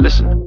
Listen. 0.00 0.46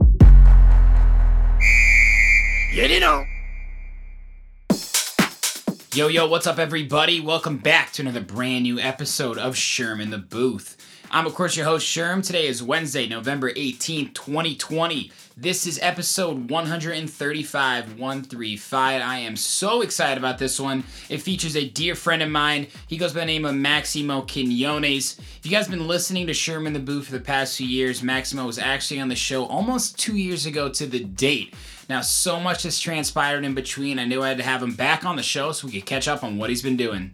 Yo, 5.94 6.08
yo, 6.08 6.26
what's 6.26 6.48
up, 6.48 6.58
everybody? 6.58 7.20
Welcome 7.20 7.58
back 7.58 7.92
to 7.94 8.02
another 8.02 8.22
brand 8.22 8.64
new 8.64 8.80
episode 8.80 9.38
of 9.38 9.56
Sherm 9.56 10.02
in 10.02 10.10
the 10.10 10.18
Booth. 10.18 10.78
I'm, 11.14 11.28
of 11.28 11.36
course, 11.36 11.58
your 11.58 11.66
host, 11.66 11.86
Sherm. 11.86 12.26
Today 12.26 12.48
is 12.48 12.64
Wednesday, 12.64 13.06
November 13.06 13.52
18th, 13.52 14.14
2020. 14.14 15.12
This 15.36 15.68
is 15.68 15.78
episode 15.82 16.50
135, 16.50 18.00
135. 18.00 19.02
I 19.02 19.18
am 19.18 19.36
so 19.36 19.82
excited 19.82 20.18
about 20.18 20.38
this 20.38 20.58
one. 20.58 20.86
It 21.10 21.18
features 21.18 21.58
a 21.58 21.68
dear 21.68 21.96
friend 21.96 22.22
of 22.22 22.30
mine. 22.30 22.68
He 22.88 22.96
goes 22.96 23.12
by 23.12 23.20
the 23.20 23.26
name 23.26 23.44
of 23.44 23.56
Maximo 23.56 24.22
Quinones. 24.22 25.20
If 25.20 25.42
you 25.44 25.52
guys 25.52 25.68
have 25.68 25.78
been 25.78 25.86
listening 25.86 26.28
to 26.28 26.34
Sherm 26.34 26.66
in 26.66 26.72
the 26.72 26.80
Booth 26.80 27.08
for 27.08 27.12
the 27.12 27.20
past 27.20 27.58
few 27.58 27.68
years, 27.68 28.02
Maximo 28.02 28.46
was 28.46 28.58
actually 28.58 29.02
on 29.02 29.10
the 29.10 29.16
show 29.16 29.46
almost 29.46 30.00
two 30.00 30.16
years 30.16 30.46
ago 30.46 30.70
to 30.70 30.88
the 30.88 31.04
date. 31.04 31.54
Now, 31.90 32.00
so 32.00 32.40
much 32.40 32.64
has 32.64 32.80
transpired 32.80 33.44
in 33.44 33.54
between. 33.54 34.00
I 34.00 34.06
knew 34.06 34.24
I 34.24 34.30
had 34.30 34.38
to 34.38 34.44
have 34.44 34.64
him 34.64 34.76
back 34.76 35.04
on 35.04 35.18
the 35.18 35.24
show 35.24 35.52
so 35.52 35.68
we 35.68 35.74
could 35.74 35.86
catch 35.86 36.08
up 36.08 36.24
on 36.24 36.38
what 36.38 36.50
he's 36.50 36.62
been 36.62 36.78
doing. 36.78 37.12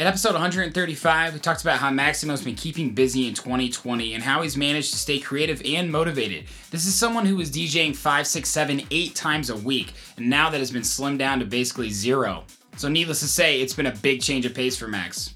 In 0.00 0.06
episode 0.06 0.32
135, 0.32 1.34
we 1.34 1.40
talked 1.40 1.60
about 1.60 1.78
how 1.78 1.90
Maximo's 1.90 2.40
been 2.40 2.54
keeping 2.54 2.94
busy 2.94 3.28
in 3.28 3.34
2020 3.34 4.14
and 4.14 4.22
how 4.22 4.40
he's 4.40 4.56
managed 4.56 4.92
to 4.92 4.96
stay 4.96 5.18
creative 5.18 5.60
and 5.62 5.92
motivated. 5.92 6.46
This 6.70 6.86
is 6.86 6.94
someone 6.94 7.26
who 7.26 7.36
was 7.36 7.50
DJing 7.50 7.94
5, 7.94 8.26
6, 8.26 8.48
7, 8.48 8.82
8 8.90 9.14
times 9.14 9.50
a 9.50 9.56
week, 9.56 9.92
and 10.16 10.30
now 10.30 10.48
that 10.48 10.56
has 10.56 10.70
been 10.70 10.80
slimmed 10.80 11.18
down 11.18 11.38
to 11.40 11.44
basically 11.44 11.90
zero. 11.90 12.44
So, 12.78 12.88
needless 12.88 13.20
to 13.20 13.28
say, 13.28 13.60
it's 13.60 13.74
been 13.74 13.88
a 13.88 13.94
big 13.96 14.22
change 14.22 14.46
of 14.46 14.54
pace 14.54 14.74
for 14.74 14.88
Max. 14.88 15.34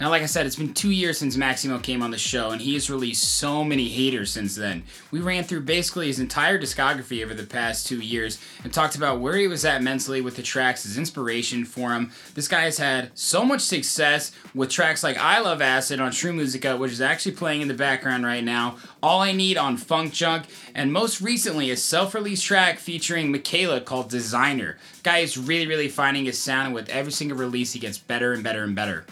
Now, 0.00 0.10
like 0.10 0.22
I 0.22 0.26
said, 0.26 0.46
it's 0.46 0.54
been 0.54 0.74
two 0.74 0.92
years 0.92 1.18
since 1.18 1.36
Maximo 1.36 1.80
came 1.80 2.04
on 2.04 2.12
the 2.12 2.18
show, 2.18 2.50
and 2.50 2.60
he 2.60 2.74
has 2.74 2.88
released 2.88 3.36
so 3.36 3.64
many 3.64 3.88
haters 3.88 4.30
since 4.30 4.54
then. 4.54 4.84
We 5.10 5.18
ran 5.18 5.42
through 5.42 5.62
basically 5.62 6.06
his 6.06 6.20
entire 6.20 6.56
discography 6.56 7.24
over 7.24 7.34
the 7.34 7.42
past 7.42 7.88
two 7.88 7.98
years 7.98 8.40
and 8.62 8.72
talked 8.72 8.94
about 8.94 9.18
where 9.18 9.34
he 9.34 9.48
was 9.48 9.64
at 9.64 9.82
mentally 9.82 10.20
with 10.20 10.36
the 10.36 10.42
tracks, 10.42 10.84
his 10.84 10.98
inspiration 10.98 11.64
for 11.64 11.94
him. 11.94 12.12
This 12.34 12.46
guy 12.46 12.60
has 12.60 12.78
had 12.78 13.10
so 13.18 13.44
much 13.44 13.60
success 13.60 14.30
with 14.54 14.70
tracks 14.70 15.02
like 15.02 15.18
I 15.18 15.40
Love 15.40 15.60
Acid 15.60 15.98
on 15.98 16.12
True 16.12 16.32
Musica, 16.32 16.76
which 16.76 16.92
is 16.92 17.00
actually 17.00 17.32
playing 17.32 17.62
in 17.62 17.68
the 17.68 17.74
background 17.74 18.24
right 18.24 18.44
now, 18.44 18.76
All 19.02 19.20
I 19.20 19.32
Need 19.32 19.56
on 19.56 19.76
Funk 19.76 20.12
Junk, 20.12 20.44
and 20.76 20.92
most 20.92 21.20
recently 21.20 21.72
a 21.72 21.76
self 21.76 22.14
release 22.14 22.40
track 22.40 22.78
featuring 22.78 23.32
Michaela 23.32 23.80
called 23.80 24.10
Designer. 24.10 24.78
Guy 25.02 25.18
is 25.18 25.36
really, 25.36 25.66
really 25.66 25.88
finding 25.88 26.26
his 26.26 26.38
sound, 26.38 26.66
and 26.66 26.74
with 26.74 26.88
every 26.88 27.10
single 27.10 27.36
release, 27.36 27.72
he 27.72 27.80
gets 27.80 27.98
better 27.98 28.32
and 28.32 28.44
better 28.44 28.62
and 28.62 28.76
better. 28.76 29.04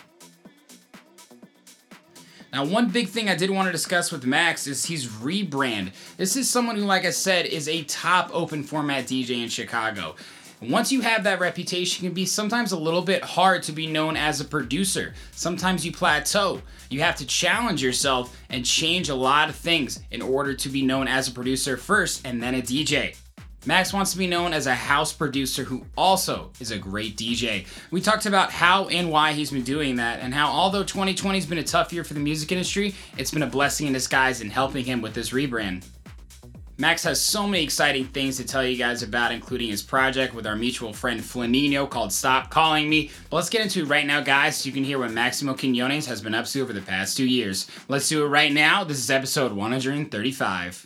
Now, 2.57 2.65
one 2.65 2.89
big 2.89 3.11
thing 3.11 3.29
I 3.29 3.35
did 3.35 3.51
want 3.51 3.67
to 3.67 3.71
discuss 3.73 4.11
with 4.11 4.25
Max 4.25 4.67
is 4.67 4.87
he's 4.87 5.09
rebrand. 5.09 5.93
This 6.17 6.37
is 6.37 6.49
someone 6.49 6.77
who, 6.77 6.87
like 6.87 7.05
I 7.05 7.11
said, 7.11 7.45
is 7.45 7.69
a 7.69 7.83
top 7.83 8.31
open 8.33 8.63
format 8.63 9.05
DJ 9.05 9.43
in 9.43 9.51
Chicago. 9.51 10.17
Once 10.63 10.91
you 10.91 11.03
have 11.03 11.25
that 11.25 11.39
reputation, 11.39 12.03
it 12.03 12.09
can 12.09 12.15
be 12.15 12.25
sometimes 12.25 12.73
a 12.73 12.79
little 12.79 13.03
bit 13.03 13.23
hard 13.23 13.63
to 13.65 13.73
be 13.73 13.87
known 13.87 14.17
as 14.17 14.41
a 14.41 14.45
producer. 14.47 15.13
Sometimes 15.33 15.85
you 15.85 15.93
plateau. 15.93 16.63
You 16.89 17.03
have 17.03 17.17
to 17.17 17.27
challenge 17.27 17.83
yourself 17.83 18.35
and 18.49 18.65
change 18.65 19.11
a 19.11 19.15
lot 19.15 19.51
of 19.51 19.55
things 19.55 20.01
in 20.11 20.23
order 20.23 20.55
to 20.55 20.71
be 20.71 20.81
known 20.81 21.09
as 21.09 21.29
a 21.29 21.33
producer 21.33 21.77
first 21.77 22.27
and 22.27 22.43
then 22.43 22.55
a 22.55 22.63
DJ. 22.63 23.17
Max 23.67 23.93
wants 23.93 24.13
to 24.13 24.19
be 24.19 24.29
known 24.29 24.53
as 24.53 24.69
a 24.69 24.75
house 24.77 25.13
producer 25.13 25.65
who 25.65 25.85
also 25.97 26.53
is 26.61 26.71
a 26.71 26.79
great 26.79 27.17
DJ. 27.17 27.67
We 27.91 28.01
talked 28.01 28.25
about 28.25 28.53
how 28.53 28.87
and 28.87 29.11
why 29.11 29.33
he's 29.33 29.51
been 29.51 29.65
doing 29.65 29.97
that, 29.97 30.21
and 30.21 30.33
how 30.33 30.47
although 30.47 30.85
2020 30.85 31.37
has 31.37 31.47
been 31.47 31.59
a 31.59 31.65
tough 31.65 31.93
year 31.93 32.05
for 32.05 32.15
the 32.15 32.21
music 32.21 32.53
industry, 32.53 32.95
it's 33.19 33.33
been 33.33 33.43
a 33.43 33.47
blessing 33.49 33.89
in 33.89 33.93
disguise 33.93 34.41
in 34.41 34.51
helping 34.51 34.85
him 34.85 35.03
with 35.03 35.15
this 35.15 35.31
rebrand. 35.31 35.85
Max 36.79 37.03
has 37.05 37.21
so 37.21 37.49
many 37.49 37.65
exciting 37.65 38.05
things 38.05 38.37
to 38.37 38.45
tell 38.45 38.63
you 38.63 38.77
guys 38.77 39.03
about, 39.03 39.33
including 39.33 39.71
his 39.71 39.83
project 39.83 40.35
with 40.35 40.47
our 40.47 40.55
mutual 40.55 40.93
friend 40.93 41.21
Flanino 41.21 41.89
called 41.89 42.13
Stop 42.13 42.51
Calling 42.51 42.89
Me. 42.89 43.11
But 43.31 43.37
let's 43.37 43.49
get 43.49 43.63
into 43.63 43.81
it 43.81 43.89
right 43.89 44.07
now, 44.07 44.21
guys, 44.21 44.59
so 44.59 44.67
you 44.67 44.73
can 44.73 44.85
hear 44.85 44.99
what 44.99 45.11
Maximo 45.11 45.55
Quinones 45.55 46.07
has 46.07 46.21
been 46.21 46.35
up 46.35 46.45
to 46.45 46.61
over 46.61 46.75
the 46.75 46.83
past 46.83 47.17
two 47.17 47.27
years. 47.27 47.67
Let's 47.89 48.11
do 48.11 48.25
it 48.25 48.29
right 48.29 48.53
now. 48.53 48.85
This 48.85 48.99
is 48.99 49.11
episode 49.11 49.53
135. 49.55 50.86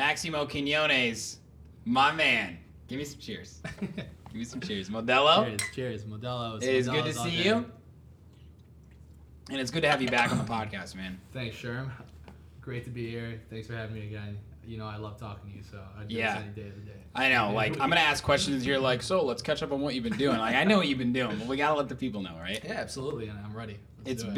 Maximo 0.00 0.44
Quinones, 0.44 1.38
my 1.86 2.12
man. 2.12 2.58
Give 2.86 2.98
me 2.98 3.04
some 3.06 3.18
cheers. 3.18 3.62
Give 3.80 4.34
me 4.34 4.44
some 4.44 4.60
cheers. 4.60 4.90
Modelo. 4.90 5.46
Cheers, 5.46 5.60
cheers, 5.74 6.04
Modelo. 6.04 6.62
It 6.62 6.68
is 6.68 6.86
good 6.86 7.06
to 7.06 7.14
see 7.14 7.30
you. 7.42 7.64
And 9.48 9.58
it's 9.58 9.70
good 9.70 9.80
to 9.84 9.88
have 9.88 10.02
you 10.02 10.08
back 10.10 10.30
on 10.32 10.36
the 10.36 10.44
podcast, 10.44 10.96
man. 10.96 11.18
Thanks, 11.32 11.56
Sherm. 11.56 11.88
Great 12.60 12.84
to 12.84 12.90
be 12.90 13.08
here. 13.08 13.40
Thanks 13.48 13.68
for 13.68 13.72
having 13.72 13.94
me 13.94 14.02
again. 14.06 14.36
You 14.66 14.76
know, 14.76 14.84
I 14.86 14.96
love 14.98 15.18
talking 15.18 15.50
to 15.50 15.56
you, 15.56 15.62
so 15.62 15.80
I'd 15.98 16.08
do 16.08 16.14
Yeah. 16.14 16.42
any 16.44 16.50
day 16.50 16.68
of 16.68 16.74
the 16.74 16.80
day. 16.82 16.98
I 17.14 17.30
know, 17.30 17.52
like 17.54 17.72
I'm 17.80 17.88
gonna 17.88 17.96
ask 18.02 18.22
questions 18.22 18.64
here 18.64 18.76
like, 18.78 19.00
so 19.02 19.24
let's 19.24 19.40
catch 19.40 19.62
up 19.62 19.72
on 19.72 19.80
what 19.80 19.94
you've 19.94 20.04
been 20.04 20.18
doing. 20.18 20.36
Like 20.36 20.56
I 20.56 20.64
know 20.64 20.76
what 20.76 20.88
you've 20.88 20.98
been 20.98 21.14
doing, 21.14 21.38
but 21.38 21.46
we 21.46 21.56
gotta 21.56 21.74
let 21.76 21.88
the 21.88 21.94
people 21.94 22.20
know, 22.20 22.36
right? 22.38 22.60
Yeah, 22.62 22.72
absolutely, 22.72 23.28
and 23.28 23.38
I'm 23.38 23.56
ready. 23.56 23.78
Let's 24.04 24.10
It's 24.10 24.22
it. 24.24 24.34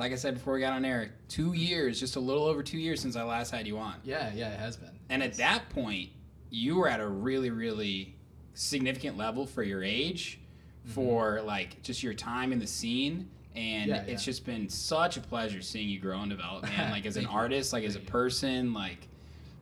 Like 0.00 0.12
I 0.12 0.16
said 0.16 0.34
before 0.34 0.54
we 0.54 0.60
got 0.60 0.72
on 0.72 0.84
air, 0.84 1.10
two 1.28 1.52
years, 1.52 2.00
just 2.00 2.16
a 2.16 2.20
little 2.20 2.44
over 2.44 2.62
two 2.62 2.78
years 2.78 3.00
since 3.00 3.16
I 3.16 3.22
last 3.22 3.50
had 3.50 3.66
you 3.66 3.76
on. 3.76 3.96
Yeah, 4.02 4.32
yeah, 4.34 4.50
it 4.54 4.58
has 4.58 4.78
been. 4.78 4.90
And 5.10 5.22
at 5.22 5.34
that 5.34 5.68
point, 5.68 6.08
you 6.48 6.76
were 6.76 6.88
at 6.88 7.00
a 7.00 7.06
really, 7.06 7.50
really 7.50 8.16
significant 8.54 9.18
level 9.18 9.46
for 9.46 9.62
your 9.62 9.84
age, 9.84 10.40
mm-hmm. 10.82 10.92
for 10.92 11.42
like 11.42 11.82
just 11.82 12.02
your 12.02 12.14
time 12.14 12.50
in 12.50 12.58
the 12.58 12.66
scene. 12.66 13.28
And 13.54 13.90
Yeah, 13.90 14.02
it's 14.02 14.22
yeah. 14.22 14.32
just 14.32 14.46
been 14.46 14.70
such 14.70 15.18
a 15.18 15.20
pleasure 15.20 15.60
seeing 15.60 15.90
you 15.90 16.00
grow 16.00 16.20
and 16.20 16.30
develop, 16.30 16.62
man. 16.62 16.90
Like 16.92 17.04
as 17.04 17.18
an 17.18 17.26
artist, 17.26 17.74
like 17.74 17.84
as 17.84 17.94
a 17.94 18.00
person, 18.00 18.72
like 18.72 19.06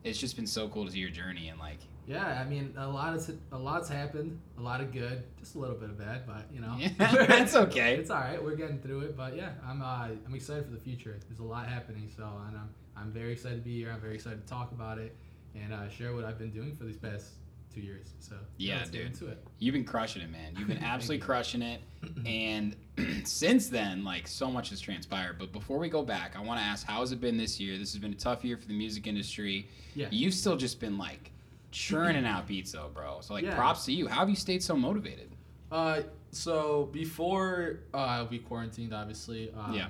it's 0.04 0.20
just 0.20 0.36
been 0.36 0.46
so 0.46 0.68
cool 0.68 0.86
to 0.86 0.92
see 0.92 1.00
your 1.00 1.10
journey 1.10 1.48
and 1.48 1.58
like 1.58 1.80
Yeah, 2.08 2.40
I 2.40 2.48
mean, 2.48 2.72
a 2.78 2.88
lot 2.88 3.12
has 3.12 3.30
a 3.52 3.58
lot's 3.58 3.88
happened. 3.88 4.40
A 4.56 4.62
lot 4.62 4.80
of 4.80 4.92
good, 4.92 5.22
just 5.38 5.54
a 5.54 5.58
little 5.58 5.76
bit 5.76 5.90
of 5.90 5.98
bad, 5.98 6.26
but 6.26 6.46
you 6.52 6.60
know, 6.60 6.74
Yeah, 6.78 6.88
that's 6.98 7.54
okay. 7.54 7.96
It's 7.96 8.10
all 8.10 8.20
right. 8.20 8.42
We're 8.42 8.56
getting 8.56 8.78
through 8.78 9.00
it, 9.00 9.16
but 9.16 9.36
yeah, 9.36 9.50
I'm 9.66 9.82
uh, 9.82 10.08
I'm 10.26 10.34
excited 10.34 10.64
for 10.64 10.70
the 10.72 10.80
future. 10.80 11.18
There's 11.28 11.40
a 11.40 11.44
lot 11.44 11.68
happening, 11.68 12.10
so 12.16 12.24
and 12.48 12.56
I'm 12.56 12.70
I'm 12.96 13.12
very 13.12 13.32
excited 13.32 13.56
to 13.56 13.62
be 13.62 13.76
here. 13.76 13.90
I'm 13.92 14.00
very 14.00 14.14
excited 14.14 14.40
to 14.44 14.48
talk 14.48 14.72
about 14.72 14.98
it 14.98 15.14
and 15.54 15.72
uh, 15.72 15.88
share 15.88 16.14
what 16.14 16.24
I've 16.24 16.38
been 16.38 16.50
doing 16.50 16.74
for 16.74 16.84
these 16.84 16.96
past 16.96 17.26
two 17.74 17.80
years. 17.80 18.08
So 18.20 18.36
Yeah, 18.56 18.78
let's 18.78 18.90
get 18.90 18.98
dude. 18.98 19.06
into 19.08 19.26
it. 19.28 19.44
You've 19.58 19.74
been 19.74 19.84
crushing 19.84 20.22
it, 20.22 20.30
man. 20.30 20.54
You've 20.58 20.68
been 20.68 20.78
absolutely 20.82 21.24
crushing 21.24 21.62
it. 21.62 21.80
And 22.26 22.74
since 23.24 23.68
then, 23.68 24.02
like 24.04 24.26
so 24.28 24.50
much 24.50 24.70
has 24.70 24.80
transpired. 24.80 25.36
But 25.38 25.52
before 25.52 25.78
we 25.78 25.88
go 25.88 26.02
back, 26.02 26.36
I 26.36 26.40
want 26.40 26.58
to 26.60 26.64
ask, 26.64 26.86
how 26.86 27.00
has 27.00 27.12
it 27.12 27.20
been 27.20 27.36
this 27.36 27.58
year? 27.60 27.76
This 27.78 27.92
has 27.92 28.00
been 28.00 28.12
a 28.12 28.16
tough 28.16 28.44
year 28.44 28.56
for 28.56 28.66
the 28.66 28.76
music 28.76 29.06
industry. 29.06 29.68
Yeah. 29.94 30.06
You've 30.10 30.34
still 30.34 30.56
just 30.56 30.80
been 30.80 30.96
like 30.98 31.30
churning 31.70 32.24
out 32.32 32.46
beats, 32.46 32.72
though, 32.72 32.90
bro. 32.92 33.18
So 33.20 33.34
like, 33.34 33.44
Yeah. 33.44 33.54
props 33.56 33.84
to 33.86 33.92
you. 33.92 34.08
How 34.08 34.20
have 34.20 34.30
you 34.30 34.36
stayed 34.36 34.62
so 34.62 34.76
motivated? 34.76 35.28
Uh, 35.70 36.02
so 36.30 36.88
before 36.92 37.80
uh, 37.94 38.26
we 38.30 38.38
quarantined, 38.38 38.92
obviously, 38.94 39.50
um, 39.52 39.74
Yeah. 39.74 39.88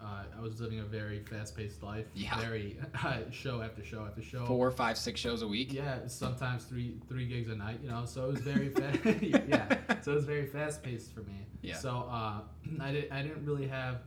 uh, 0.00 0.22
I 0.36 0.40
was 0.40 0.60
living 0.60 0.80
a 0.80 0.84
very 0.84 1.20
fast-paced 1.20 1.82
life. 1.82 2.06
Yeah. 2.14 2.38
Very 2.40 2.78
uh, 3.04 3.18
show 3.30 3.60
after 3.62 3.84
show 3.84 4.04
after 4.04 4.22
show. 4.22 4.44
Four, 4.46 4.70
five, 4.70 4.96
six 4.98 5.20
shows 5.20 5.42
a 5.42 5.48
week. 5.48 5.72
Yeah, 5.72 6.06
sometimes 6.06 6.64
three 6.64 6.94
three 7.08 7.26
gigs 7.26 7.48
a 7.50 7.56
night. 7.56 7.78
You 7.82 7.90
know, 7.90 8.04
so 8.06 8.26
it 8.26 8.32
was 8.32 8.40
very 8.40 8.68
fast. 8.78 8.98
yeah, 9.22 9.76
so 10.02 10.12
it 10.12 10.14
was 10.16 10.24
very 10.24 10.46
fast-paced 10.46 11.12
for 11.14 11.20
me. 11.20 11.46
Yeah. 11.62 11.76
So 11.76 12.08
uh, 12.10 12.40
I 12.80 12.92
did 12.92 13.10
I 13.12 13.22
didn't 13.22 13.44
really 13.44 13.68
have. 13.68 14.02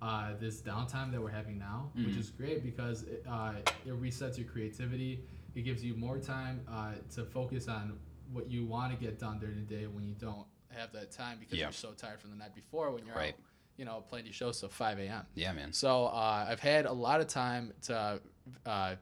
Uh, 0.00 0.30
this 0.40 0.60
downtime 0.60 1.12
that 1.12 1.22
we're 1.22 1.30
having 1.30 1.56
now, 1.60 1.88
which 1.94 2.06
Mhm. 2.06 2.18
is 2.18 2.30
great 2.30 2.64
because 2.64 3.04
it, 3.04 3.24
uh, 3.30 3.52
it 3.86 4.02
resets 4.02 4.36
your 4.36 4.48
creativity. 4.48 5.20
It 5.54 5.62
gives 5.62 5.84
you 5.84 5.94
more 5.94 6.18
time 6.18 6.60
uh, 6.70 6.92
to 7.14 7.24
focus 7.24 7.68
on 7.68 7.98
what 8.32 8.50
you 8.50 8.64
want 8.64 8.92
to 8.92 8.98
get 8.98 9.18
done 9.18 9.38
during 9.38 9.56
the 9.56 9.74
day 9.74 9.86
when 9.86 10.04
you 10.04 10.14
don't 10.14 10.46
have 10.70 10.92
that 10.92 11.10
time 11.10 11.38
because 11.38 11.58
Yeah. 11.58 11.66
you're 11.66 11.72
so 11.72 11.92
tired 11.92 12.20
from 12.20 12.30
the 12.30 12.36
night 12.36 12.54
before 12.54 12.90
when 12.90 13.04
you're 13.04 13.14
Right. 13.14 13.34
out, 13.34 13.40
you 13.76 13.84
know, 13.84 14.00
playing 14.08 14.24
these 14.24 14.34
shows 14.34 14.58
till 14.60 14.70
5 14.70 14.98
a.m. 15.00 15.26
Yeah, 15.34 15.52
man. 15.52 15.72
So 15.72 16.06
uh, 16.06 16.46
I've 16.48 16.60
had 16.60 16.86
a 16.86 16.92
lot 16.92 17.20
of 17.20 17.26
time 17.26 17.74
to 17.82 18.20
uh, 18.64 18.96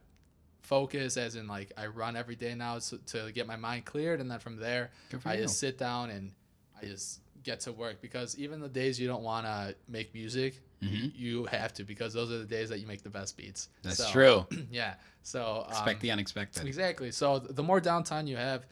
focus, 0.62 1.16
as 1.16 1.36
in 1.36 1.46
like 1.46 1.72
I 1.76 1.86
run 1.86 2.16
every 2.16 2.36
day 2.36 2.54
now 2.54 2.78
so, 2.80 2.98
to 3.06 3.30
get 3.32 3.46
my 3.46 3.56
mind 3.56 3.84
cleared, 3.84 4.20
and 4.20 4.30
then 4.30 4.38
from 4.40 4.56
there 4.56 4.90
I 5.24 5.36
you. 5.36 5.42
just 5.42 5.58
sit 5.58 5.78
down 5.78 6.10
and 6.10 6.32
I 6.80 6.86
just 6.86 7.20
get 7.42 7.60
to 7.60 7.72
work 7.72 8.00
because 8.00 8.36
even 8.38 8.60
the 8.60 8.68
days 8.68 8.98
you 9.00 9.06
don't 9.06 9.22
want 9.22 9.46
to 9.46 9.74
make 9.88 10.12
music, 10.12 10.60
you 10.80 11.44
have 11.46 11.72
to 11.74 11.84
because 11.84 12.12
those 12.14 12.30
are 12.30 12.38
the 12.38 12.44
days 12.44 12.68
that 12.70 12.80
you 12.80 12.86
make 12.86 13.02
the 13.02 13.10
best 13.10 13.36
beats. 13.36 13.68
Mm-hmm. 13.80 13.88
That's 13.88 13.98
So, 13.98 14.10
true. 14.10 14.46
Yeah. 14.70 14.94
So 15.22 15.64
um, 15.66 15.70
Expect 15.70 16.00
the 16.00 16.10
unexpected. 16.10 16.66
Exactly. 16.66 17.10
So 17.10 17.38
the 17.38 17.62
more 17.62 17.80
downtime 17.80 18.26
you 18.26 18.36
have, 18.36 18.64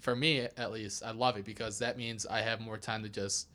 for 0.00 0.16
me 0.16 0.40
at 0.56 0.72
least, 0.72 1.02
I 1.04 1.10
love 1.10 1.36
it 1.36 1.44
because 1.44 1.78
that 1.80 1.98
means 1.98 2.24
I 2.26 2.40
have 2.40 2.60
more 2.60 2.78
time 2.78 3.02
to 3.02 3.08
just 3.10 3.48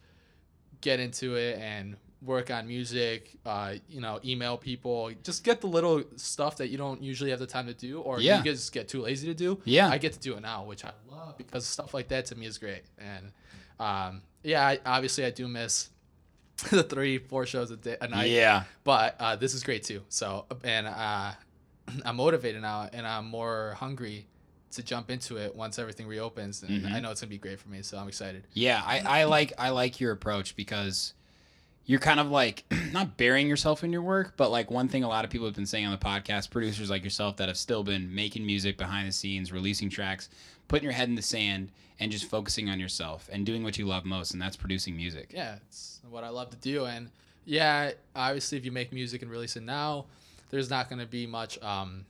get 0.82 1.00
into 1.00 1.36
it 1.36 1.58
and 1.60 1.96
work 2.22 2.52
on 2.52 2.68
music. 2.68 3.38
Uh, 3.46 3.76
you 3.90 4.02
know, 4.02 4.20
email 4.24 4.58
people, 4.58 5.12
just 5.24 5.44
get 5.44 5.62
the 5.62 5.68
little 5.68 6.04
stuff 6.18 6.58
that 6.58 6.68
you 6.70 6.78
don't 6.78 7.02
usually 7.02 7.32
have 7.32 7.40
the 7.40 7.48
time 7.48 7.66
to 7.66 7.74
do, 7.74 8.02
or 8.02 8.20
Yeah. 8.20 8.38
you 8.38 8.44
just 8.44 8.72
get 8.72 8.88
too 8.88 9.02
lazy 9.02 9.28
to 9.28 9.34
do. 9.34 9.60
Yeah. 9.66 9.90
I 9.90 9.98
get 9.98 10.14
to 10.14 10.20
do 10.20 10.36
it 10.36 10.42
now, 10.42 10.64
which 10.66 10.86
I 10.86 10.92
love 11.10 11.38
because 11.38 11.66
stuff 11.66 11.94
like 11.96 12.10
that 12.10 12.26
to 12.28 12.36
me 12.36 12.46
is 12.46 12.58
great. 12.60 12.84
And 13.00 13.32
um, 13.80 14.22
yeah, 14.44 14.66
I, 14.68 14.80
obviously 14.86 15.26
I 15.26 15.32
do 15.32 15.48
miss 15.48 15.90
the 16.70 16.84
three, 16.84 17.18
four 17.18 17.46
shows 17.46 17.72
a 17.72 17.78
day 17.78 17.98
a 18.00 18.08
night 18.08 18.30
yeah. 18.30 18.64
but 18.84 19.16
uh, 19.20 19.36
this 19.36 19.54
is 19.54 19.64
great 19.64 19.84
too. 19.84 20.02
So 20.10 20.46
and 20.64 20.88
uh, 20.88 21.32
I'm 22.06 22.16
motivated 22.16 22.62
now, 22.62 22.90
and 22.92 23.06
I'm 23.06 23.26
more 23.26 23.76
hungry 23.78 24.28
to 24.72 24.84
jump 24.84 25.10
into 25.10 25.38
it 25.38 25.56
once 25.56 25.80
everything 25.80 26.08
reopens. 26.08 26.62
And 26.64 26.84
Mm-hmm. 26.84 26.94
I 26.96 27.00
know 27.00 27.12
it's 27.12 27.22
gonna 27.22 27.30
be 27.30 27.38
great 27.38 27.60
for 27.60 27.70
me, 27.70 27.82
so 27.82 27.98
I'm 27.98 28.08
excited. 28.08 28.46
Yeah, 28.54 28.82
I, 28.86 29.22
I 29.22 29.24
like 29.26 29.54
I 29.58 29.70
like 29.70 30.00
your 30.00 30.12
approach 30.12 30.56
because 30.56 31.14
you're 31.86 32.00
kind 32.00 32.20
of 32.20 32.32
like 32.32 32.64
not 32.92 33.16
burying 33.18 33.48
yourself 33.48 33.84
in 33.84 33.92
your 33.92 34.02
work, 34.02 34.34
but 34.38 34.50
like 34.50 34.72
one 34.72 34.88
thing 34.88 35.04
a 35.04 35.08
lot 35.08 35.24
of 35.24 35.32
people 35.32 35.48
have 35.48 35.56
been 35.56 35.66
saying 35.66 35.86
on 35.86 35.92
the 35.92 35.98
podcast, 35.98 36.50
producers 36.50 36.90
like 36.90 37.04
yourself 37.04 37.38
that 37.38 37.48
have 37.48 37.58
still 37.58 37.84
been 37.84 38.14
making 38.14 38.46
music 38.46 38.78
behind 38.78 39.08
the 39.08 39.12
scenes, 39.12 39.52
releasing 39.52 39.90
tracks, 39.90 40.30
putting 40.68 40.84
your 40.84 40.94
head 40.94 41.10
in 41.10 41.16
the 41.16 41.22
sand 41.22 41.72
and 42.00 42.12
just 42.12 42.26
focusing 42.26 42.70
on 42.70 42.80
yourself 42.80 43.30
and 43.32 43.46
doing 43.46 43.64
what 43.64 43.78
you 43.78 43.86
love 43.86 44.06
most, 44.06 44.32
and 44.34 44.42
that's 44.42 44.56
producing 44.58 44.96
music. 44.98 45.32
Yeah, 45.34 45.56
it's 45.68 46.00
what 46.10 46.24
I 46.24 46.30
love 46.30 46.50
to 46.52 46.58
do, 46.58 46.86
and 46.86 47.10
yeah, 47.46 47.92
obviously, 48.16 48.58
if 48.58 48.66
you 48.66 48.72
make 48.72 48.92
music 48.92 49.22
and 49.22 49.32
release 49.32 49.56
it 49.56 49.64
now, 49.64 50.06
there's 50.50 50.70
not 50.70 50.90
gonna 50.90 51.06
be 51.06 51.26
much. 51.28 51.62
Um, 51.62 52.06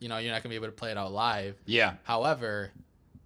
you 0.00 0.08
know, 0.08 0.18
you're 0.18 0.32
not 0.32 0.42
gonna 0.42 0.50
be 0.52 0.56
able 0.56 0.66
to 0.66 0.72
play 0.72 0.90
it 0.90 0.96
out 0.98 1.12
live. 1.12 1.56
Yeah. 1.66 1.94
However, 2.04 2.72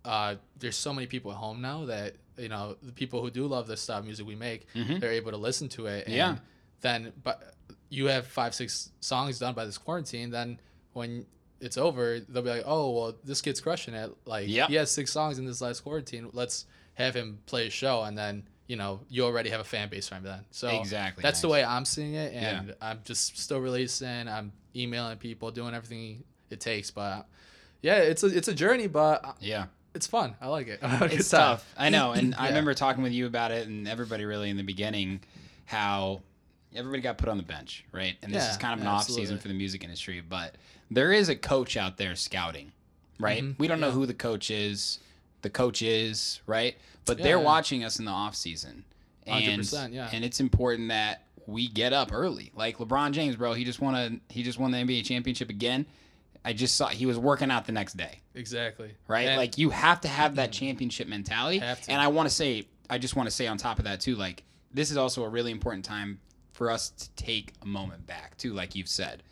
uh, 0.04 0.36
there's 0.58 0.76
so 0.76 0.92
many 0.92 1.06
people 1.06 1.30
at 1.32 1.36
home 1.38 1.60
now 1.60 1.86
that 1.86 2.14
you 2.38 2.48
know 2.48 2.76
the 2.82 2.92
people 2.92 3.20
who 3.20 3.30
do 3.30 3.46
love 3.46 3.66
the 3.66 3.76
style 3.76 3.98
of 3.98 4.04
music 4.04 4.26
we 4.26 4.34
make, 4.36 4.66
they're 4.74 5.12
able 5.12 5.30
to 5.32 5.36
listen 5.36 5.68
to 5.70 5.86
it. 5.86 6.06
And 6.06 6.14
Yeah. 6.14 6.36
Then, 6.82 7.12
but 7.22 7.54
you 7.90 8.06
have 8.06 8.26
five, 8.26 8.54
six 8.54 8.90
songs 9.00 9.38
done 9.38 9.52
by 9.54 9.64
this 9.66 9.76
quarantine. 9.76 10.30
Then 10.30 10.58
when 10.94 11.26
it's 11.60 11.76
over, 11.76 12.20
they'll 12.20 12.42
be 12.42 12.50
like, 12.50 12.62
"Oh, 12.66 12.90
well, 12.90 13.14
this 13.24 13.40
kid's 13.40 13.60
crushing 13.60 13.94
it. 13.94 14.10
Like, 14.24 14.48
Yep. 14.48 14.68
he 14.68 14.74
has 14.76 14.90
six 14.90 15.12
songs 15.12 15.38
in 15.38 15.44
this 15.46 15.60
last 15.60 15.80
quarantine. 15.80 16.30
Let's 16.32 16.66
have 16.94 17.14
him 17.14 17.38
play 17.46 17.66
a 17.66 17.70
show." 17.70 18.02
And 18.02 18.16
then 18.16 18.44
you 18.66 18.76
know 18.76 19.00
you 19.08 19.24
already 19.24 19.50
have 19.50 19.60
a 19.60 19.64
fan 19.64 19.88
base 19.88 20.08
from 20.08 20.22
then. 20.22 20.44
So 20.50 20.68
Exactly, 20.68 21.22
that's 21.22 21.40
the 21.40 21.48
way 21.48 21.62
I'm 21.64 21.84
seeing 21.84 22.14
it, 22.14 22.32
Yeah. 22.32 22.60
and 22.60 22.74
I'm 22.80 23.00
just 23.04 23.36
still 23.38 23.58
releasing. 23.60 24.28
I'm 24.28 24.52
emailing 24.76 25.18
people, 25.18 25.50
doing 25.50 25.74
everything 25.74 26.24
it 26.50 26.60
takes, 26.60 26.90
but. 26.90 27.26
Yeah, 27.82 27.96
it's 27.96 28.22
a 28.22 28.26
it's 28.26 28.48
a 28.48 28.54
journey, 28.54 28.86
but 28.88 29.36
Yeah. 29.40 29.66
it's 29.94 30.06
fun. 30.06 30.36
I 30.40 30.48
like 30.48 30.68
it. 30.68 30.80
It's 30.82 31.30
tough. 31.30 31.64
I 31.78 31.88
know, 31.88 32.12
and 32.12 32.34
I 32.38 32.48
remember 32.48 32.74
talking 32.74 33.02
with 33.02 33.12
you 33.12 33.26
about 33.26 33.50
it, 33.52 33.66
and 33.68 33.88
everybody 33.88 34.24
really 34.26 34.50
in 34.50 34.56
the 34.58 34.62
beginning, 34.62 35.20
how 35.64 36.20
everybody 36.74 37.02
got 37.02 37.18
put 37.18 37.28
on 37.28 37.36
the 37.36 37.42
bench, 37.42 37.84
right? 37.92 38.16
And 38.22 38.32
this 38.32 38.44
Yeah, 38.44 38.50
is 38.52 38.56
kind 38.56 38.74
of 38.74 38.80
an 38.80 38.86
yeah, 38.86 38.92
off 38.92 39.08
season 39.08 39.38
for 39.38 39.48
the 39.48 39.54
music 39.54 39.82
industry, 39.84 40.20
but 40.20 40.54
there 40.90 41.12
is 41.12 41.28
a 41.28 41.36
coach 41.36 41.76
out 41.76 41.96
there 41.96 42.14
scouting, 42.14 42.72
right? 43.18 43.42
Mhm, 43.42 43.58
We 43.58 43.68
don't 43.68 43.80
know 43.80 43.90
who 43.90 44.06
the 44.06 44.14
coach 44.14 44.50
is, 44.50 44.98
the 45.42 45.50
coach 45.50 45.82
is, 45.82 46.40
right? 46.46 46.76
But 47.06 47.18
they're 47.18 47.38
Yeah. 47.38 47.44
watching 47.44 47.82
us 47.84 47.98
in 47.98 48.04
the 48.04 48.10
off 48.12 48.36
season, 48.36 48.84
and 49.26 49.44
100%, 49.44 49.92
yeah. 49.92 50.10
and 50.12 50.24
it's 50.24 50.38
important 50.40 50.88
that 50.88 51.24
we 51.46 51.66
get 51.66 51.92
up 51.92 52.12
early. 52.12 52.52
Like 52.54 52.78
LeBron 52.78 53.12
James, 53.12 53.34
bro, 53.36 53.54
he 53.54 53.64
just 53.64 53.80
won 53.80 53.94
a 53.94 54.32
he 54.32 54.42
just 54.42 54.58
won 54.58 54.70
the 54.70 54.78
NBA 54.78 55.02
championship 55.04 55.50
again. 55.50 55.86
I 56.44 56.52
just 56.52 56.76
saw 56.76 56.88
he 56.88 57.04
was 57.04 57.18
working 57.18 57.50
out 57.50 57.66
the 57.66 57.72
next 57.72 57.96
day 57.96 58.20
Exactly. 58.34 58.92
right? 59.08 59.26
And- 59.28 59.36
like 59.36 59.58
you 59.58 59.70
have 59.70 60.00
to 60.02 60.08
have 60.08 60.36
that 60.36 60.52
championship 60.52 61.06
mentality. 61.08 61.60
And 61.60 62.00
I 62.00 62.08
want 62.08 62.28
to 62.28 62.34
say, 62.34 62.66
I 62.88 62.98
just 62.98 63.14
want 63.16 63.26
to 63.26 63.30
say 63.30 63.46
on 63.46 63.58
top 63.58 63.78
of 63.78 63.84
that 63.84 64.00
too, 64.00 64.16
like 64.16 64.44
this 64.72 64.90
is 64.90 64.96
also 64.96 65.24
a 65.24 65.28
really 65.28 65.50
important 65.50 65.84
time 65.84 66.20
for 66.60 66.70
us 66.70 66.90
to 66.90 67.08
take 67.12 67.54
a 67.62 67.66
moment 67.66 68.06
back 68.06 68.36
too, 68.36 68.52
like 68.52 68.74
you've 68.74 68.86
said, 68.86 69.22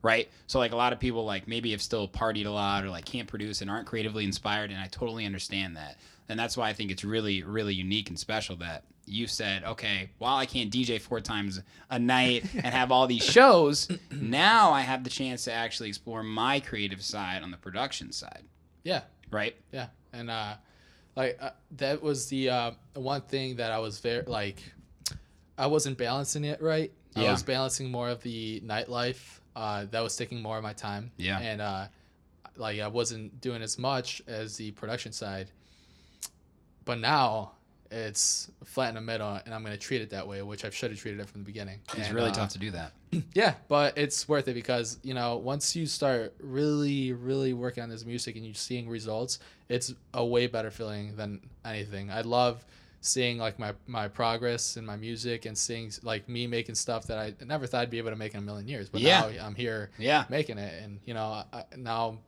right? 0.00 0.26
So 0.46 0.58
like 0.58 0.72
a 0.72 0.76
lot 0.76 0.94
of 0.94 0.98
people 0.98 1.22
like 1.26 1.46
maybe 1.46 1.72
have 1.72 1.82
still 1.82 2.08
partied 2.08 2.46
a 2.46 2.50
lot 2.50 2.82
or 2.82 2.88
like 2.88 3.04
can't 3.04 3.28
produce 3.28 3.60
and 3.60 3.70
aren't 3.70 3.86
creatively 3.86 4.24
inspired, 4.24 4.70
and 4.70 4.80
I 4.80 4.86
totally 4.86 5.26
understand 5.26 5.76
that. 5.76 5.98
And 6.30 6.40
that's 6.40 6.56
why 6.56 6.70
I 6.70 6.72
think 6.72 6.90
it's 6.90 7.04
really, 7.04 7.42
really 7.42 7.74
unique 7.74 8.08
and 8.08 8.18
special 8.18 8.56
that 8.56 8.84
you 9.04 9.26
said, 9.26 9.64
okay, 9.64 10.08
while 10.16 10.36
I 10.36 10.46
can't 10.46 10.72
DJ 10.72 10.98
four 10.98 11.20
times 11.20 11.60
a 11.90 11.98
night 11.98 12.46
and 12.54 12.64
have 12.64 12.90
all 12.90 13.06
these 13.06 13.22
shows, 13.22 13.90
now 14.10 14.72
I 14.72 14.80
have 14.80 15.04
the 15.04 15.10
chance 15.10 15.44
to 15.44 15.52
actually 15.52 15.90
explore 15.90 16.22
my 16.22 16.58
creative 16.58 17.02
side 17.02 17.42
on 17.42 17.50
the 17.50 17.58
production 17.58 18.12
side, 18.12 18.44
yeah, 18.82 19.02
right? 19.30 19.54
yeah, 19.72 19.88
and 20.14 20.30
uh, 20.30 20.54
like 21.16 21.36
uh, 21.38 21.50
that 21.72 22.02
was 22.02 22.28
the 22.28 22.48
uh, 22.48 22.70
one 22.94 23.20
thing 23.20 23.56
that 23.56 23.72
I 23.72 23.78
was 23.78 23.98
very 23.98 24.22
like, 24.22 24.62
I 25.58 25.66
wasn't 25.66 25.98
balancing 25.98 26.44
it 26.44 26.62
right. 26.62 26.92
Yeah. 27.16 27.28
I 27.28 27.32
was 27.32 27.42
balancing 27.42 27.90
more 27.90 28.08
of 28.08 28.22
the 28.22 28.60
nightlife. 28.60 29.40
Uh, 29.56 29.86
that 29.90 30.00
was 30.00 30.16
taking 30.16 30.40
more 30.40 30.56
of 30.56 30.62
my 30.62 30.72
time. 30.72 31.10
Yeah. 31.16 31.38
and 31.40 31.60
uh, 31.60 31.86
like 32.56 32.80
I 32.80 32.86
wasn't 32.88 33.40
doing 33.40 33.60
as 33.62 33.78
much 33.78 34.22
as 34.26 34.56
the 34.56 34.70
production 34.72 35.12
side. 35.12 35.50
But 36.84 36.98
now 37.00 37.52
it's 37.90 38.50
flat 38.64 38.90
in 38.90 38.94
the 38.96 39.00
middle, 39.00 39.40
and 39.44 39.54
I'm 39.54 39.62
gonna 39.62 39.76
treat 39.76 40.00
it 40.02 40.10
that 40.10 40.26
way, 40.26 40.42
which 40.42 40.64
I 40.64 40.70
should 40.70 40.90
have 40.90 41.00
treated 41.00 41.20
it 41.20 41.28
from 41.28 41.40
the 41.42 41.46
beginning. 41.46 41.80
It's 41.96 42.06
And, 42.08 42.14
really 42.14 42.30
uh, 42.30 42.34
tough 42.34 42.50
to 42.50 42.58
do 42.58 42.70
that. 42.72 42.92
Yeah, 43.34 43.54
but 43.68 43.96
it's 43.96 44.28
worth 44.28 44.48
it 44.48 44.54
because 44.54 44.98
you 45.02 45.14
know 45.14 45.38
once 45.38 45.74
you 45.74 45.86
start 45.86 46.34
really, 46.40 47.12
really 47.12 47.54
working 47.54 47.82
on 47.82 47.88
this 47.88 48.04
music 48.04 48.36
and 48.36 48.44
you're 48.44 48.54
seeing 48.54 48.86
results, 48.88 49.38
it's 49.70 49.94
a 50.12 50.24
way 50.24 50.46
better 50.46 50.70
feeling 50.70 51.16
than 51.16 51.40
anything. 51.64 52.10
I 52.10 52.20
love 52.20 52.64
seeing 53.00 53.38
like 53.38 53.58
my 53.58 53.72
my 53.86 54.08
progress 54.08 54.76
and 54.76 54.86
my 54.86 54.96
music 54.96 55.46
and 55.46 55.56
seeing 55.56 55.90
like 56.02 56.28
me 56.28 56.46
making 56.46 56.74
stuff 56.74 57.06
that 57.06 57.18
I 57.18 57.34
never 57.44 57.66
thought 57.66 57.82
I'd 57.82 57.90
be 57.90 57.98
able 57.98 58.10
to 58.10 58.16
make 58.16 58.34
in 58.34 58.40
a 58.40 58.42
million 58.42 58.66
years. 58.68 58.88
But 58.88 59.00
Yeah. 59.02 59.20
now 59.36 59.46
I'm 59.46 59.54
here 59.54 59.90
Yeah. 59.98 60.24
making 60.28 60.58
it, 60.58 60.82
and 60.82 61.00
you 61.04 61.14
know 61.14 61.42
I, 61.52 61.64
now 61.76 62.18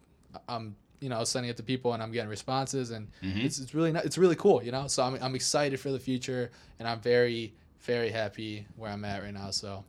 I'm 0.49 0.77
you 1.01 1.09
know 1.09 1.25
sending 1.25 1.51
it 1.51 1.57
to 1.57 1.63
people 1.63 1.93
and 1.95 2.03
I'm 2.03 2.13
getting 2.13 2.31
responses, 2.31 2.91
and 2.91 3.09
Mm-hmm. 3.23 3.41
it's 3.41 3.59
it's 3.59 3.75
really 3.75 3.91
not, 3.93 4.05
it's 4.05 4.17
really 4.19 4.37
cool, 4.37 4.63
you 4.63 4.71
know. 4.73 4.87
So 4.87 5.03
I'm 5.03 5.15
I'm 5.21 5.35
excited 5.35 5.81
for 5.81 5.91
the 5.91 5.99
future, 5.99 6.51
and 6.79 6.87
I'm 6.87 7.01
very 7.01 7.53
very 7.83 8.11
happy 8.11 8.67
where 8.77 8.91
I'm 8.91 9.05
at 9.05 9.23
right 9.23 9.33
now. 9.35 9.51
So 9.51 9.85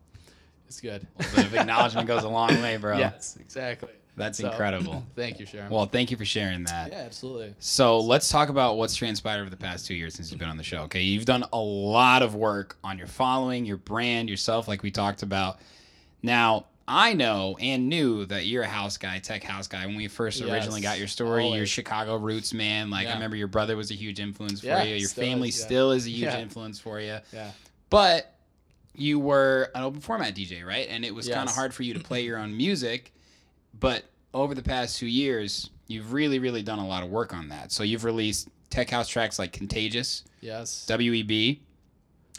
it's 0.68 0.80
good. 0.82 1.06
A 1.20 1.36
bit 1.36 1.46
of 1.46 1.54
acknowledgement 1.56 2.08
goes 2.08 2.24
a 2.24 2.30
long 2.30 2.60
way, 2.62 2.78
bro. 2.78 2.98
Yes, 3.06 3.38
exactly. 3.40 3.90
That's 4.18 4.40
So, 4.40 4.50
incredible. 4.50 5.06
Thank 5.16 5.40
you, 5.40 5.46
Sharon. 5.46 5.70
Well, 5.72 5.86
thank 5.86 6.12
you 6.12 6.18
for 6.18 6.26
sharing 6.26 6.66
that. 6.66 6.92
yeah, 6.92 7.00
absolutely. 7.00 7.56
So 7.60 8.00
let's 8.00 8.30
talk 8.30 8.50
about 8.50 8.78
what's 8.78 8.94
transpired 8.96 9.40
over 9.42 9.50
the 9.50 9.56
past 9.58 9.88
two 9.88 9.96
years 9.96 10.14
since 10.16 10.30
you've 10.32 10.40
been 10.40 10.50
on 10.50 10.58
the 10.58 10.64
show. 10.64 10.82
Okay, 10.84 11.02
you've 11.02 11.26
done 11.26 11.46
a 11.54 11.58
lot 11.60 12.22
of 12.22 12.36
work 12.36 12.78
on 12.84 12.98
your 12.98 13.08
following, 13.08 13.66
your 13.66 13.78
brand, 13.78 14.30
yourself, 14.30 14.68
like 14.68 14.84
we 14.84 14.92
talked 14.92 15.24
about. 15.24 15.60
Now, 16.22 16.66
I 16.88 17.14
know 17.14 17.58
and 17.62 17.88
knew 17.88 18.26
that 18.26 18.46
you're 18.48 18.64
a 18.64 18.68
house 18.68 18.98
guy, 18.98 19.20
tech 19.20 19.44
house 19.44 19.68
guy. 19.68 19.86
When 19.86 19.96
we 19.96 20.10
first 20.10 20.42
Yes, 20.42 20.50
originally 20.50 20.82
got 20.82 21.00
your 21.00 21.08
story, 21.08 21.48
you're. 21.48 21.66
Chicago 21.66 22.18
roots 22.18 22.54
man. 22.54 22.90
Like 22.90 23.08
I 23.08 23.14
remember 23.14 23.38
your 23.38 23.48
brother 23.48 23.78
was 23.78 23.92
a 23.92 23.96
huge 23.96 24.20
influence 24.20 24.60
for 24.60 24.68
Yeah, 24.68 24.84
you. 24.84 24.96
Your 24.96 25.08
still 25.08 25.24
family 25.24 25.50
is, 25.50 25.60
yeah. 25.60 25.66
still 25.66 25.92
is 25.92 26.06
a 26.06 26.10
huge 26.10 26.24
Yeah. 26.34 26.40
influence 26.42 26.80
for 26.80 27.00
you. 27.00 27.18
Yeah. 27.32 27.52
But 27.90 28.34
you 28.94 29.20
were 29.20 29.72
an 29.74 29.84
open 29.84 30.02
format 30.02 30.36
DJ, 30.36 30.66
right? 30.66 30.88
And 30.90 31.06
it 31.06 31.16
was 31.16 31.30
kind 31.30 31.48
of 31.48 31.56
hard 31.56 31.74
for 31.74 31.84
you 31.84 31.94
to 31.94 32.00
play 32.02 32.24
your 32.26 32.38
own 32.38 32.58
music. 32.58 33.14
But 33.80 34.06
over 34.34 34.54
the 34.56 34.64
past 34.64 34.98
two 34.98 35.08
years, 35.08 35.70
you've 35.88 36.14
really, 36.14 36.40
really 36.40 36.62
done 36.64 36.80
a 36.80 36.88
lot 36.88 37.04
of 37.04 37.10
work 37.10 37.34
on 37.34 37.50
that. 37.50 37.72
So 37.72 37.84
you've 37.84 38.04
released 38.04 38.48
tech 38.70 38.90
house 38.90 39.08
tracks 39.08 39.38
like 39.40 39.52
Contagious, 39.52 40.24
Yes. 40.40 40.86
WEB. 40.90 41.60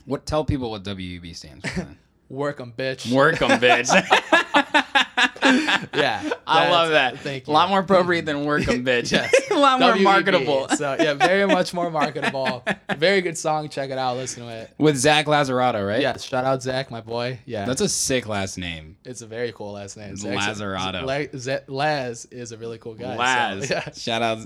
What 0.06 0.26
tell 0.26 0.44
people 0.44 0.70
what 0.70 0.82
WEB 0.84 1.34
stands 1.34 1.68
for? 1.68 1.80
then? 1.80 1.98
Work 2.28 2.60
'em, 2.60 2.72
bitch. 2.76 3.12
Work 3.12 3.42
'em, 3.42 3.60
bitch. 3.60 3.90
Yeah. 5.94 6.30
I 6.46 6.70
love 6.70 6.90
that. 6.90 7.18
Thank 7.20 7.46
you. 7.46 7.52
A 7.52 7.54
lot 7.54 7.68
more 7.68 7.80
appropriate 7.80 8.24
than 8.26 8.44
work 8.44 8.66
'em, 8.68 8.84
bitch. 8.84 9.12
Yes. 9.12 9.32
a 9.50 9.54
lot 9.54 9.78
more 9.80 9.92
WEB. 9.92 10.02
marketable. 10.02 10.68
So 10.70 10.96
yeah, 10.98 11.14
very 11.14 11.46
much 11.46 11.72
more 11.74 11.90
marketable. 11.90 12.64
Very 12.96 13.20
good 13.20 13.36
song. 13.38 13.68
Check 13.68 13.90
it 13.90 13.98
out. 13.98 14.16
Listen 14.16 14.44
to 14.44 14.48
it. 14.50 14.74
With 14.78 14.96
Zach 14.96 15.26
Lazarato, 15.26 15.86
right? 15.86 16.00
Yes. 16.00 16.22
Shout 16.24 16.44
out 16.44 16.62
Zach, 16.62 16.90
my 16.90 17.00
boy. 17.00 17.38
Yeah. 17.46 17.64
That's 17.64 17.80
a 17.80 17.88
sick 17.88 18.28
last 18.28 18.58
name. 18.58 18.96
it's 19.04 19.22
a 19.22 19.26
very 19.26 19.52
cool 19.52 19.72
last 19.72 19.96
name. 19.96 20.16
Zach's- 20.16 20.60
Lazarato. 20.60 21.04
La- 21.04 21.38
Z- 21.38 21.64
Laz 21.68 22.26
is 22.30 22.52
a 22.52 22.56
really 22.56 22.78
cool 22.78 22.94
guy. 22.94 23.14
so, 23.14 23.18
Laz. 23.20 23.70
yeah. 23.70 23.90
Shout 23.92 24.22
out, 24.22 24.38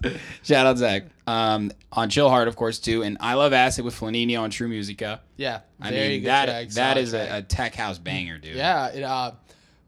shout 0.42 0.66
out 0.66 0.78
Zach. 0.78 1.04
Um, 1.26 1.72
on 1.92 2.08
Chill 2.08 2.28
Hard, 2.30 2.46
of 2.48 2.54
course, 2.56 2.78
too, 2.78 3.02
and 3.02 3.16
I 3.20 3.34
love 3.34 3.52
Acid 3.52 3.84
with 3.84 3.98
Flaninho 3.98 4.40
on 4.40 4.50
True 4.50 4.68
Musica. 4.68 5.20
Yeah. 5.36 5.60
I 5.80 5.90
very 5.90 6.08
mean 6.08 6.20
good 6.20 6.28
that 6.28 6.44
track, 6.46 6.68
that 6.70 6.96
is 6.98 7.14
a, 7.14 7.38
a 7.38 7.42
tech 7.42 7.74
house 7.74 7.98
banger, 7.98 8.38
dude. 8.38 8.56
Yeah, 8.56 8.88
it 8.88 9.02
uh, 9.02 9.32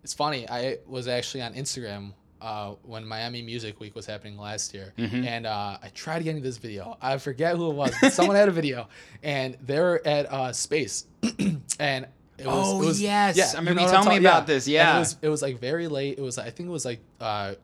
it's 0.09 0.15
funny. 0.15 0.49
I 0.49 0.79
was 0.87 1.07
actually 1.07 1.43
on 1.43 1.53
Instagram 1.53 2.15
uh, 2.41 2.71
when 2.83 3.07
Miami 3.07 3.43
Music 3.43 3.79
Week 3.79 3.95
was 3.95 4.07
happening 4.07 4.39
last 4.39 4.73
year, 4.73 4.95
Mm-hmm. 4.97 5.23
and 5.25 5.45
uh, 5.47 5.77
I 5.83 5.89
tried 5.95 6.25
getting 6.25 6.41
this 6.43 6.57
video. 6.57 6.97
I 7.03 7.19
forget 7.19 7.57
who 7.57 7.71
it 7.71 7.75
was. 7.75 7.95
but 8.01 8.15
Someone 8.15 8.35
had 8.35 8.49
a 8.49 8.53
video, 8.53 8.89
and 9.23 9.59
they're 9.61 10.07
at 10.09 10.33
uh, 10.33 10.53
Space, 10.55 11.05
and. 11.79 12.07
It 12.39 12.47
was, 12.47 12.55
Oh, 12.69 12.83
it 12.83 12.87
was, 12.87 13.03
yes. 13.03 13.37
yeah, 13.37 13.51
I 13.53 13.59
remember 13.59 13.81
you 13.83 13.87
I'm 13.89 13.93
telling 14.05 14.23
me 14.23 14.27
about 14.27 14.47
this, 14.47 14.67
And 14.67 14.73
yeah. 14.75 14.97
it 14.97 15.01
was 15.01 15.17
it 15.23 15.29
was 15.29 15.43
like 15.43 15.59
very 15.59 15.89
late. 15.89 16.19
It 16.19 16.23
was 16.23 16.39
I 16.39 16.49
think 16.51 16.69
it 16.69 16.73
was 16.73 16.85
like 16.85 17.01
uh, 17.21 17.55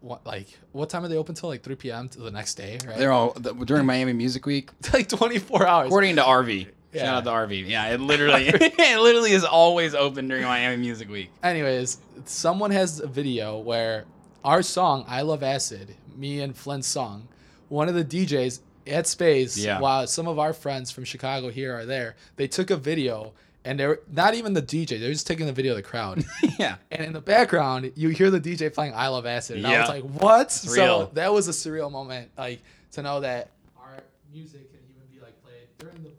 what 0.00 0.24
like 0.26 0.48
what 0.72 0.88
time 0.90 1.04
are 1.04 1.08
they 1.08 1.16
open 1.18 1.34
till? 1.34 1.50
Like 1.50 1.62
3 1.62 1.74
p.m. 1.76 2.08
to 2.08 2.20
the 2.20 2.30
next 2.30 2.54
day, 2.54 2.78
right? 2.86 2.96
They're 2.96 3.12
all 3.12 3.34
the, 3.34 3.52
during 3.52 3.84
Miami 3.84 4.14
Music 4.14 4.46
Week. 4.46 4.70
like 4.94 5.08
24 5.08 5.66
hours. 5.66 5.86
According 5.88 6.16
to 6.16 6.22
RV. 6.22 6.68
Yeah. 6.94 7.02
Shout 7.04 7.26
out 7.26 7.48
to 7.48 7.54
RV. 7.54 7.68
Yeah, 7.68 7.88
it 7.92 8.00
literally 8.00 8.46
it 8.48 9.00
literally 9.00 9.32
is 9.32 9.44
always 9.44 9.94
open 9.94 10.28
during 10.28 10.44
Miami 10.44 10.76
Music 10.76 11.08
Week. 11.08 11.30
Anyways, 11.42 11.98
someone 12.24 12.70
has 12.70 13.00
a 13.00 13.06
video 13.06 13.58
where 13.58 14.04
our 14.44 14.62
song 14.62 15.04
"I 15.08 15.22
Love 15.22 15.42
Acid," 15.42 15.94
me 16.16 16.40
and 16.40 16.56
Flint's 16.56 16.86
song, 16.86 17.28
one 17.68 17.88
of 17.88 17.94
the 17.94 18.04
DJs 18.04 18.60
at 18.86 19.06
Space, 19.06 19.56
Yeah. 19.56 19.80
while 19.80 20.06
some 20.06 20.28
of 20.28 20.38
our 20.38 20.52
friends 20.52 20.90
from 20.90 21.04
Chicago 21.04 21.48
here 21.50 21.74
are 21.74 21.86
there, 21.86 22.16
they 22.36 22.46
took 22.46 22.70
a 22.70 22.76
video. 22.76 23.32
And 23.66 23.80
they're 23.80 24.00
not 24.12 24.34
even 24.34 24.52
the 24.52 24.60
DJ; 24.60 25.00
they're 25.00 25.10
just 25.10 25.26
taking 25.26 25.46
the 25.46 25.52
video 25.54 25.72
of 25.72 25.76
the 25.76 25.82
crowd. 25.82 26.22
Yeah. 26.58 26.76
And 26.90 27.02
in 27.02 27.12
the 27.14 27.22
background, 27.22 27.92
you 27.96 28.10
hear 28.10 28.28
the 28.30 28.38
DJ 28.38 28.72
playing 28.72 28.92
"I 28.94 29.08
Love 29.08 29.24
Acid," 29.24 29.56
and 29.56 29.66
I 29.66 29.80
was 29.80 29.88
like, 29.88 30.02
"What?" 30.04 30.52
so 30.52 30.72
real. 30.74 31.10
that 31.14 31.32
was 31.32 31.48
a 31.48 31.52
surreal 31.52 31.90
moment, 31.90 32.30
like 32.36 32.60
to 32.92 33.00
know 33.02 33.20
that 33.20 33.48
our 33.80 34.02
music 34.30 34.70
can 34.70 34.80
even 34.90 35.08
be 35.10 35.18
like 35.24 35.42
played 35.42 35.66
during 35.78 36.02
the 36.02 36.10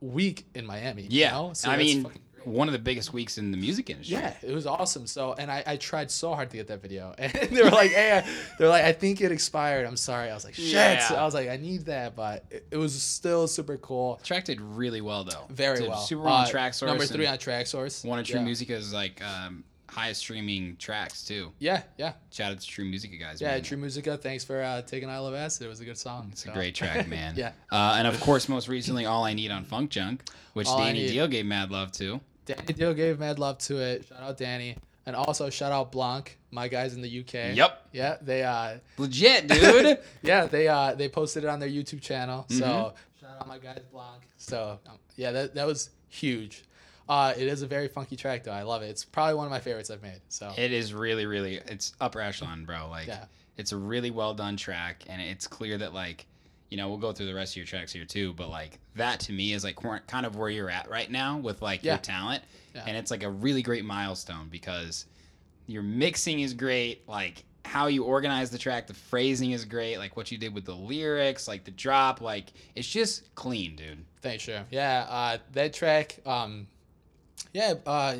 week 0.00 0.46
in 0.54 0.66
Miami. 0.66 1.02
you 1.02 1.08
Yeah. 1.20 1.30
know? 1.32 1.52
So 1.54 1.70
I 1.70 1.76
mean, 1.76 2.06
one 2.44 2.66
of 2.68 2.72
the 2.72 2.78
biggest 2.78 3.12
weeks 3.12 3.36
in 3.36 3.50
the 3.50 3.58
music 3.58 3.90
industry. 3.90 4.16
yeah, 4.16 4.32
it 4.42 4.52
was 4.54 4.66
awesome. 4.66 5.06
So, 5.06 5.34
and 5.34 5.50
I, 5.50 5.62
I 5.66 5.76
tried 5.76 6.10
so 6.10 6.34
hard 6.34 6.48
to 6.50 6.56
get 6.56 6.68
that 6.68 6.80
video, 6.80 7.14
and 7.18 7.32
they 7.50 7.62
were 7.62 7.68
like, 7.70 7.90
"Hey," 7.90 8.24
they're 8.58 8.68
like, 8.68 8.84
"I 8.84 8.92
think 8.92 9.20
it 9.20 9.32
expired. 9.32 9.84
I'm 9.86 9.96
sorry." 9.96 10.30
I 10.30 10.34
was 10.34 10.44
like, 10.44 10.54
"Shit!" 10.54 10.72
Yeah. 10.72 11.08
I 11.16 11.24
was 11.24 11.34
like, 11.34 11.48
"I 11.50 11.56
need 11.56 11.86
that," 11.86 12.14
but 12.16 12.44
it, 12.50 12.66
it 12.70 12.76
was 12.76 12.94
still 13.02 13.48
super 13.48 13.76
cool. 13.76 14.18
Track 14.22 14.44
did 14.44 14.60
really 14.60 15.00
well 15.02 15.24
though. 15.24 15.46
Very 15.50 15.86
well. 15.86 15.98
Super 15.98 16.22
well 16.22 16.34
on 16.34 16.44
Uh, 16.46 16.48
Traxsource. 16.48 16.86
Number 16.86 17.04
three 17.04 17.26
on 17.26 17.36
Traxsource. 17.38 18.04
One 18.04 18.18
of 18.18 18.24
True 18.26 18.38
yeah. 18.38 18.44
Musica's 18.46 18.94
like 18.94 19.20
um, 19.22 19.64
highest 19.88 20.20
streaming 20.20 20.76
tracks 20.76 21.24
too. 21.24 21.52
Yeah, 21.58 21.82
yeah, 21.96 22.12
Shout 22.30 22.52
out 22.52 22.60
to 22.60 22.66
True 22.66 22.84
Musica 22.84 23.16
guys. 23.16 23.40
yeah. 23.40 23.52
man. 23.52 23.62
True 23.62 23.76
Musica. 23.78 24.16
Thanks 24.16 24.44
for 24.44 24.62
uh, 24.62 24.82
taking 24.82 25.08
"I 25.08 25.18
Love 25.18 25.34
Acid." 25.34 25.66
It 25.66 25.68
was 25.68 25.80
a 25.80 25.84
good 25.84 25.98
song. 25.98 26.28
It's 26.32 26.44
a 26.46 26.50
great 26.50 26.74
track, 26.74 27.08
man. 27.16 27.34
Yeah. 27.36 27.52
Uh, 27.70 27.94
and 27.98 28.06
of 28.06 28.18
course, 28.20 28.48
most 28.48 28.68
recently, 28.68 29.06
All 29.06 29.24
I 29.24 29.32
Need 29.34 29.50
on 29.50 29.64
Funk 29.64 29.90
Junk, 29.90 30.22
which 30.54 30.66
All 30.68 30.78
Dani 30.80 31.08
Deahl 31.10 31.30
gave 31.30 31.46
mad 31.46 31.70
love 31.70 31.92
to. 31.92 32.20
Dani 32.46 32.66
Deahl 32.76 32.94
gave 32.96 33.18
mad 33.18 33.38
love 33.38 33.58
to 33.58 33.78
it. 33.78 34.06
Shout 34.08 34.20
out 34.22 34.38
Dani, 34.38 34.76
and 35.06 35.14
also 35.16 35.50
shout 35.50 35.72
out 35.72 35.92
Blanc, 35.92 36.38
my 36.50 36.68
guys 36.68 36.94
in 36.94 37.00
the 37.02 37.20
UK. 37.20 37.56
Yep. 37.56 37.88
Yeah, 37.92 38.16
they 38.22 38.42
uh, 38.42 38.78
Legit, 38.98 39.48
dude. 39.48 39.98
yeah, 40.22 40.46
they 40.46 40.68
uh 40.68 40.94
they 40.94 41.08
posted 41.08 41.44
it 41.44 41.50
on 41.50 41.58
their 41.60 41.68
YouTube 41.68 42.00
channel. 42.00 42.46
So 42.48 42.64
Mm-hmm. 42.64 43.26
shout 43.26 43.36
out 43.40 43.48
my 43.48 43.58
guys 43.58 43.80
Blanc. 43.92 44.22
So 44.36 44.78
um, 44.88 44.98
yeah, 45.16 45.30
that 45.32 45.54
that 45.54 45.66
was 45.66 45.90
huge. 46.08 46.64
Uh, 47.08 47.32
it 47.36 47.46
is 47.48 47.62
a 47.62 47.66
very 47.66 47.88
funky 47.88 48.16
track 48.16 48.44
though. 48.44 48.52
I 48.52 48.62
love 48.62 48.82
it. 48.82 48.86
It's 48.90 49.04
probably 49.04 49.34
one 49.34 49.46
of 49.46 49.50
my 49.50 49.60
favorites 49.60 49.90
I've 49.90 50.02
made. 50.02 50.20
So 50.28 50.52
it 50.56 50.72
is 50.72 50.92
really, 50.92 51.24
really, 51.26 51.56
it's 51.56 51.94
upper 52.00 52.20
echelon, 52.20 52.64
bro. 52.64 52.88
Like, 52.88 53.06
Yeah. 53.06 53.24
it's 53.56 53.72
a 53.72 53.76
really 53.76 54.10
well 54.10 54.34
done 54.34 54.56
track, 54.56 55.04
and 55.08 55.20
it's 55.22 55.46
clear 55.46 55.78
that, 55.78 55.94
like, 55.94 56.26
you 56.70 56.76
know, 56.76 56.88
we'll 56.88 56.98
go 56.98 57.12
through 57.12 57.26
the 57.26 57.34
rest 57.34 57.54
of 57.54 57.56
your 57.56 57.66
tracks 57.66 57.92
here 57.92 58.04
too, 58.04 58.34
but 58.34 58.50
like 58.50 58.78
that 58.96 59.20
to 59.20 59.32
me 59.32 59.54
is 59.54 59.64
like 59.64 59.76
kind 60.06 60.26
of 60.26 60.36
where 60.36 60.50
you're 60.50 60.68
at 60.68 60.90
right 60.90 61.10
now 61.10 61.38
with 61.38 61.62
like 61.62 61.82
Yeah. 61.82 61.94
your 61.94 61.98
talent, 62.02 62.44
Yeah. 62.74 62.84
and 62.86 62.94
it's 62.94 63.10
like 63.10 63.22
a 63.22 63.30
really 63.30 63.62
great 63.62 63.86
milestone 63.86 64.48
because 64.50 65.06
your 65.66 65.82
mixing 65.82 66.40
is 66.40 66.52
great, 66.52 67.08
like 67.08 67.44
how 67.64 67.86
you 67.86 68.04
organize 68.04 68.50
the 68.50 68.58
track, 68.58 68.86
the 68.86 68.92
phrasing 68.94 69.52
is 69.52 69.64
great, 69.64 69.96
like 69.96 70.14
what 70.14 70.30
you 70.30 70.36
did 70.36 70.52
with 70.54 70.66
the 70.66 70.74
lyrics, 70.74 71.48
like 71.48 71.64
the 71.64 71.70
drop, 71.70 72.20
like 72.20 72.52
it's 72.74 72.88
just 72.88 73.34
clean, 73.34 73.74
dude. 73.74 74.04
thanks, 74.20 74.42
sure. 74.44 74.64
Yeah, 74.70 75.06
uh, 75.08 75.38
that 75.52 75.72
track. 75.72 76.18
Um, 76.26 76.66
yeah. 77.52 77.74
Uh, 77.86 78.16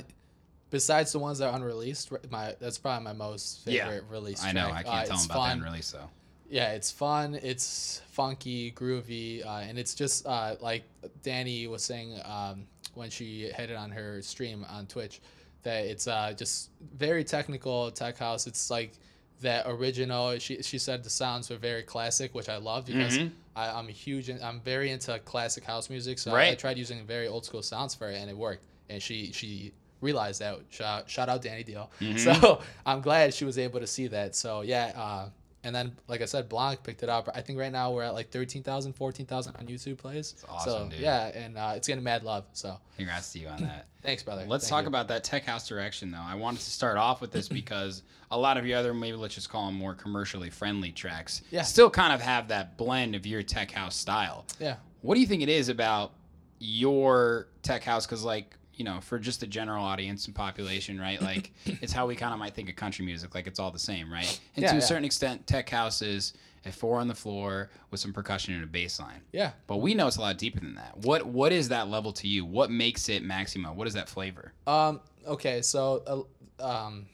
besides 0.71 1.13
the 1.13 1.19
ones 1.19 1.39
that 1.39 1.49
are 1.51 1.57
unreleased, 1.57 2.11
my 2.31 2.55
that's 2.61 2.79
probably 2.79 3.05
my 3.05 3.13
most 3.13 3.67
Yeah. 3.67 3.87
favorite 3.89 4.05
release. 4.11 4.43
I 4.45 4.53
know. 4.53 4.69
I 4.69 4.81
Uh, 4.81 4.83
can't 4.83 5.09
tell 5.09 5.17
them 5.17 5.25
about 5.27 5.35
fun. 5.37 5.49
that 5.61 5.67
in 5.67 5.73
release 5.73 5.91
though. 5.91 6.11
yeah, 6.51 6.73
it's 6.73 6.91
fun. 6.91 7.35
It's 7.37 8.01
funky, 8.11 8.73
groovy, 8.73 9.45
uh, 9.45 9.59
and 9.61 9.79
it's 9.79 9.95
just 9.95 10.27
uh, 10.27 10.57
like 10.61 10.85
Dani 11.23 11.69
was 11.69 11.85
saying 11.85 12.21
um, 12.25 12.67
when 12.95 13.11
she 13.11 13.49
hit 13.51 13.71
it 13.71 13.77
on 13.77 13.91
her 13.91 14.23
stream 14.23 14.65
on 14.69 14.87
Twitch 14.87 15.21
that 15.63 15.85
it's 15.87 16.07
uh, 16.07 16.33
just 16.37 16.71
very 16.97 17.25
technical 17.25 17.91
tech 17.91 18.17
house. 18.19 18.47
It's 18.47 18.71
like 18.71 18.93
that 19.41 19.65
original. 19.69 20.39
She 20.39 20.63
she 20.63 20.79
said 20.79 21.05
the 21.05 21.11
sounds 21.11 21.49
were 21.51 21.57
very 21.57 21.83
classic, 21.83 22.35
which 22.35 22.49
I 22.49 22.57
love 22.57 22.87
because 22.87 23.19
Mhm. 23.19 23.31
I, 23.55 23.71
I'm 23.71 23.89
a 23.89 23.93
huge. 23.93 24.31
I'm 24.31 24.61
very 24.61 24.91
into 24.91 25.19
classic 25.21 25.65
house 25.65 25.91
music, 25.91 26.19
so 26.19 26.31
I 26.33 26.35
Right. 26.35 26.59
tried 26.59 26.77
using 26.79 27.05
very 27.07 27.27
old 27.29 27.45
school 27.45 27.63
sounds 27.63 27.95
for 27.95 28.09
it, 28.11 28.17
and 28.17 28.29
it 28.31 28.37
worked. 28.37 28.65
And 28.89 29.03
she 29.03 29.33
she 29.33 29.73
realized 30.01 30.41
that. 30.41 30.59
Shout, 30.71 31.11
shout 31.11 31.29
out 31.29 31.43
Dani 31.43 31.67
Deahl. 31.67 31.89
Mhm. 32.01 32.19
So 32.19 32.61
I'm 32.87 33.01
glad 33.01 33.35
she 33.35 33.45
was 33.45 33.59
able 33.59 33.81
to 33.81 33.87
see 33.87 34.07
that. 34.09 34.35
So 34.37 34.61
yeah. 34.63 34.93
Uh, 34.97 35.29
and 35.65 35.75
then, 35.75 35.97
like 36.07 36.23
I 36.23 36.25
said, 36.25 36.49
Blanc 36.49 36.85
picked 36.85 37.03
it 37.03 37.09
up. 37.09 37.29
I 37.35 37.41
think 37.41 37.59
right 37.59 37.73
now 37.73 37.91
we're 37.91 38.05
at 38.05 38.15
like 38.15 38.31
13,000, 38.31 38.93
14,000 38.93 39.57
on 39.57 39.67
YouTube 39.67 39.99
plays. 39.99 40.37
awesome, 40.49 40.73
so, 40.85 40.89
dude. 40.89 41.01
Yeah, 41.01 41.27
and 41.35 41.59
uh, 41.59 41.73
it's 41.75 41.89
getting 41.89 42.05
mad 42.05 42.23
love. 42.23 42.45
So 42.53 42.79
Congrats 42.97 43.33
to 43.33 43.41
you 43.41 43.49
on 43.49 43.63
that. 43.63 43.89
thanks, 44.03 44.23
brother. 44.23 44.45
Let's 44.47 44.65
Thank 44.69 44.71
talk 44.71 44.83
you. 44.85 44.89
about 44.89 45.09
that 45.09 45.25
tech 45.25 45.45
house 45.45 45.67
direction, 45.67 46.13
though. 46.13 46.23
I 46.25 46.37
wanted 46.37 46.61
to 46.61 46.71
start 46.71 46.97
off 46.97 47.21
with 47.21 47.33
this 47.33 47.49
because 47.61 48.05
a 48.31 48.39
lot 48.39 48.57
of 48.57 48.65
your 48.67 48.79
other, 48.79 48.95
maybe 48.95 49.17
let's 49.17 49.35
just 49.35 49.51
call 49.51 49.67
them 49.67 49.75
more 49.75 49.95
commercially 49.95 50.49
friendly 50.49 50.93
tracks, 50.93 51.43
Yeah. 51.51 51.63
still 51.63 51.91
kind 51.91 52.13
of 52.13 52.21
have 52.21 52.49
that 52.49 52.77
blend 52.79 53.17
of 53.17 53.27
your 53.27 53.43
tech 53.43 53.73
house 53.73 53.97
style. 53.97 54.47
Yeah. 54.61 54.77
What 55.03 55.17
do 55.17 55.21
you 55.21 55.27
think 55.27 55.43
it 55.43 55.49
is 55.49 55.69
about 55.69 56.13
your 56.59 57.49
tech 57.63 57.83
house? 57.83 58.07
Because, 58.07 58.25
like, 58.25 58.57
you 58.79 58.85
know, 58.85 59.01
for 59.03 59.19
just 59.19 59.41
the 59.41 59.47
general 59.47 59.85
audience 59.85 60.25
and 60.27 60.35
population, 60.35 60.99
right? 60.99 61.21
Like, 61.21 61.53
it's 61.67 61.93
how 61.93 62.07
we 62.07 62.17
kind 62.17 62.33
of 62.33 62.39
might 62.39 62.55
think 62.55 62.71
of 62.71 62.77
country 62.77 63.05
music, 63.05 63.35
like 63.35 63.47
it's 63.47 63.59
all 63.59 63.71
the 63.71 63.79
same, 63.79 64.11
right? 64.11 64.41
And 64.57 64.63
Yeah, 64.63 64.71
to 64.71 64.77
a 64.77 64.81
yeah. 64.81 64.85
certain 64.87 65.05
extent, 65.05 65.47
tech 65.47 65.69
house 65.69 66.01
is 66.01 66.33
a 66.65 66.73
four 66.73 66.99
on 66.99 67.09
the 67.09 67.15
floor 67.15 67.71
with 67.91 68.01
some 68.01 68.13
percussion 68.13 68.55
and 68.55 68.65
a 68.65 68.67
bass 68.67 68.99
line. 69.01 69.21
Yeah. 69.33 69.51
But 69.67 69.77
we 69.79 69.95
know 69.95 70.07
it's 70.07 70.17
a 70.17 70.21
lot 70.21 70.39
deeper 70.39 70.61
than 70.61 70.75
that. 70.77 70.97
What 70.99 71.27
What 71.27 71.53
is 71.53 71.69
that 71.69 71.89
level 71.89 72.13
to 72.15 72.27
you? 72.29 72.45
What 72.45 72.71
makes 72.71 73.09
it 73.09 73.23
Maximo? 73.23 73.73
What 73.73 73.87
is 73.87 73.95
that 73.95 74.09
flavor? 74.09 74.53
Um. 74.67 75.01
Okay. 75.27 75.61
So, 75.63 76.27
uh, 76.61 76.65
um, 76.65 77.07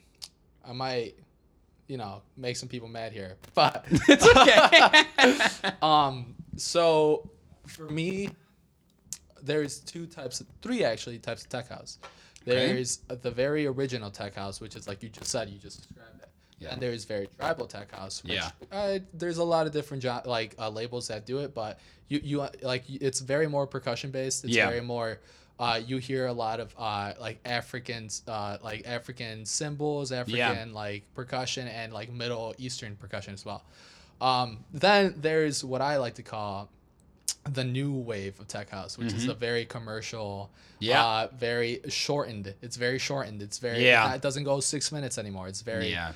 I 0.67 0.73
might, 0.73 1.15
you 1.89 1.97
know, 1.99 2.23
make 2.37 2.57
some 2.57 2.69
people 2.69 2.89
mad 2.89 3.13
here, 3.13 3.37
but 3.55 3.85
It's 3.91 4.27
okay. 4.27 5.71
um. 5.83 6.35
So, 6.57 7.29
for 7.67 7.85
me, 7.91 8.31
there's 9.45 9.79
two 9.81 10.07
types, 10.07 10.41
of, 10.41 10.47
three 10.63 10.85
actually 10.85 11.19
types 11.19 11.43
of 11.43 11.49
tech 11.51 11.69
house. 11.69 11.99
Okay. 12.47 12.55
There's 12.75 12.99
the 13.09 13.31
very 13.31 13.67
original 13.67 14.11
tech 14.11 14.35
house, 14.35 14.61
which 14.61 14.77
is 14.77 14.87
like 14.89 15.03
you 15.03 15.09
just 15.09 15.31
said, 15.31 15.49
you 15.49 15.59
just 15.59 15.79
described 15.89 16.21
it. 16.23 16.29
Yeah. 16.59 16.73
And 16.73 16.81
there's 16.81 17.05
very 17.05 17.29
tribal 17.39 17.67
tech 17.67 17.91
house. 17.93 18.23
Which, 18.23 18.33
Yeah. 18.35 18.51
Uh, 18.73 18.99
there's 19.13 19.39
a 19.39 19.45
lot 19.45 19.67
of 19.67 19.73
different 19.73 20.03
jo- 20.03 20.21
like 20.25 20.55
uh, 20.59 20.69
labels 20.71 21.09
that 21.09 21.27
do 21.27 21.39
it, 21.39 21.55
but 21.55 21.79
you 22.09 22.21
you 22.23 22.43
uh, 22.43 22.51
like 22.63 22.85
it's 22.89 23.21
very 23.21 23.47
more 23.47 23.67
percussion 23.67 24.11
based. 24.11 24.45
It's 24.45 24.55
Yeah. 24.55 24.69
very 24.69 24.81
more. 24.83 25.21
Uh, 25.59 25.81
you 25.87 25.99
hear 25.99 26.27
a 26.27 26.33
lot 26.33 26.59
of 26.61 26.75
uh, 26.77 27.13
like 27.21 27.39
Africans, 27.45 28.23
uh, 28.29 28.59
like 28.63 28.87
African 28.87 29.45
symbols, 29.47 30.11
African 30.13 30.73
like 30.75 31.03
percussion, 31.15 31.69
and 31.69 31.93
like 31.93 32.13
Middle 32.13 32.55
Eastern 32.59 32.97
percussion 32.97 33.35
as 33.35 33.45
well. 33.45 33.63
Um, 34.21 34.65
then 34.73 35.15
there's 35.17 35.65
what 35.65 35.81
I 35.81 35.97
like 35.99 36.15
to 36.15 36.23
call 36.23 36.71
the 37.53 37.65
new 37.65 37.93
wave 37.93 38.41
of 38.41 38.49
tech 38.49 38.71
house, 38.71 38.97
which 38.97 39.13
is 39.13 39.29
a 39.29 39.35
very 39.35 39.65
commercial, 39.65 40.51
Mm-hmm. 40.75 40.85
Yeah. 40.87 41.05
uh, 41.05 41.29
very 41.39 41.81
shortened. 41.89 42.53
It's 42.61 42.77
very 42.77 42.99
shortened. 42.99 43.41
It's 43.43 43.59
very 43.59 43.85
Yeah. 43.87 44.13
It 44.15 44.21
doesn't 44.23 44.45
go 44.45 44.61
six 44.61 44.91
minutes 44.93 45.19
anymore. 45.19 45.47
It's 45.49 45.63
very 45.63 45.89
yeah. 45.91 46.13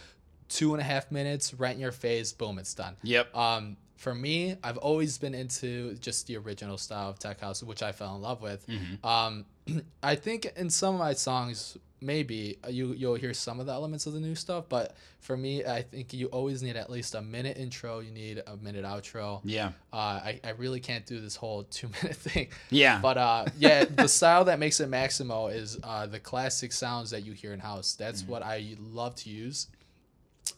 two 0.48 0.74
and 0.74 0.80
a 0.80 0.84
half 0.84 1.10
minutes, 1.12 1.54
right 1.54 1.74
in 1.74 1.80
your 1.80 1.92
face, 1.92 2.32
boom, 2.32 2.58
it's 2.58 2.74
done. 2.74 2.96
Yep. 3.02 3.34
Um, 3.36 3.76
for 3.98 4.14
me, 4.14 4.56
I've 4.64 4.78
always 4.78 5.18
been 5.18 5.34
into 5.34 5.94
just 5.96 6.26
the 6.28 6.36
original 6.38 6.78
style 6.78 7.10
of 7.10 7.18
tech 7.18 7.40
house, 7.40 7.62
which 7.62 7.82
I 7.82 7.92
fell 7.92 8.16
in 8.16 8.22
love 8.22 8.40
with. 8.40 8.66
Mm-hmm. 8.66 9.06
Um, 9.06 9.44
I 10.02 10.14
think 10.14 10.50
in 10.56 10.70
some 10.70 10.94
of 10.94 11.00
my 11.00 11.12
songs, 11.12 11.76
maybe 12.00 12.56
uh, 12.64 12.68
you 12.68 12.92
you'll 12.92 13.16
hear 13.16 13.34
some 13.34 13.58
of 13.58 13.66
the 13.66 13.72
elements 13.72 14.06
of 14.06 14.12
the 14.12 14.20
new 14.20 14.36
stuff, 14.36 14.64
but 14.68 14.94
for 15.18 15.36
me, 15.36 15.64
I 15.64 15.82
think 15.82 16.12
you 16.14 16.28
always 16.28 16.62
need 16.62 16.76
at 16.76 16.88
least 16.90 17.16
a 17.16 17.20
minute 17.20 17.56
intro. 17.58 17.98
You 17.98 18.12
need 18.12 18.40
a 18.46 18.56
minute 18.56 18.84
outro. 18.84 19.40
Yeah. 19.42 19.72
Uh, 19.92 19.96
I, 20.30 20.40
I 20.44 20.50
really 20.50 20.78
can't 20.78 21.04
do 21.04 21.18
this 21.20 21.34
whole 21.34 21.64
two 21.78 21.88
minute 22.00 22.16
thing. 22.16 22.48
Yeah. 22.70 23.00
But 23.02 23.18
uh, 23.18 23.46
yeah, 23.58 23.84
the 23.84 24.06
style 24.06 24.44
that 24.44 24.60
makes 24.60 24.78
it 24.78 24.88
Maximo 24.88 25.48
is 25.48 25.76
uh, 25.82 26.06
the 26.06 26.20
classic 26.20 26.70
sounds 26.72 27.10
that 27.10 27.24
you 27.26 27.32
hear 27.32 27.52
in 27.52 27.58
house. 27.58 27.94
That's 27.94 28.22
Mm-hmm. 28.22 28.30
what 28.32 28.42
I 28.44 28.76
love 28.80 29.16
to 29.16 29.28
use. 29.30 29.66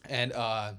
And 0.07 0.31
uh, 0.33 0.73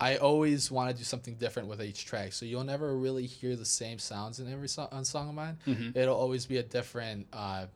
I 0.00 0.16
always 0.16 0.70
want 0.70 0.90
to 0.90 0.96
do 0.96 1.02
something 1.02 1.34
different 1.34 1.68
with 1.68 1.82
each 1.82 2.04
track. 2.06 2.32
So 2.32 2.46
you'll 2.46 2.64
never 2.64 2.96
really 2.96 3.26
hear 3.26 3.56
the 3.56 3.64
same 3.64 3.98
sounds 3.98 4.38
in 4.38 4.52
every 4.52 4.68
so- 4.68 4.88
on 4.92 5.04
song 5.04 5.28
of 5.30 5.34
mine. 5.34 5.58
Mm-hmm. 5.66 5.98
It'll 5.98 6.16
always 6.16 6.46
be 6.46 6.58
a 6.58 6.62
different. 6.62 7.26
Uh, 7.32 7.66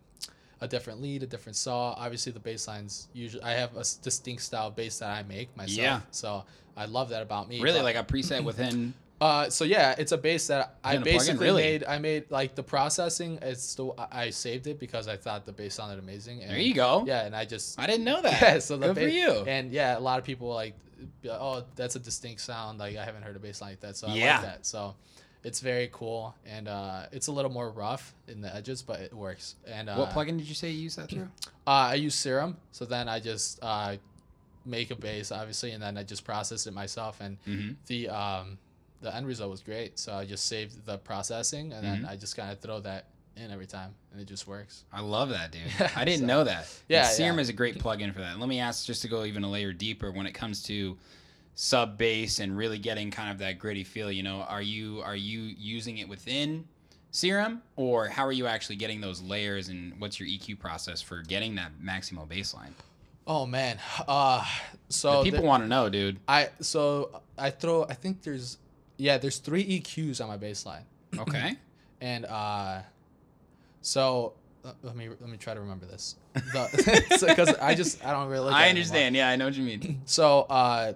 a 0.61 0.69
different 0.69 1.03
lead, 1.03 1.25
a 1.25 1.27
different 1.27 1.57
saw. 1.57 1.93
Obviously, 1.99 2.31
the 2.31 2.39
bass 2.39 2.69
lines 2.69 3.09
usually 3.13 3.43
I 3.43 3.55
have 3.55 3.73
a 3.77 3.85
distinct 4.01 4.43
style 4.43 4.71
bass 4.71 5.01
that 5.01 5.11
I 5.11 5.25
make 5.25 5.55
myself. 5.57 5.77
Yeah. 5.77 6.01
So 6.13 6.45
I 6.77 6.85
love 6.85 7.09
that 7.09 7.21
about 7.21 7.49
me. 7.49 7.61
Really, 7.61 7.81
like 7.83 7.97
a 7.97 8.05
preset 8.05 8.45
within. 8.45 8.95
uh, 9.23 9.49
so 9.51 9.65
yeah, 9.65 9.95
it's 9.99 10.13
a 10.13 10.19
bass 10.19 10.49
that 10.49 10.77
I 10.83 10.95
Gonna 10.95 11.05
plug 11.05 11.13
in, 11.13 11.19
basically 11.19 11.47
really? 11.47 11.63
made. 11.63 11.85
I 11.85 11.99
made 11.99 12.25
like 12.31 12.55
the 12.55 12.63
processing. 12.63 13.39
It's 13.41 13.63
still 13.63 13.95
I 14.11 14.31
saved 14.31 14.67
it 14.67 14.79
because 14.81 15.07
I 15.07 15.17
thought 15.17 15.47
the 15.47 15.53
bass 15.53 15.75
sounded 15.75 15.99
amazing. 15.99 16.41
And, 16.43 16.51
There 16.51 16.59
you 16.59 16.75
go. 16.75 17.05
Yeah, 17.07 17.25
and 17.27 17.35
I 17.37 17.45
just 17.45 17.79
I 17.79 17.87
didn't 17.87 18.05
know 18.05 18.21
that. 18.23 18.41
yeah. 18.43 18.59
So 18.59 18.77
the 18.77 18.89
Good 18.89 18.97
for 19.05 19.09
you. 19.09 19.31
And 19.47 19.71
yeah, 19.71 19.97
a 19.97 20.01
lot 20.01 20.19
of 20.19 20.25
people 20.25 20.49
like, 20.53 20.75
like, 21.25 21.39
oh, 21.41 21.65
that's 21.77 21.95
a 21.97 22.01
distinct 22.01 22.41
sound. 22.41 22.79
Like 22.79 22.97
I 22.97 23.05
haven't 23.05 23.23
heard 23.23 23.37
a 23.37 23.39
bass 23.39 23.61
like 23.61 23.79
that. 23.81 23.97
So 23.97 24.09
I 24.09 24.15
Yeah. 24.15 24.33
like 24.35 24.43
that. 24.43 24.67
So 24.67 24.95
it's 25.45 25.61
very 25.61 25.89
cool, 25.93 26.35
and 26.47 26.67
uh, 26.69 27.07
it's 27.13 27.27
a 27.29 27.33
little 27.33 27.51
more 27.51 27.71
rough 27.71 28.15
in 28.29 28.41
the 28.41 28.55
edges, 28.55 28.83
but 28.83 29.01
it 29.01 29.13
works. 29.13 29.57
And 29.67 29.89
uh, 29.89 29.97
what 29.97 30.11
plugin 30.11 30.39
did 30.39 30.49
you 30.49 30.55
say 30.55 30.71
you 30.71 30.83
use 30.83 30.97
that 30.97 31.09
through? 31.11 31.29
Uh, 31.65 31.95
I 31.95 31.95
use 31.95 32.17
Serum, 32.17 32.57
so 32.73 32.85
then 32.85 33.09
I 33.09 33.21
just 33.21 33.61
uh, 33.63 33.95
make 34.67 34.91
a 34.91 34.97
bass, 34.97 35.31
obviously, 35.31 35.71
and 35.73 35.81
then 35.83 35.97
I 35.97 36.03
just 36.03 36.25
process 36.25 36.67
it 36.67 36.75
myself, 36.75 37.21
and 37.21 37.37
Mhm. 37.47 37.77
the 37.87 38.09
um, 38.09 38.59
the 39.03 39.15
end 39.15 39.27
result 39.27 39.51
was 39.51 39.61
great. 39.61 39.99
So 39.99 40.13
I 40.15 40.25
just 40.25 40.47
saved 40.47 40.87
the 40.87 40.97
processing, 40.99 41.73
and 41.73 41.85
Mm-hmm. 41.85 42.03
then 42.03 42.11
I 42.11 42.17
just 42.17 42.37
kind 42.37 42.51
of 42.51 42.61
throw 42.61 42.81
that 42.81 43.07
in 43.37 43.51
every 43.51 43.67
time, 43.67 43.95
and 44.13 44.21
it 44.21 44.27
just 44.27 44.47
works. 44.47 44.85
I 44.93 45.01
love 45.01 45.31
that, 45.31 45.53
dude. 45.53 45.63
I 45.97 46.05
didn't 46.05 46.21
so- 46.21 46.27
know 46.27 46.45
that. 46.45 46.69
Yeah, 46.89 47.01
And 47.07 47.09
Serum 47.09 47.37
yeah. 47.37 47.43
is 47.43 47.49
a 47.49 47.53
great 47.55 47.79
plugin 47.79 48.13
for 48.13 48.21
that. 48.21 48.39
Let 48.39 48.49
me 48.49 48.61
ask, 48.61 48.87
just 48.87 49.03
to 49.03 49.09
go 49.09 49.25
even 49.25 49.43
a 49.45 49.51
layer 49.51 49.73
deeper, 49.73 50.11
when 50.13 50.27
it 50.27 50.33
comes 50.33 50.63
to 50.65 50.97
sub 51.55 51.99
bass 51.99 52.39
and 52.41 52.57
really 52.57 52.79
getting 52.79 53.11
kind 53.11 53.31
of 53.31 53.39
that 53.39 53.59
gritty 53.59 53.85
feel, 53.85 54.11
you 54.11 54.23
know, 54.23 54.43
are 54.43 54.63
you 54.63 55.01
are 55.05 55.17
you 55.17 55.41
using 55.41 55.99
it 55.99 56.09
within 56.09 56.65
Serum, 57.11 57.61
or 57.77 58.09
how 58.09 58.25
are 58.27 58.33
you 58.33 58.47
actually 58.47 58.77
getting 58.77 59.01
those 59.01 59.21
layers, 59.21 59.69
and 59.69 59.99
what's 60.01 60.19
your 60.19 60.29
EQ 60.29 60.59
process 60.59 61.03
for 61.03 61.23
getting 61.23 61.55
that 61.57 61.73
maximal 61.83 62.27
bass 62.29 62.55
line? 62.55 62.75
Oh 63.27 63.45
man, 63.47 63.79
uh, 64.09 64.45
so 64.89 65.23
People 65.23 65.45
want 65.45 65.63
to 65.63 65.69
know, 65.69 65.89
dude. 65.89 66.19
I 66.27 66.49
so 66.61 67.21
I 67.39 67.51
throw. 67.51 67.85
I 67.85 67.95
think 67.95 68.23
there's 68.23 68.57
yeah, 69.03 69.19
there's 69.19 69.39
three 69.39 69.65
EQs 69.81 70.21
on 70.23 70.29
my 70.29 70.37
bass 70.37 70.65
line, 70.67 70.85
Okay. 71.19 71.57
and 72.01 72.25
uh, 72.27 72.81
so. 73.81 74.35
uh, 74.65 74.73
Let 74.83 74.97
me 74.97 75.09
let 75.09 75.29
me 75.29 75.37
try 75.37 75.55
to 75.55 75.61
remember 75.61 75.87
this, 75.87 76.17
because 76.35 77.55
I 77.61 77.75
just 77.75 78.05
I 78.05 78.13
don't 78.13 78.29
really. 78.29 78.45
Look 78.47 78.55
I 78.55 78.69
understand. 78.69 79.17
Yeah, 79.17 79.29
I 79.29 79.37
know 79.37 79.47
what 79.47 79.55
you 79.55 79.65
mean. 79.65 80.01
So 80.07 80.43
uh, 80.43 80.93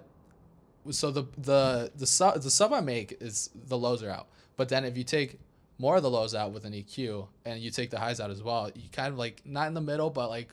so 0.89 1.11
the 1.11 1.25
the 1.37 1.91
the 1.95 2.07
sub 2.07 2.41
the 2.41 2.49
sub 2.49 2.71
I 2.73 2.81
make 2.81 3.17
is 3.19 3.49
the 3.67 3.77
lows 3.77 4.01
are 4.03 4.09
out, 4.09 4.27
but 4.55 4.69
then 4.69 4.85
if 4.85 4.97
you 4.97 5.03
take 5.03 5.39
more 5.79 5.97
of 5.97 6.03
the 6.03 6.09
lows 6.09 6.33
out 6.33 6.51
with 6.53 6.65
an 6.65 6.73
EQ 6.73 7.27
and 7.45 7.59
you 7.59 7.69
take 7.69 7.89
the 7.91 7.99
highs 7.99 8.19
out 8.19 8.31
as 8.31 8.41
well, 8.41 8.71
you 8.73 8.89
kind 8.91 9.11
of 9.13 9.17
like 9.19 9.41
not 9.45 9.67
in 9.67 9.73
the 9.73 9.81
middle, 9.91 10.09
but 10.09 10.29
like 10.29 10.49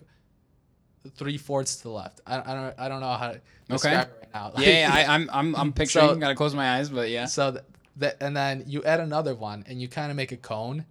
three 1.16 1.38
fourths 1.38 1.76
to 1.76 1.82
the 1.84 1.90
left. 1.90 2.20
I, 2.26 2.38
I 2.40 2.54
don't 2.54 2.74
I 2.78 2.88
don't 2.88 3.00
know 3.00 3.12
how 3.12 3.32
to 3.32 3.40
describe 3.68 4.08
it 4.08 4.14
right 4.20 4.34
now. 4.34 4.52
Yeah, 4.62 4.68
yeah 4.70 4.90
I, 4.92 5.14
I'm 5.14 5.30
I'm 5.32 5.56
I'm 5.56 5.72
picturing. 5.72 6.08
So- 6.08 6.16
gotta 6.16 6.34
close 6.34 6.54
my 6.54 6.76
eyes, 6.78 6.88
but 6.90 7.10
yeah. 7.10 7.26
so 7.26 7.52
th- 7.52 7.64
that 7.96 8.16
and 8.20 8.36
then 8.36 8.64
you 8.66 8.82
add 8.84 9.00
another 9.00 9.34
one 9.34 9.64
and 9.68 9.80
you 9.80 9.88
kind 9.88 10.10
of 10.10 10.16
make 10.16 10.32
a 10.32 10.36
cone 10.36 10.84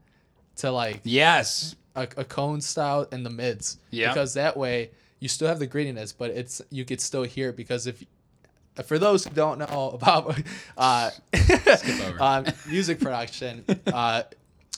to 0.57 0.71
like 0.71 1.01
Yes. 1.03 1.75
a, 1.95 2.03
a 2.17 2.23
cone 2.23 2.61
style 2.61 3.07
in 3.11 3.23
the 3.23 3.29
mids. 3.29 3.77
Yeah. 3.91 4.09
Because 4.09 4.35
that 4.35 4.55
way 4.55 4.91
you 5.19 5.27
still 5.27 5.47
have 5.47 5.59
the 5.59 5.67
grittiness, 5.67 6.13
but 6.17 6.31
it's 6.31 6.61
you 6.69 6.85
could 6.85 7.01
still 7.01 7.23
hear 7.23 7.49
it 7.49 7.57
because 7.57 7.87
if 7.87 8.03
for 8.85 8.97
those 8.97 9.23
who 9.25 9.29
don't 9.31 9.59
know 9.59 9.91
about 9.93 10.39
uh, 10.77 11.11
um, 12.19 12.45
music 12.67 12.99
production, 12.99 13.63
uh, 13.87 14.23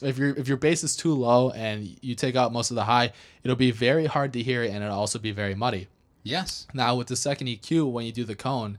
if 0.02 0.18
your 0.18 0.30
if 0.30 0.48
your 0.48 0.56
bass 0.56 0.84
is 0.84 0.96
too 0.96 1.14
low 1.14 1.50
and 1.50 1.96
you 2.02 2.14
take 2.14 2.36
out 2.36 2.52
most 2.52 2.70
of 2.70 2.74
the 2.74 2.84
high, 2.84 3.12
it'll 3.42 3.56
be 3.56 3.70
very 3.70 4.06
hard 4.06 4.32
to 4.34 4.42
hear 4.42 4.62
and 4.62 4.76
it'll 4.84 4.98
also 4.98 5.18
be 5.18 5.32
very 5.32 5.54
muddy. 5.54 5.88
Yes. 6.22 6.66
Now 6.74 6.96
with 6.96 7.06
the 7.06 7.16
second 7.16 7.46
EQ, 7.46 7.90
when 7.92 8.04
you 8.04 8.12
do 8.12 8.24
the 8.24 8.34
cone 8.34 8.78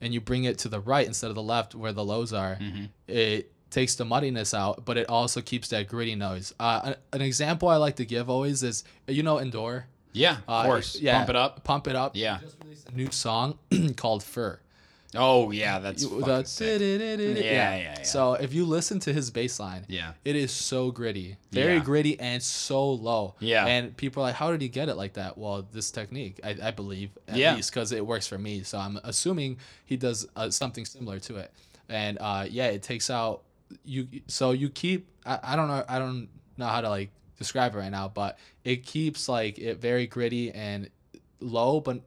and 0.00 0.14
you 0.14 0.20
bring 0.20 0.44
it 0.44 0.58
to 0.60 0.68
the 0.68 0.80
right 0.80 1.06
instead 1.06 1.28
of 1.28 1.34
the 1.36 1.42
left 1.42 1.74
where 1.74 1.92
the 1.92 2.04
lows 2.04 2.32
are, 2.32 2.56
Mm-hmm. 2.60 2.84
it 3.06 3.52
takes 3.70 3.94
the 3.94 4.04
muddiness 4.04 4.52
out, 4.52 4.84
but 4.84 4.96
it 4.96 5.08
also 5.08 5.40
keeps 5.40 5.68
that 5.68 5.86
gritty 5.86 6.16
noise. 6.16 6.52
Uh, 6.58 6.94
an, 7.12 7.20
example 7.22 7.68
I 7.68 7.76
like 7.76 7.96
to 7.96 8.04
give 8.04 8.28
always 8.28 8.62
is 8.64 8.82
you 9.06 9.22
know 9.22 9.38
Endor. 9.38 9.86
Yeah. 10.12 10.38
Of 10.38 10.42
Uh, 10.48 10.64
course. 10.64 10.98
yeah, 11.00 11.18
Pump 11.18 11.30
it 11.30 11.36
up. 11.36 11.62
Pump 11.64 11.86
it 11.86 11.94
up. 11.94 12.16
Yeah. 12.16 12.38
They 12.38 12.46
just 12.46 12.56
released 12.64 12.88
a 12.88 12.96
new 12.96 13.10
song 13.12 13.58
called 13.96 14.24
Fur. 14.24 14.58
Oh 15.16 15.50
yeah, 15.50 15.80
that's 15.80 16.02
You- 16.04 16.22
the 16.24 16.44
sick. 16.44 16.80
yeah. 16.80 17.34
yeah, 17.36 17.76
yeah. 17.76 18.02
So 18.02 18.34
if 18.34 18.54
you 18.54 18.64
listen 18.64 19.00
to 19.00 19.12
his 19.12 19.30
bass 19.30 19.58
line, 19.58 19.84
Yeah. 19.88 20.12
it 20.24 20.36
is 20.36 20.52
so 20.52 20.92
gritty, 20.92 21.36
very 21.50 21.74
Yeah. 21.78 21.84
gritty 21.84 22.20
and 22.20 22.40
so 22.40 22.92
low. 22.92 23.34
Yeah. 23.40 23.66
And 23.66 23.96
people 23.96 24.22
are 24.22 24.26
like, 24.26 24.36
how 24.36 24.52
did 24.52 24.60
he 24.62 24.68
get 24.68 24.88
it 24.88 24.94
like 24.96 25.14
that? 25.14 25.36
Well, 25.36 25.66
this 25.72 25.90
technique, 25.90 26.38
I, 26.44 26.56
I 26.62 26.70
believe, 26.70 27.10
at 27.26 27.36
Yeah. 27.36 27.56
least 27.56 27.70
because 27.72 27.90
it 27.90 28.06
works 28.06 28.28
for 28.28 28.38
me. 28.38 28.62
So 28.62 28.78
I'm 28.78 29.00
assuming 29.02 29.58
he 29.84 29.96
does 29.96 30.28
uh, 30.36 30.50
something 30.50 30.84
similar 30.84 31.18
to 31.20 31.38
it. 31.38 31.52
And 31.88 32.16
uh, 32.20 32.46
yeah, 32.48 32.66
it 32.68 32.84
takes 32.84 33.10
out 33.10 33.42
you. 33.84 34.06
So 34.28 34.52
you 34.52 34.68
keep. 34.70 35.08
I, 35.26 35.40
I 35.42 35.56
don't 35.56 35.66
know. 35.66 35.84
I 35.88 35.98
don't 35.98 36.28
know 36.56 36.66
how 36.66 36.80
to 36.82 36.88
like 36.88 37.10
describe 37.36 37.74
it 37.74 37.78
right 37.78 37.90
now, 37.90 38.06
but 38.08 38.38
it 38.64 38.86
keeps 38.86 39.28
like 39.28 39.58
it 39.58 39.80
very 39.80 40.06
gritty 40.06 40.52
and 40.52 40.88
low, 41.40 41.80
but 41.80 42.00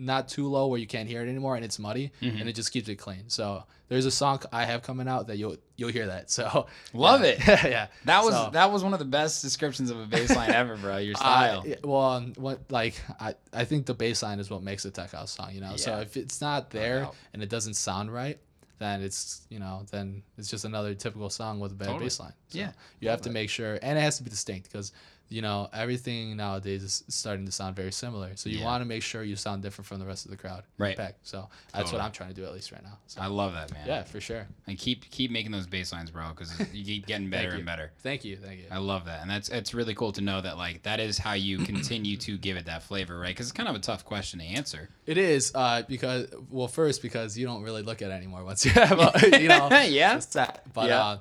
not 0.00 0.28
too 0.28 0.48
low 0.48 0.66
where 0.68 0.78
you 0.80 0.86
can't 0.86 1.08
hear 1.08 1.22
it 1.22 1.28
anymore 1.28 1.56
and 1.56 1.64
it's 1.64 1.78
muddy 1.78 2.10
Mm-hmm. 2.22 2.38
and 2.38 2.48
it 2.48 2.54
just 2.54 2.72
keeps 2.72 2.88
it 2.88 2.96
clean. 2.96 3.24
So 3.28 3.64
there's 3.88 4.06
a 4.06 4.10
song 4.10 4.40
I 4.52 4.64
have 4.64 4.82
coming 4.82 5.08
out 5.08 5.26
that 5.28 5.36
you'll 5.36 5.56
you'll 5.76 5.90
hear 5.92 6.06
that. 6.06 6.30
So 6.38 6.66
Love 6.92 7.20
yeah. 7.22 7.28
it. 7.28 7.38
yeah. 7.64 7.86
That 8.06 8.24
was 8.24 8.34
So, 8.34 8.50
that 8.52 8.72
was 8.72 8.82
one 8.82 8.92
of 8.92 8.98
the 8.98 9.04
best 9.04 9.42
descriptions 9.42 9.90
of 9.90 10.00
a 10.00 10.06
bass 10.06 10.34
line 10.34 10.50
ever, 10.62 10.76
bro. 10.76 10.96
Your 10.98 11.14
style. 11.14 11.64
yeah, 11.66 11.76
well, 11.84 12.00
um, 12.00 12.32
what 12.36 12.60
like 12.70 12.94
I 13.20 13.34
I 13.52 13.64
think 13.64 13.86
the 13.86 13.94
bass 13.94 14.22
line 14.22 14.38
is 14.40 14.48
what 14.50 14.62
makes 14.62 14.84
a 14.84 14.90
tech 14.90 15.12
house 15.12 15.32
song, 15.32 15.50
you 15.52 15.60
know. 15.60 15.76
So 15.76 15.98
if 16.00 16.16
it's 16.16 16.40
not 16.40 16.70
there 16.70 17.08
and 17.32 17.42
it 17.42 17.48
doesn't 17.48 17.74
sound 17.74 18.12
right, 18.12 18.38
then 18.78 19.02
it's 19.02 19.42
you 19.50 19.58
know 19.58 19.84
then 19.90 20.22
it's 20.38 20.48
just 20.48 20.64
another 20.64 20.94
typical 20.94 21.28
song 21.28 21.60
with 21.60 21.72
a 21.72 21.74
bad 21.74 21.86
Totally. 21.88 22.04
bass 22.06 22.20
line. 22.20 22.32
So 22.48 22.58
Yeah. 22.58 22.72
you 23.00 23.08
have 23.10 23.20
to 23.22 23.30
make 23.30 23.50
sure, 23.50 23.78
and 23.82 23.98
it 23.98 24.00
has 24.00 24.16
to 24.18 24.22
be 24.22 24.30
distinct 24.30 24.70
because 24.72 24.92
you 25.30 25.40
know 25.42 25.68
everything 25.72 26.36
nowadays 26.36 26.82
is 26.82 27.04
starting 27.08 27.46
to 27.46 27.52
sound 27.52 27.76
very 27.76 27.92
similar. 27.92 28.32
So 28.36 28.48
you 28.50 28.58
Yeah. 28.58 28.64
want 28.64 28.80
to 28.82 28.84
make 28.84 29.02
sure 29.02 29.22
you 29.22 29.36
sound 29.36 29.62
different 29.62 29.86
from 29.86 29.98
the 30.00 30.04
rest 30.06 30.24
of 30.26 30.30
the 30.32 30.36
crowd. 30.36 30.64
Right. 30.76 30.96
Back. 30.96 31.14
So 31.22 31.48
that's 31.72 31.84
Totally. 31.84 32.00
what 32.00 32.04
I'm 32.06 32.12
trying 32.12 32.30
to 32.30 32.34
do 32.34 32.44
at 32.44 32.52
least 32.52 32.72
right 32.72 32.82
now. 32.82 32.98
So 33.06 33.20
I 33.22 33.26
love 33.28 33.52
that, 33.54 33.72
man. 33.72 33.86
yeah, 33.86 34.02
for 34.02 34.20
sure. 34.20 34.46
And 34.66 34.76
keep 34.76 35.08
keep 35.10 35.30
making 35.30 35.52
those 35.52 35.66
bass 35.66 35.92
lines, 35.92 36.10
bro, 36.10 36.30
because 36.30 36.52
you 36.74 36.84
keep 36.84 37.06
getting 37.06 37.30
better 37.36 37.50
and 37.50 37.64
better. 37.64 37.92
Thank 38.00 38.24
you. 38.24 38.36
Thank 38.36 38.58
you. 38.60 38.66
I 38.70 38.78
love 38.78 39.04
that, 39.06 39.22
and 39.22 39.30
that's 39.30 39.48
it's 39.48 39.72
really 39.72 39.94
cool 39.94 40.12
to 40.12 40.20
know 40.20 40.40
that 40.40 40.56
like 40.58 40.82
that 40.82 41.00
is 41.00 41.16
how 41.16 41.32
you 41.34 41.58
continue 41.64 42.16
to 42.18 42.36
give 42.36 42.56
it 42.56 42.66
that 42.66 42.82
flavor, 42.82 43.18
right? 43.18 43.28
Because 43.28 43.46
it's 43.46 43.52
kind 43.56 43.68
of 43.68 43.76
a 43.76 43.80
tough 43.80 44.04
question 44.04 44.40
to 44.40 44.44
answer. 44.44 44.88
It 45.06 45.16
is 45.18 45.52
uh, 45.54 45.82
because 45.88 46.26
well, 46.50 46.68
first 46.68 47.02
because 47.02 47.38
you 47.38 47.46
don't 47.46 47.62
really 47.62 47.82
look 47.82 48.02
at 48.02 48.10
it 48.10 48.14
anymore 48.14 48.44
once 48.44 48.64
you 48.64 48.70
have 48.74 48.98
a, 48.98 49.40
you 49.40 49.48
know 49.48 49.68
Yeah. 49.88 50.18
set. 50.18 50.62
But 50.72 50.88
Yeah. 50.88 51.00
uh, 51.00 51.18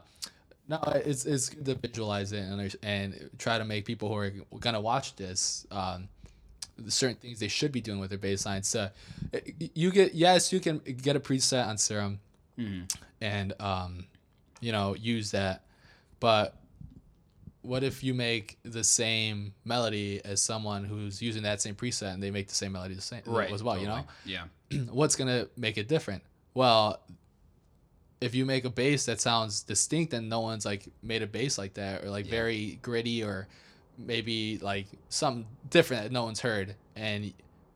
no, 0.69 0.79
it's 0.93 1.25
it's 1.25 1.49
good 1.49 1.65
to 1.65 1.75
visualize 1.75 2.31
it 2.31 2.41
and 2.41 2.75
and 2.83 3.29
try 3.39 3.57
to 3.57 3.65
make 3.65 3.85
people 3.85 4.07
who 4.07 4.15
are 4.15 4.31
gonna 4.59 4.79
watch 4.79 5.15
this 5.15 5.65
um, 5.71 6.07
certain 6.87 7.15
things 7.17 7.39
they 7.39 7.47
should 7.47 7.71
be 7.71 7.81
doing 7.81 7.99
with 7.99 8.11
their 8.11 8.19
bass 8.19 8.45
lines. 8.45 8.67
So 8.67 8.89
you 9.73 9.91
get 9.91 10.13
yes, 10.13 10.53
you 10.53 10.59
can 10.59 10.77
get 10.77 11.15
a 11.15 11.19
preset 11.19 11.67
on 11.67 11.77
Serum 11.77 12.19
and 13.19 13.53
um, 13.59 14.05
you 14.61 14.71
know 14.71 14.95
use 14.95 15.31
that, 15.31 15.65
but 16.19 16.55
what 17.61 17.83
if 17.83 18.03
you 18.03 18.13
make 18.13 18.57
the 18.63 18.83
same 18.83 19.53
melody 19.65 20.21
as 20.23 20.41
someone 20.41 20.85
who's 20.85 21.21
using 21.21 21.43
that 21.43 21.61
same 21.61 21.75
preset 21.75 22.13
and 22.13 22.23
they 22.23 22.31
make 22.31 22.47
the 22.47 22.55
same 22.55 22.71
melody 22.71 22.93
the 22.93 23.01
same 23.01 23.21
right, 23.25 23.51
as 23.51 23.63
well? 23.63 23.77
You 23.77 23.87
know, 23.87 24.05
Yeah. 24.23 24.43
what's 24.89 25.15
gonna 25.15 25.47
make 25.57 25.77
it 25.77 25.87
different? 25.87 26.23
Well, 26.53 26.99
if 28.21 28.35
you 28.35 28.45
make 28.45 28.65
a 28.65 28.69
bass 28.69 29.05
that 29.05 29.21
sounds 29.21 29.63
distinct 29.63 30.13
and 30.13 30.29
no 30.29 30.41
one's 30.41 30.65
like 30.65 30.85
made 31.01 31.21
a 31.21 31.27
bass 31.27 31.57
like 31.57 31.73
that 31.75 32.03
or 32.03 32.09
like 32.09 32.25
very 32.25 32.77
gritty 32.81 33.23
or 33.23 33.47
maybe 33.97 34.57
like 34.59 34.87
something 35.09 35.45
different 35.69 36.03
that 36.03 36.11
no 36.11 36.23
one's 36.25 36.39
heard 36.41 36.75
and 36.95 37.33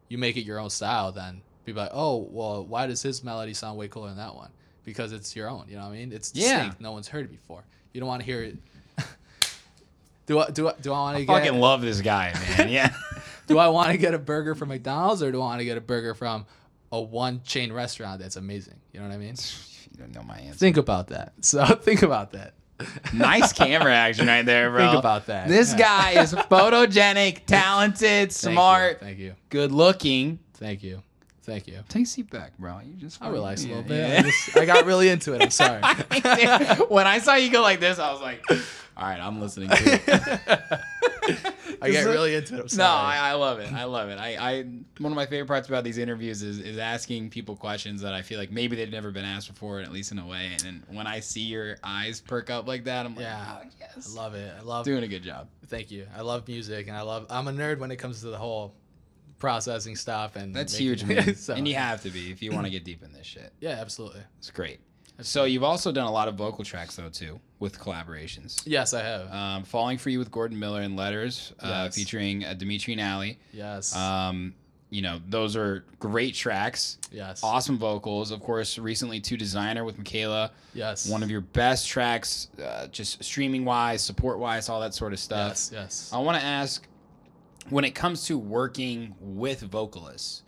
you 0.09 0.17
make 0.17 0.35
it 0.37 0.41
your 0.41 0.59
own 0.59 0.69
style 0.69 1.11
then 1.11 1.41
people 1.65 1.81
are 1.81 1.85
like 1.85 1.93
oh 1.93 2.27
well 2.31 2.65
why 2.65 2.87
does 2.87 3.01
his 3.01 3.23
melody 3.23 3.53
sound 3.53 3.77
way 3.77 3.87
cooler 3.87 4.07
than 4.09 4.17
that 4.17 4.35
one 4.35 4.49
because 4.85 5.11
it's 5.13 5.35
your 5.35 5.49
own 5.49 5.65
you 5.69 5.75
know 5.75 5.83
what 5.83 5.89
i 5.89 5.97
mean 5.97 6.11
it's 6.11 6.31
Yeah. 6.35 6.55
distinct 6.57 6.81
no 6.81 6.91
one's 6.91 7.07
heard 7.07 7.25
it 7.25 7.31
before 7.31 7.63
you 7.93 7.99
don't 8.01 8.07
want 8.07 8.21
to 8.21 8.25
hear 8.25 8.41
it 8.43 8.57
do 10.25 10.39
i 10.39 10.49
do 10.49 10.67
i 10.69 10.73
do 10.81 10.91
i 10.93 10.99
want 10.99 11.17
to 11.17 11.25
get 11.25 11.33
fucking 11.33 11.59
love 11.59 11.81
this 11.81 12.01
guy, 12.01 12.33
man. 12.57 12.69
Yeah. 12.69 12.93
do 13.47 13.57
I 13.59 13.67
want 13.67 13.91
to 13.91 13.97
get 13.97 14.13
a 14.13 14.19
burger 14.19 14.55
from 14.55 14.69
McDonald's 14.69 15.21
or 15.21 15.31
do 15.31 15.37
I 15.41 15.45
want 15.45 15.59
to 15.59 15.65
get 15.65 15.77
a 15.77 15.81
burger 15.81 16.13
from 16.13 16.45
a 16.91 17.01
one 17.01 17.41
chain 17.43 17.73
restaurant 17.73 18.21
that's 18.21 18.37
amazing? 18.37 18.75
You 18.93 19.01
know 19.01 19.07
what 19.07 19.13
I 19.15 19.17
mean? 19.17 19.35
you 19.93 19.99
don't 19.99 20.13
know 20.13 20.23
my 20.23 20.37
answer. 20.39 20.57
Think 20.59 20.77
about 20.77 21.07
that. 21.07 21.33
So 21.41 21.63
think 21.65 22.01
about 22.01 22.31
that. 22.33 22.53
nice 23.13 23.53
camera 23.53 23.93
action 23.95 24.27
right 24.27 24.45
there, 24.45 24.69
bro. 24.71 24.79
Think 24.87 24.99
about 24.99 25.27
that. 25.27 25.47
This 25.47 25.71
Yeah. 25.71 25.77
guy 26.13 26.21
is 26.21 26.33
photogenic, 26.51 27.45
talented, 27.45 28.31
Thank 28.31 28.53
smart, 28.53 28.91
You. 28.93 29.07
Thank 29.07 29.19
you. 29.19 29.35
good 29.49 29.71
looking. 29.71 30.39
Thank 30.55 30.83
you. 30.83 31.01
Thank 31.43 31.67
you. 31.67 31.79
Take 31.89 32.03
a 32.03 32.05
seat 32.05 32.29
back, 32.31 32.57
bro. 32.57 32.79
You 32.85 32.93
just 32.93 33.21
I 33.21 33.27
relaxed 33.29 33.65
a 33.65 33.67
little 33.67 33.83
bit. 33.83 34.09
yeah. 34.09 34.19
I, 34.19 34.21
just, 34.23 34.57
I 34.57 34.65
got 34.65 34.85
really 34.85 35.09
into 35.09 35.33
it. 35.33 35.41
I'm 35.43 35.49
sorry. 35.51 35.81
when 36.89 37.05
I 37.05 37.19
saw 37.19 37.35
you 37.35 37.51
go 37.51 37.61
like 37.61 37.79
this, 37.81 37.99
I 37.99 38.11
was 38.11 38.21
like, 38.21 38.41
all 38.97 39.05
right, 39.07 39.19
I'm 39.19 39.41
listening. 39.41 39.69
I 41.83 41.91
get 41.91 42.05
really 42.05 42.35
into 42.35 42.59
it. 42.59 42.75
No. 42.77 42.85
I, 42.85 43.17
I 43.21 43.33
love 43.33 43.59
it. 43.59 43.71
I 43.73 43.83
love 43.83 44.09
it. 44.09 44.17
I, 44.17 44.35
I 44.37 44.61
one 44.99 45.11
of 45.11 45.15
my 45.15 45.25
favorite 45.25 45.47
parts 45.47 45.67
about 45.67 45.83
these 45.83 45.97
interviews 45.97 46.41
is, 46.41 46.59
is 46.59 46.77
asking 46.77 47.29
people 47.29 47.55
questions 47.55 48.01
that 48.01 48.13
I 48.13 48.21
feel 48.21 48.39
like 48.39 48.51
maybe 48.51 48.75
they've 48.75 48.91
never 48.91 49.11
been 49.11 49.25
asked 49.25 49.47
before, 49.49 49.79
at 49.81 49.91
least 49.91 50.11
in 50.11 50.19
a 50.19 50.25
way. 50.25 50.49
And 50.53 50.59
then 50.61 50.83
when 50.95 51.05
I 51.07 51.19
see 51.19 51.41
your 51.41 51.77
eyes 51.83 52.21
perk 52.21 52.49
up 52.49 52.67
like 52.67 52.85
that, 52.85 53.05
I'm 53.05 53.15
like, 53.15 53.23
Yeah. 53.25 53.57
oh, 53.63 53.67
yes, 53.79 54.15
I 54.15 54.21
love 54.21 54.33
it. 54.35 54.53
I 54.57 54.61
love 54.63 54.85
doing 54.85 55.03
a 55.03 55.07
good 55.07 55.23
job. 55.23 55.47
Thank 55.67 55.91
you. 55.91 56.07
I 56.15 56.21
love 56.21 56.47
music, 56.47 56.87
and 56.87 56.95
I 56.95 57.01
love. 57.01 57.25
I'm 57.29 57.47
a 57.47 57.51
nerd 57.51 57.79
when 57.79 57.91
it 57.91 57.97
comes 57.97 58.19
to 58.21 58.27
the 58.27 58.37
whole 58.37 58.73
processing 59.39 59.95
stuff, 59.95 60.35
and 60.35 60.55
That's 60.55 60.73
making- 60.73 60.87
huge, 60.87 61.03
man. 61.27 61.35
so, 61.35 61.53
and 61.53 61.67
you 61.67 61.75
have 61.75 62.01
to 62.03 62.09
be 62.09 62.31
if 62.31 62.41
you 62.41 62.51
want 62.51 62.65
to 62.65 62.69
get 62.71 62.83
deep 62.83 63.03
in 63.03 63.11
this 63.13 63.27
shit. 63.27 63.51
yeah, 63.59 63.71
absolutely. 63.81 64.21
It's 64.37 64.51
great. 64.51 64.79
So 65.21 65.43
you've 65.43 65.63
also 65.63 65.91
done 65.91 66.05
a 66.07 66.11
lot 66.11 66.27
of 66.27 66.35
vocal 66.35 66.63
tracks 66.63 66.95
though 66.95 67.09
too, 67.09 67.39
with 67.63 67.79
collaborations. 67.79 68.61
Yes, 68.65 68.93
I 68.93 69.01
have. 69.01 69.31
Um, 69.31 69.63
"Falling 69.63 69.97
for 69.97 70.09
You" 70.11 70.19
with 70.19 70.29
Gordon 70.29 70.59
Miller 70.59 70.81
and 70.81 70.95
Letters, 70.95 71.53
uh, 71.59 71.85
Yes. 71.85 71.95
featuring 71.95 72.45
uh, 72.45 72.53
Dimitri 72.53 72.95
Nally. 72.95 73.39
yes. 73.51 73.95
Um, 73.95 74.53
you 74.91 75.01
know, 75.01 75.19
those 75.27 75.55
are 75.55 75.85
great 75.99 76.35
tracks. 76.35 76.99
yes. 77.11 77.41
Awesome 77.43 77.79
vocals. 77.79 78.29
Of 78.29 78.41
course, 78.41 78.77
recently 78.77 79.19
to 79.21 79.35
Designer 79.35 79.83
with 79.83 79.97
Michaela. 79.97 80.51
Yes. 80.75 81.07
One 81.09 81.23
of 81.23 81.31
your 81.31 81.41
best 81.41 81.87
tracks, 81.87 82.49
uh, 82.63 82.85
just 82.87 83.23
streaming 83.23 83.65
wise, 83.65 84.03
support 84.03 84.37
wise, 84.37 84.69
all 84.69 84.79
that 84.81 84.93
sort 84.93 85.11
of 85.13 85.17
stuff. 85.19 85.49
Yes. 85.49 85.71
Yes. 85.73 86.09
I 86.13 86.19
want 86.19 86.37
to 86.39 86.45
ask 86.45 86.85
when 87.69 87.85
it 87.85 87.95
comes 87.95 88.25
to 88.25 88.37
working 88.37 89.15
with 89.19 89.61
vocalists, 89.61 90.43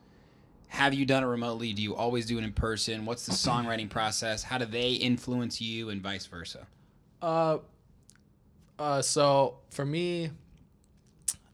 have 0.67 0.93
you 0.93 1.06
done 1.08 1.23
it 1.23 1.28
remotely? 1.28 1.73
Do 1.73 1.82
you 1.82 1.95
always 1.95 2.25
do 2.28 2.38
it 2.38 2.43
in 2.43 2.51
person? 2.54 3.06
What's 3.06 3.25
the 3.25 3.32
songwriting 3.32 3.89
process? 3.89 4.43
How 4.43 4.58
do 4.60 4.65
they 4.65 4.91
influence 4.91 5.60
you 5.60 5.89
and 5.89 6.01
vice 6.04 6.25
versa? 6.28 6.67
Uh, 7.21 7.58
uh, 8.78 9.01
so 9.01 9.58
for 9.71 9.86
me, 9.86 10.30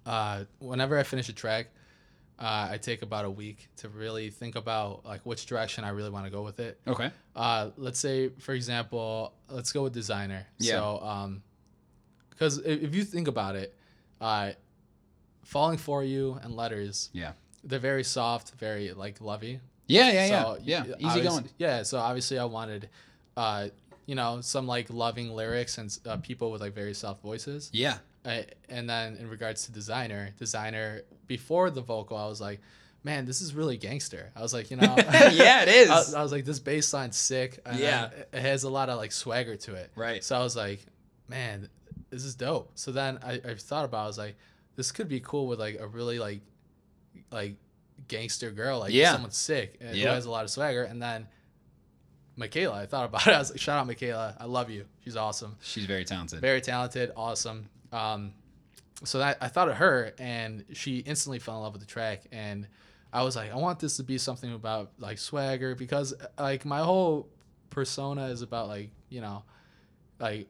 uh, 0.05 0.43
whenever 0.59 0.97
I 0.97 1.03
finish 1.03 1.29
a 1.29 1.33
track, 1.33 1.67
uh, 2.39 2.69
I 2.71 2.77
take 2.77 3.03
about 3.03 3.25
a 3.25 3.29
week 3.29 3.69
to 3.77 3.89
really 3.89 4.31
think 4.31 4.55
about 4.55 5.05
like 5.05 5.21
which 5.25 5.45
direction 5.45 5.83
I 5.83 5.89
really 5.89 6.09
want 6.09 6.25
to 6.25 6.31
go 6.31 6.41
with 6.41 6.59
it. 6.59 6.79
Okay. 6.87 7.11
Uh, 7.35 7.69
let's 7.77 7.99
say, 7.99 8.29
for 8.39 8.53
example, 8.53 9.33
let's 9.49 9.71
go 9.71 9.83
with 9.83 9.93
designer. 9.93 10.47
Yeah. 10.57 10.79
So, 10.79 10.99
um, 11.03 11.43
because 12.31 12.57
if, 12.57 12.81
if 12.81 12.95
you 12.95 13.03
think 13.03 13.27
about 13.27 13.55
it, 13.55 13.75
uh, 14.19 14.51
falling 15.43 15.77
for 15.77 16.03
you 16.03 16.39
and 16.41 16.55
letters, 16.55 17.09
Yeah. 17.13 17.33
they're 17.63 17.77
very 17.77 18.03
soft, 18.03 18.51
very 18.55 18.91
like 18.93 19.21
lovey. 19.21 19.59
Yeah, 19.87 20.11
yeah, 20.11 20.25
yeah. 20.25 20.43
So, 20.43 20.57
yeah. 20.63 20.83
y- 20.99 21.09
Easy 21.11 21.21
going. 21.21 21.49
Yeah, 21.59 21.83
so 21.83 21.99
obviously 21.99 22.39
I 22.39 22.45
wanted, 22.45 22.89
uh, 23.37 23.67
you 24.11 24.15
know, 24.15 24.41
some 24.41 24.67
like 24.67 24.89
loving 24.89 25.29
lyrics 25.29 25.77
and 25.77 25.97
uh, 26.05 26.17
people 26.17 26.51
with 26.51 26.59
like 26.59 26.73
very 26.73 26.93
soft 26.93 27.21
voices. 27.21 27.69
Yeah. 27.71 27.97
I, 28.25 28.45
and 28.67 28.89
then 28.89 29.15
in 29.15 29.29
regards 29.29 29.65
to 29.67 29.71
designer, 29.71 30.31
designer 30.37 31.03
before 31.27 31.69
the 31.69 31.79
vocal, 31.79 32.17
I 32.17 32.27
was 32.27 32.41
like, 32.41 32.59
man, 33.05 33.25
this 33.25 33.39
is 33.39 33.55
really 33.55 33.77
gangster. 33.77 34.29
I 34.35 34.41
was 34.41 34.53
like, 34.53 34.69
you 34.69 34.75
know, 34.75 34.93
Yeah, 34.97 35.61
it 35.61 35.69
is. 35.69 35.89
I, 35.89 35.95
was- 35.95 36.13
I 36.13 36.21
was 36.21 36.31
like, 36.33 36.43
this 36.43 36.59
bass 36.59 36.93
line's 36.93 37.15
sick. 37.15 37.59
Yeah. 37.73 38.07
it- 38.07 38.29
it 38.33 38.41
has 38.41 38.63
a 38.65 38.69
lot 38.69 38.89
of 38.89 38.97
like 38.97 39.13
swagger 39.13 39.55
to 39.55 39.75
it. 39.75 39.91
Right. 39.95 40.21
So 40.21 40.35
I 40.35 40.43
was 40.43 40.57
like, 40.57 40.85
man, 41.29 41.69
this 42.09 42.25
is 42.25 42.35
dope. 42.35 42.69
So 42.75 42.91
then 42.91 43.17
I, 43.23 43.39
I 43.45 43.55
thought 43.55 43.85
about, 43.85 44.01
it, 44.01 44.03
I 44.03 44.07
was 44.07 44.17
like, 44.17 44.35
this 44.75 44.91
could 44.91 45.07
be 45.07 45.21
cool 45.21 45.47
with 45.47 45.59
like 45.61 45.79
a 45.79 45.87
really 45.87 46.19
like, 46.19 46.41
like 47.31 47.55
gangster 48.09 48.51
girl, 48.51 48.79
like 48.79 48.91
Yeah. 48.91 49.13
someone 49.13 49.31
sick 49.31 49.79
uh, 49.81 49.93
who 49.93 50.05
has 50.07 50.25
a 50.25 50.31
lot 50.31 50.43
of 50.43 50.49
swagger. 50.49 50.83
And 50.83 51.01
then 51.01 51.27
Michaela, 52.35 52.81
I 52.81 52.85
thought 52.85 53.05
about 53.05 53.27
it. 53.27 53.33
I 53.33 53.39
was 53.39 53.51
like, 53.51 53.59
shout 53.59 53.77
out 53.79 53.87
Michaela. 53.87 54.35
I 54.39 54.45
love 54.45 54.69
you. 54.69 54.85
She's 55.03 55.15
awesome 55.17 55.55
She's 55.61 55.85
very 55.85 56.05
talented. 56.05 56.39
very 56.41 56.61
talented, 56.61 57.11
awesome. 57.15 57.67
Um, 57.91 58.33
so 59.03 59.17
that 59.19 59.37
I 59.41 59.47
thought 59.47 59.67
of 59.67 59.77
her, 59.77 60.13
and 60.19 60.63
she 60.73 60.99
instantly 60.99 61.39
fell 61.39 61.57
in 61.57 61.63
love 61.63 61.73
with 61.73 61.81
the 61.81 61.87
track. 61.87 62.23
And 62.31 62.67
I 63.11 63.23
was 63.23 63.35
like, 63.35 63.51
I 63.51 63.55
want 63.55 63.79
this 63.79 63.97
to 63.97 64.03
be 64.03 64.17
something 64.17 64.53
about 64.53 64.91
like 64.99 65.17
swagger 65.17 65.75
because 65.75 66.13
like 66.39 66.65
my 66.65 66.79
whole 66.79 67.27
persona 67.69 68.27
is 68.27 68.41
about 68.41 68.67
like 68.67 68.91
you 69.09 69.21
know, 69.21 69.43
like 70.19 70.47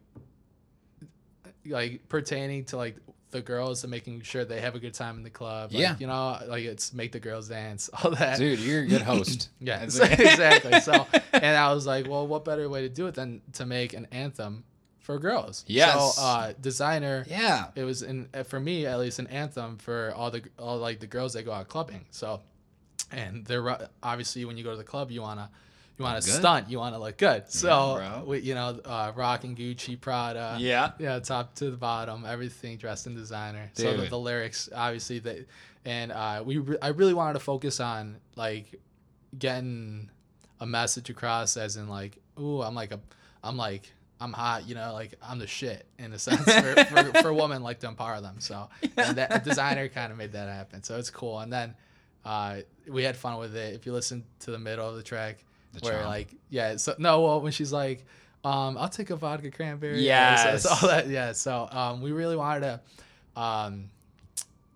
like 1.66 2.08
pertaining 2.10 2.66
to 2.66 2.78
like 2.78 2.98
the 3.32 3.42
girls 3.42 3.84
and 3.84 3.92
making 3.92 4.22
sure 4.22 4.46
they 4.46 4.62
have 4.62 4.76
a 4.76 4.80
good 4.80 4.94
time 4.94 5.18
in 5.18 5.24
the 5.24 5.30
club. 5.30 5.72
Like, 5.72 5.82
Yeah. 5.82 5.96
you 6.00 6.08
know, 6.08 6.38
like 6.48 6.64
it's 6.66 6.94
make 6.94 7.12
the 7.12 7.20
girls 7.20 7.48
dance, 7.50 7.90
all 8.04 8.12
that. 8.12 8.38
Dude, 8.38 8.60
you're 8.60 8.84
a 8.84 8.86
good 8.88 9.02
host. 9.02 9.50
Yeah, 9.60 9.82
exactly. 9.84 10.80
So, 10.82 11.08
and 11.34 11.58
I 11.58 11.74
was 11.74 11.86
like, 11.88 12.08
well, 12.08 12.28
what 12.28 12.46
better 12.46 12.68
way 12.70 12.82
to 12.82 12.90
do 12.90 13.08
it 13.08 13.16
than 13.16 13.42
to 13.54 13.66
make 13.66 13.94
an 13.94 14.08
anthem 14.12 14.64
for 15.00 15.18
girls? 15.20 15.64
Yes. 15.68 16.16
So, 16.16 16.22
uh, 16.22 16.54
designer. 16.62 17.26
yeah. 17.30 17.68
It 17.76 17.84
was 17.84 18.02
in 18.04 18.28
uh, 18.34 18.44
for 18.44 18.60
me 18.60 18.86
at 18.86 19.00
least 19.00 19.20
an 19.20 19.28
anthem 19.28 19.78
for 19.78 20.14
all 20.16 20.30
the 20.32 20.44
all 20.60 20.78
like 20.78 21.00
the 21.00 21.08
girls 21.08 21.34
that 21.34 21.44
go 21.44 21.52
out 21.52 21.68
clubbing. 21.70 22.06
So, 22.12 22.42
and 23.12 23.46
they're 23.46 23.78
obviously 24.04 24.46
when 24.46 24.58
you 24.58 24.64
go 24.64 24.72
to 24.72 24.78
the 24.78 24.84
club, 24.84 25.12
you 25.12 25.22
wanna 25.22 25.50
you 25.98 26.06
wanna 26.06 26.22
stunt, 26.22 26.70
you 26.70 26.80
wanna 26.80 27.00
look 27.00 27.18
good. 27.18 27.50
So, 27.50 27.96
bro. 27.98 28.24
we, 28.26 28.40
you 28.40 28.56
know, 28.56 28.80
uh, 28.86 29.12
rocking 29.16 29.56
Gucci, 29.56 30.00
Prada. 30.00 30.58
Yeah. 30.60 30.92
Yeah, 31.00 31.20
top 31.20 31.56
to 31.56 31.70
the 31.70 31.78
bottom, 31.78 32.26
everything 32.26 32.78
dressed 32.78 33.08
in 33.08 33.16
designer. 33.16 33.70
So 33.74 33.96
the, 33.98 34.08
the 34.08 34.20
lyrics, 34.20 34.70
obviously, 34.74 35.20
they, 35.20 35.46
and 35.86 36.12
uh, 36.12 36.44
we, 36.46 36.58
re- 36.58 36.78
I 36.82 36.90
really 36.90 37.14
wanted 37.14 37.34
to 37.34 37.40
focus 37.40 37.80
on 37.80 38.18
like 38.36 38.80
getting 39.38 40.10
a 40.60 40.66
message 40.66 41.10
across, 41.10 41.58
as 41.58 41.78
in 41.78 41.88
like, 41.88 42.18
ooh, 42.40 42.62
I'm 42.62 42.76
like 42.76 42.92
a, 42.92 43.00
I'm 43.44 43.58
like, 43.58 43.92
I'm 44.22 44.34
hot, 44.34 44.68
you 44.70 44.76
know, 44.76 44.94
like 44.94 45.16
I'm 45.22 45.40
the 45.40 45.48
shit 45.48 45.88
in 45.98 46.14
a 46.14 46.20
sense 46.20 46.44
for, 46.44 46.86
for, 46.86 47.22
for 47.22 47.34
women 47.34 47.64
like 47.64 47.80
to 47.80 47.88
empower 47.88 48.22
them. 48.22 48.36
So 48.40 48.70
and 48.96 49.18
that 49.18 49.44
designer 49.44 49.88
kind 49.90 50.12
of 50.12 50.18
made 50.18 50.34
that 50.34 50.48
happen. 50.48 50.84
So 50.84 50.98
it's 50.98 51.10
cool. 51.10 51.40
And 51.40 51.52
then 51.52 51.74
uh, 52.24 52.58
we 52.88 53.04
had 53.04 53.18
fun 53.18 53.40
with 53.40 53.56
it. 53.56 53.74
If 53.74 53.88
you 53.88 53.94
listen 53.94 54.24
to 54.42 54.52
the 54.52 54.60
middle 54.60 54.88
of 54.88 54.96
the 54.96 55.02
track, 55.02 55.44
The 55.74 55.80
where 55.82 56.02
chomp. 56.02 56.06
like, 56.08 56.36
yeah, 56.50 56.76
so 56.78 56.96
no, 56.98 57.22
well, 57.22 57.42
when 57.42 57.52
she's 57.52 57.72
like. 57.74 58.06
Um, 58.44 58.76
I'll 58.76 58.90
take 58.90 59.12
a 59.12 59.16
vodka 59.16 59.52
cranberry. 59.52 60.02
Yeah, 60.02 60.58
So, 60.58 60.70
all 60.72 60.88
that, 60.90 61.08
yeah. 61.08 61.32
So 61.34 61.70
um, 61.72 62.02
we 62.02 62.12
really 62.12 62.36
wanted 62.36 62.62
to 63.36 63.40
um, 63.40 63.92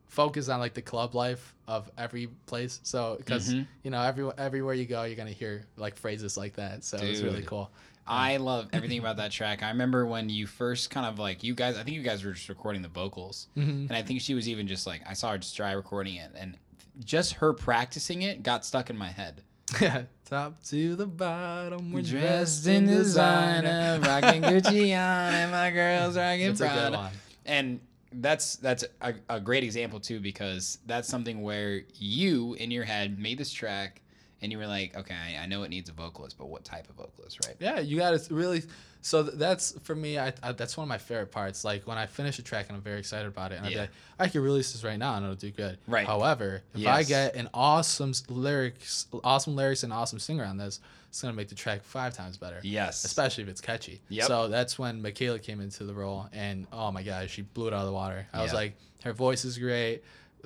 focus 0.07 0.49
on 0.49 0.59
like 0.59 0.73
the 0.75 0.81
club 0.83 1.15
life 1.15 1.53
of 1.67 1.89
every 1.97 2.27
place. 2.45 2.79
So 2.83 3.15
because 3.17 3.49
Mhm. 3.53 3.67
you 3.83 3.91
know 3.91 4.01
every 4.01 4.29
everywhere 4.37 4.73
you 4.75 4.85
go, 4.85 5.03
you're 5.03 5.15
gonna 5.15 5.31
hear 5.31 5.65
like 5.77 5.95
phrases 5.97 6.37
like 6.37 6.53
that. 6.57 6.83
So 6.83 6.97
it's 6.97 7.21
really 7.21 7.41
cool. 7.41 7.71
I 8.07 8.37
love 8.37 8.67
everything 8.71 8.99
about 8.99 9.17
that 9.17 9.31
track. 9.31 9.63
I 9.63 9.69
remember 9.69 10.05
when 10.05 10.29
you 10.29 10.45
first 10.45 10.91
kind 10.91 11.07
of 11.07 11.17
like 11.17 11.43
you 11.43 11.55
guys. 11.55 11.75
I 11.75 11.83
think 11.83 11.95
you 11.97 12.03
guys 12.03 12.23
were 12.23 12.33
just 12.33 12.49
recording 12.49 12.83
the 12.83 12.87
vocals, 12.89 13.47
Mhm. 13.57 13.87
and 13.89 13.93
I 13.93 14.03
think 14.03 14.21
she 14.21 14.35
was 14.35 14.47
even 14.47 14.67
just 14.67 14.85
like 14.85 15.01
I 15.07 15.13
saw 15.13 15.31
her 15.31 15.39
just 15.39 15.55
dry 15.57 15.71
recording 15.71 16.15
it, 16.17 16.31
and 16.37 16.55
just 17.03 17.33
her 17.33 17.51
practicing 17.51 18.21
it 18.21 18.43
got 18.43 18.63
stuck 18.63 18.91
in 18.91 18.97
my 18.97 19.09
head. 19.09 19.41
Top 20.25 20.63
to 20.65 20.95
the 20.95 21.05
bottom, 21.05 21.91
we're 21.91 22.01
Dressed 22.01 22.67
in 22.67 22.85
designer, 22.87 23.99
rocking 24.01 24.41
Gucci 24.43 24.91
on, 24.93 25.33
and 25.33 25.51
my 25.51 25.71
girls 25.71 26.17
rocking 26.17 26.47
It's 26.47 26.61
a 26.61 26.67
good 26.67 26.93
Prada. 26.93 27.11
And 27.45 27.79
that's 28.11 28.55
that's 28.57 28.85
a, 29.01 29.13
a 29.29 29.39
great 29.39 29.63
example 29.63 29.99
too 29.99 30.19
because 30.19 30.77
that's 30.85 31.07
something 31.07 31.41
where 31.41 31.81
you 31.95 32.53
in 32.55 32.71
your 32.71 32.83
head 32.85 33.19
made 33.19 33.37
this 33.37 33.51
track 33.51 34.01
and 34.41 34.51
you 34.51 34.57
were 34.57 34.67
like, 34.67 34.95
okay, 34.95 35.15
I, 35.15 35.43
I 35.43 35.45
know 35.47 35.63
it 35.63 35.69
needs 35.69 35.89
a 35.89 35.93
vocalist, 35.93 36.37
but 36.37 36.47
what 36.47 36.63
type 36.63 36.89
of 36.89 36.95
vocalist, 36.95 37.45
right? 37.45 37.55
Yeah, 37.59 37.79
you 37.79 37.97
got 37.97 38.17
to 38.19 38.33
really. 38.33 38.63
So 39.05 39.21
that's 39.21 39.77
for 39.83 39.93
me. 39.93 40.17
I, 40.17 40.33
I 40.41 40.51
that's 40.53 40.75
one 40.75 40.83
of 40.85 40.89
my 40.89 40.97
favorite 40.97 41.31
parts. 41.31 41.63
Like 41.63 41.85
when 41.85 41.95
I 41.95 42.07
finish 42.07 42.39
a 42.39 42.41
track 42.41 42.65
and 42.69 42.75
I'm 42.75 42.81
very 42.81 42.97
excited 42.97 43.27
about 43.27 43.51
it, 43.51 43.59
and 43.61 43.69
Yeah. 43.69 43.81
like, 43.81 43.89
I 44.17 44.27
could 44.29 44.41
release 44.41 44.71
this 44.73 44.83
right 44.83 44.97
now 44.97 45.13
and 45.13 45.23
it'll 45.23 45.35
do 45.35 45.51
good. 45.51 45.77
Right. 45.85 46.07
However, 46.07 46.63
if 46.73 46.87
I 46.87 47.03
get 47.03 47.35
an 47.35 47.47
awesome 47.53 48.13
lyrics, 48.29 49.05
awesome 49.23 49.55
lyrics, 49.55 49.83
and 49.83 49.93
awesome 49.93 50.17
singer 50.17 50.43
on 50.43 50.57
this, 50.57 50.79
it's 51.09 51.21
gonna 51.21 51.35
make 51.35 51.49
the 51.49 51.55
track 51.55 51.83
five 51.83 52.15
times 52.15 52.35
better. 52.37 52.59
Yes. 52.63 53.05
Especially 53.05 53.43
if 53.43 53.49
it's 53.49 53.61
catchy. 53.61 54.01
Yep. 54.09 54.25
So 54.25 54.47
that's 54.47 54.79
when 54.79 55.03
Michaela 55.03 55.37
came 55.37 55.61
into 55.61 55.83
the 55.83 55.93
role, 55.93 56.27
and 56.33 56.65
oh 56.73 56.91
my 56.91 57.03
god, 57.03 57.29
she 57.29 57.43
blew 57.43 57.67
it 57.67 57.73
out 57.73 57.81
of 57.81 57.85
the 57.85 57.93
water. 57.93 58.25
I 58.33 58.41
was 58.41 58.53
like, 58.53 58.75
her 59.03 59.13
voice 59.13 59.45
is 59.45 59.59
great, 59.59 60.01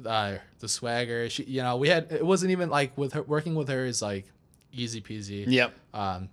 uh, 0.05 0.35
the 0.59 0.67
swagger. 0.67 1.29
She, 1.29 1.43
you 1.43 1.61
know, 1.63 1.77
we 1.77 1.87
had 1.87 2.11
it 2.11 2.25
wasn't 2.25 2.51
even 2.51 2.69
like 2.69 2.97
with 2.97 3.13
her 3.13 3.23
working 3.23 3.55
with 3.55 3.69
her 3.69 3.85
is 3.85 4.01
like 4.01 4.25
easy 4.73 4.99
peasy 5.01 5.45
Yep. 5.47 5.73
um, 5.93 6.27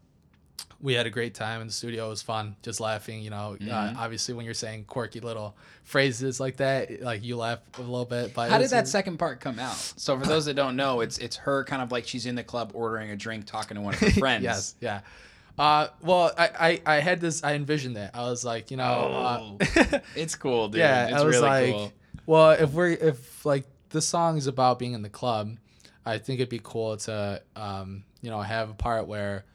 we 0.80 0.92
had 0.94 1.06
a 1.06 1.10
great 1.10 1.34
time 1.34 1.60
in 1.60 1.66
the 1.68 1.72
studio. 1.72 2.06
It 2.06 2.10
was 2.10 2.22
fun, 2.22 2.56
just 2.62 2.80
laughing. 2.80 3.22
You 3.22 3.30
know, 3.30 3.56
Mm-hmm. 3.60 3.70
uh, 3.70 3.94
obviously 4.02 4.34
when 4.34 4.44
you're 4.44 4.54
saying 4.54 4.84
quirky 4.84 5.20
little 5.20 5.56
phrases 5.84 6.38
like 6.40 6.56
that, 6.58 7.00
like 7.02 7.22
you 7.24 7.36
laugh 7.36 7.60
a 7.78 7.80
little 7.80 8.04
bit. 8.04 8.34
But 8.34 8.50
How 8.50 8.58
did 8.58 8.70
that 8.70 8.86
second 8.88 9.18
part 9.18 9.40
come 9.40 9.58
out? 9.58 9.74
So 9.74 10.18
for 10.18 10.26
those 10.26 10.44
that 10.46 10.54
don't 10.54 10.76
know, 10.76 11.00
it's 11.00 11.18
it's 11.18 11.36
her 11.36 11.64
kind 11.64 11.80
of 11.82 11.90
like 11.92 12.06
she's 12.06 12.26
in 12.26 12.34
the 12.34 12.44
club 12.44 12.72
ordering 12.74 13.10
a 13.10 13.16
drink, 13.16 13.46
talking 13.46 13.76
to 13.76 13.80
one 13.80 13.94
of 13.94 14.00
her 14.00 14.10
friends. 14.20 14.42
yes, 14.44 14.74
yeah. 14.80 15.00
Uh, 15.58 15.88
well, 16.02 16.32
I, 16.36 16.80
I, 16.86 16.96
I 16.96 17.00
had 17.00 17.18
this. 17.20 17.42
I 17.42 17.54
envisioned 17.54 17.96
it. 17.96 18.10
I 18.12 18.22
was 18.28 18.44
like, 18.44 18.70
you 18.70 18.76
know, 18.76 19.56
uh, 19.64 19.98
It's 20.14 20.34
cool, 20.36 20.68
dude. 20.68 20.80
yeah. 20.80 21.06
it's 21.08 21.14
I 21.16 21.24
was 21.24 21.36
really 21.36 21.48
like, 21.48 21.72
cool. 21.74 21.92
well, 22.26 22.50
if 22.50 22.72
we're 22.72 22.90
if 22.90 23.46
like 23.46 23.64
the 23.88 24.02
song 24.02 24.36
is 24.36 24.46
about 24.48 24.78
being 24.78 24.92
in 24.92 25.00
the 25.00 25.08
club, 25.08 25.56
I 26.04 26.18
think 26.18 26.40
it'd 26.40 26.50
be 26.50 26.60
cool 26.62 26.98
to 26.98 27.40
um, 27.56 28.04
you 28.20 28.28
know 28.30 28.42
have 28.42 28.68
a 28.68 28.74
part 28.74 29.06
where 29.06 29.46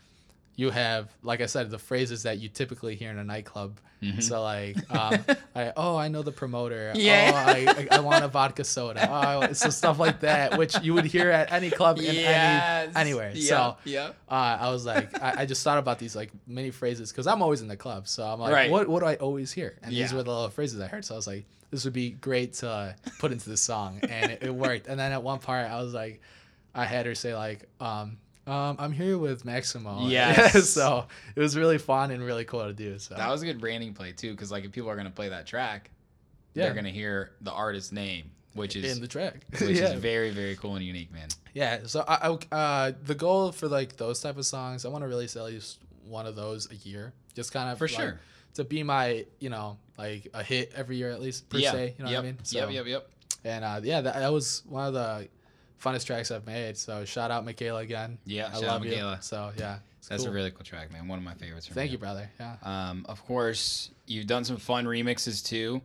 you 0.61 0.69
have, 0.69 1.03
like 1.23 1.41
I 1.41 1.47
said, 1.47 1.69
the 1.71 1.79
phrases 1.79 2.23
that 2.23 2.37
you 2.39 2.47
typically 2.49 2.95
hear 2.95 3.09
in 3.09 3.17
a 3.17 3.23
nightclub. 3.23 3.79
Mm-hmm. 4.03 4.19
So 4.21 4.41
like, 4.43 4.77
um, 4.99 5.17
I, 5.55 5.73
oh, 5.75 5.95
I 5.97 6.07
know 6.07 6.21
the 6.21 6.31
promoter. 6.31 6.91
Yeah. 6.95 7.31
Oh, 7.33 7.51
I, 7.51 7.87
I, 7.91 7.97
I 7.97 7.99
want 8.01 8.23
a 8.23 8.27
vodka 8.27 8.63
soda. 8.63 9.07
Oh, 9.11 9.53
so 9.53 9.69
stuff 9.71 9.97
like 9.99 10.19
that, 10.21 10.57
which 10.59 10.79
you 10.81 10.93
would 10.93 11.05
hear 11.05 11.29
at 11.31 11.51
any 11.51 11.69
club 11.71 11.97
in 11.97 12.03
Yes. 12.15 12.89
any 12.95 13.01
anywhere. 13.11 13.31
Yeah, 13.33 13.49
So 13.49 13.77
yeah. 13.85 14.07
uh, 14.29 14.57
I 14.65 14.69
was 14.69 14.85
like, 14.85 15.21
I, 15.21 15.41
I 15.41 15.45
just 15.47 15.63
thought 15.63 15.79
about 15.79 15.97
these 15.99 16.15
like 16.15 16.31
many 16.47 16.69
phrases 16.71 17.11
because 17.11 17.25
I'm 17.27 17.41
always 17.41 17.61
in 17.61 17.67
the 17.67 17.77
club. 17.77 18.07
So 18.07 18.23
I'm 18.23 18.39
like, 18.39 18.53
Right. 18.53 18.69
what 18.71 18.87
what 18.87 18.99
do 19.01 19.05
I 19.07 19.15
always 19.15 19.51
hear? 19.51 19.77
And 19.81 19.91
these 19.91 20.11
Yeah. 20.11 20.17
were 20.17 20.23
the 20.23 20.31
little 20.31 20.49
phrases 20.49 20.79
I 20.79 20.87
heard. 20.87 21.03
So 21.05 21.15
I 21.15 21.17
was 21.17 21.27
like, 21.27 21.45
this 21.71 21.83
would 21.85 21.93
be 21.93 22.11
great 22.11 22.53
to 22.61 22.69
uh, 22.69 22.93
put 23.19 23.31
into 23.31 23.49
the 23.49 23.57
song, 23.57 23.99
and 24.03 24.31
it, 24.33 24.43
it 24.43 24.53
worked. 24.53 24.87
And 24.87 24.99
then 24.99 25.11
at 25.11 25.23
one 25.23 25.39
part, 25.39 25.65
I 25.71 25.81
was 25.81 25.93
like, 25.93 26.21
I 26.75 26.85
had 26.85 27.05
her 27.05 27.15
say 27.15 27.33
like, 27.35 27.67
um, 27.79 28.17
um, 28.47 28.75
I'm 28.79 28.91
here 28.91 29.17
with 29.17 29.45
Maximo. 29.45 30.05
Yes. 30.07 30.69
so 30.69 31.05
it 31.35 31.39
was 31.39 31.57
really 31.57 31.77
fun 31.77 32.11
and 32.11 32.23
really 32.23 32.45
cool 32.45 32.65
to 32.65 32.73
do. 32.73 32.97
So 32.99 33.15
That 33.15 33.29
was 33.29 33.41
a 33.41 33.45
good 33.45 33.59
branding 33.59 33.93
play 33.93 34.11
too, 34.11 34.31
because 34.31 34.51
like 34.51 34.65
if 34.65 34.71
people 34.71 34.89
are 34.89 34.95
gonna 34.95 35.11
play 35.11 35.29
that 35.29 35.45
track, 35.45 35.91
Yeah. 36.53 36.65
they're 36.65 36.73
gonna 36.73 36.89
hear 36.89 37.31
the 37.41 37.51
artist's 37.51 37.91
name, 37.91 38.31
which 38.53 38.75
is 38.75 38.95
in 38.95 39.01
the 39.01 39.07
track. 39.07 39.45
which 39.51 39.77
yeah. 39.77 39.93
is 39.93 39.99
very 39.99 40.31
very 40.31 40.55
cool 40.55 40.75
and 40.75 40.83
unique, 40.85 41.11
man. 41.11 41.27
Yeah, 41.53 41.79
so 41.85 42.03
I, 42.07 42.37
I 42.51 42.55
uh, 42.55 42.91
the 43.05 43.15
goal 43.15 43.51
for 43.51 43.67
like 43.67 43.97
those 43.97 44.21
type 44.21 44.37
of 44.37 44.45
songs, 44.45 44.85
I 44.85 44.89
want 44.89 45.03
to 45.03 45.07
release 45.07 45.35
at 45.35 45.43
least 45.43 45.79
one 46.05 46.25
of 46.25 46.35
those 46.35 46.69
a 46.71 46.75
year, 46.75 47.13
just 47.35 47.51
kind 47.53 47.69
of 47.69 47.77
For 47.77 47.87
like, 47.87 47.95
sure. 47.95 48.19
to 48.55 48.63
be 48.63 48.83
my 48.83 49.25
you 49.39 49.49
know 49.49 49.77
like 49.97 50.27
a 50.33 50.43
hit 50.43 50.71
every 50.75 50.97
year 50.97 51.11
at 51.11 51.21
least 51.21 51.49
per 51.49 51.57
yeah. 51.57 51.71
se. 51.71 51.95
You 51.97 52.05
know 52.05 52.11
yep. 52.11 52.17
what 52.17 52.23
I 52.23 52.31
mean? 52.31 52.37
yep. 52.51 52.71
Yep. 52.71 52.85
Yep. 52.87 53.09
And 53.43 53.65
uh, 53.65 53.81
yeah, 53.83 54.01
that, 54.01 54.15
that 54.15 54.31
was 54.31 54.63
one 54.67 54.87
of 54.87 54.93
the 54.93 55.27
funnest 55.81 56.05
tracks 56.05 56.31
I've 56.31 56.45
made. 56.45 56.77
So 56.77 57.05
shout 57.05 57.31
out 57.31 57.45
Michaela 57.45 57.79
again. 57.81 58.17
Yeah, 58.25 58.49
I 58.53 58.59
love 58.59 58.81
Michaela. 58.83 59.15
you. 59.15 59.21
So 59.21 59.51
yeah, 59.57 59.77
That's 60.09 60.23
cool. 60.23 60.31
a 60.31 60.35
really 60.35 60.51
cool 60.51 60.63
track, 60.63 60.91
man. 60.91 61.07
One 61.07 61.17
of 61.19 61.25
my 61.25 61.33
favorites. 61.33 61.67
Thank 61.71 61.91
you, 61.91 61.97
brother. 61.97 62.29
Yeah. 62.39 62.55
Um, 62.63 63.05
of 63.09 63.23
course, 63.25 63.91
you've 64.07 64.27
done 64.27 64.43
some 64.43 64.57
fun 64.57 64.85
remixes 64.85 65.43
too. 65.45 65.81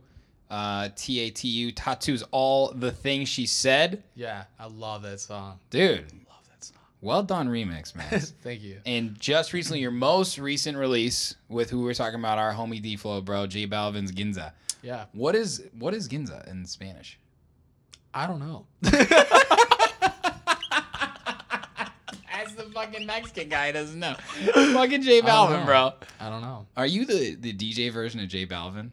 Uh, 0.49 0.87
TATU 0.95 1.73
tattoos 1.75 2.23
all 2.31 2.71
the 2.71 2.89
things 2.91 3.27
she 3.27 3.45
said, 3.45 4.01
Yeah, 4.15 4.45
I 4.57 4.67
love 4.67 5.01
that 5.01 5.19
song. 5.19 5.59
dude. 5.71 6.05
Love 6.29 6.47
that 6.49 6.63
song. 6.63 6.77
Well 7.01 7.21
done, 7.21 7.49
remix, 7.49 7.93
man. 7.93 8.07
Thank 8.43 8.61
you. 8.61 8.79
and 8.85 9.19
just 9.19 9.51
recently, 9.51 9.81
your 9.81 9.91
most 9.91 10.37
recent 10.39 10.77
release 10.77 11.35
with 11.49 11.69
who 11.69 11.81
we're 11.81 11.93
talking 11.93 12.17
about, 12.19 12.37
our 12.37 12.53
homie 12.53 12.81
D 12.81 12.95
Flow, 12.95 13.19
bro, 13.19 13.45
J 13.45 13.67
Balvin's 13.67 14.13
Ginza. 14.13 14.53
Yeah, 14.83 15.05
What 15.11 15.35
is 15.35 15.63
what 15.77 15.93
is 15.93 16.07
Ginza 16.07 16.47
in 16.49 16.65
Spanish? 16.65 17.19
I 18.13 18.25
don't 18.25 18.39
know. 18.39 18.65
That's 18.81 19.09
the 22.53 22.69
fucking 22.87 23.05
Mexican 23.05 23.49
guy 23.49 23.71
doesn't 23.71 23.99
know. 23.99 24.15
fucking 24.53 25.01
J 25.01 25.21
Balvin, 25.21 25.59
know. 25.59 25.65
bro. 25.65 25.93
I 26.19 26.29
don't 26.29 26.41
know. 26.41 26.67
Are 26.75 26.85
you 26.85 27.05
the 27.05 27.35
the 27.35 27.53
DJ 27.53 27.91
version 27.91 28.19
of 28.19 28.27
J 28.27 28.45
Balvin? 28.45 28.91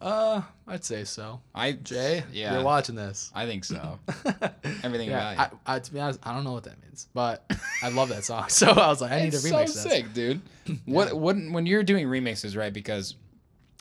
Uh, 0.00 0.42
I'd 0.66 0.84
say 0.84 1.04
so. 1.04 1.40
I 1.54 1.72
Jay, 1.72 2.22
yeah, 2.32 2.54
you're 2.54 2.64
watching 2.64 2.94
this. 2.94 3.30
I 3.34 3.46
think 3.46 3.64
so. 3.64 3.98
Everything 4.82 5.08
yeah, 5.08 5.32
about 5.32 5.52
you. 5.52 5.58
I, 5.66 5.76
I, 5.76 5.78
to 5.78 5.92
be 5.92 5.98
honest, 5.98 6.20
I 6.22 6.34
don't 6.34 6.44
know 6.44 6.52
what 6.52 6.64
that 6.64 6.80
means, 6.82 7.08
but 7.14 7.50
I 7.82 7.88
love 7.88 8.10
that 8.10 8.24
song. 8.24 8.46
So 8.48 8.68
I 8.68 8.88
was 8.88 9.00
like, 9.00 9.12
I 9.12 9.22
need 9.22 9.32
to 9.32 9.38
remix 9.38 9.70
so 9.70 9.72
this. 9.72 9.82
sick, 9.82 10.12
dude. 10.12 10.40
What 10.84 11.14
what 11.14 11.36
when 11.36 11.64
you're 11.66 11.82
doing 11.84 12.06
remixes, 12.08 12.56
right? 12.56 12.72
Because 12.72 13.14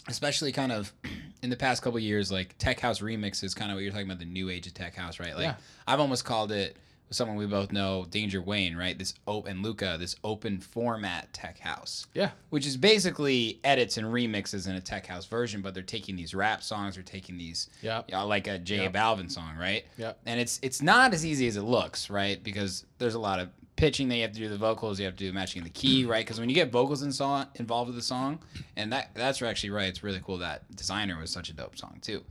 especially 0.07 0.51
kind 0.51 0.71
of 0.71 0.93
in 1.41 1.49
the 1.49 1.55
past 1.55 1.81
couple 1.81 1.99
years, 1.99 2.31
like 2.31 2.55
tech 2.57 2.79
house 2.79 2.99
remix 3.01 3.43
is 3.43 3.53
kind 3.53 3.71
of 3.71 3.75
what 3.75 3.83
you're 3.83 3.91
talking 3.91 4.07
about 4.07 4.19
the 4.19 4.25
new 4.25 4.49
age 4.49 4.67
of 4.67 4.73
tech 4.73 4.95
house, 4.95 5.19
right? 5.19 5.35
Like 5.35 5.43
Yeah. 5.43 5.55
I've 5.87 5.99
almost 5.99 6.25
called 6.25 6.51
it 6.51 6.77
someone 7.11 7.37
we 7.37 7.45
both 7.45 7.71
know, 7.71 8.05
Danger 8.09 8.41
Wayne, 8.41 8.75
right? 8.75 8.97
This 8.97 9.13
open 9.27 9.51
and 9.51 9.63
Luca, 9.63 9.95
this 9.99 10.15
open 10.23 10.59
format 10.59 11.31
tech 11.33 11.59
house. 11.59 12.07
Yeah, 12.13 12.31
Which 12.49 12.65
is 12.65 12.77
basically 12.77 13.59
edits 13.63 13.97
and 13.97 14.07
remixes 14.07 14.67
in 14.67 14.75
a 14.75 14.81
tech 14.81 15.05
house 15.05 15.25
version, 15.25 15.61
but 15.61 15.73
they're 15.73 15.83
taking 15.83 16.15
these 16.15 16.33
rap 16.33 16.63
songs, 16.63 16.95
they're 16.95 17.03
taking 17.03 17.37
these 17.37 17.69
yeah, 17.81 18.01
yeah, 18.07 18.21
like 18.23 18.47
a 18.47 18.57
J 18.57 18.83
Yep. 18.83 18.93
Balvin 18.93 19.31
song, 19.31 19.55
right? 19.57 19.85
Yep. 19.97 20.19
And 20.25 20.39
it's 20.39 20.59
it's 20.63 20.81
not 20.81 21.13
as 21.13 21.25
easy 21.25 21.47
as 21.47 21.57
it 21.57 21.61
looks, 21.63 22.09
right? 22.09 22.43
Because 22.43 22.85
there's 22.97 23.15
a 23.15 23.19
lot 23.19 23.39
of 23.39 23.49
pitching 23.75 24.07
that 24.07 24.15
you 24.15 24.21
have 24.21 24.31
to 24.31 24.39
do 24.39 24.47
the 24.49 24.57
vocals, 24.57 24.99
you 24.99 25.05
have 25.05 25.15
to 25.17 25.23
do 25.25 25.31
matching 25.33 25.63
the 25.63 25.69
key, 25.69 26.05
right? 26.07 26.25
Because 26.25 26.39
when 26.39 26.49
you 26.49 26.55
get 26.55 26.71
vocals 26.71 27.01
in 27.03 27.11
song, 27.11 27.45
involved 27.55 27.87
with 27.87 27.95
the 27.97 28.01
song, 28.01 28.39
and 28.75 28.91
that 28.93 29.11
that's 29.13 29.41
actually 29.41 29.69
right. 29.69 29.87
It's 29.89 30.03
really 30.03 30.21
cool 30.25 30.39
that 30.39 30.63
Designer 30.75 31.19
was 31.19 31.29
such 31.29 31.49
a 31.49 31.53
dope 31.53 31.77
song 31.77 31.99
too. 32.01 32.23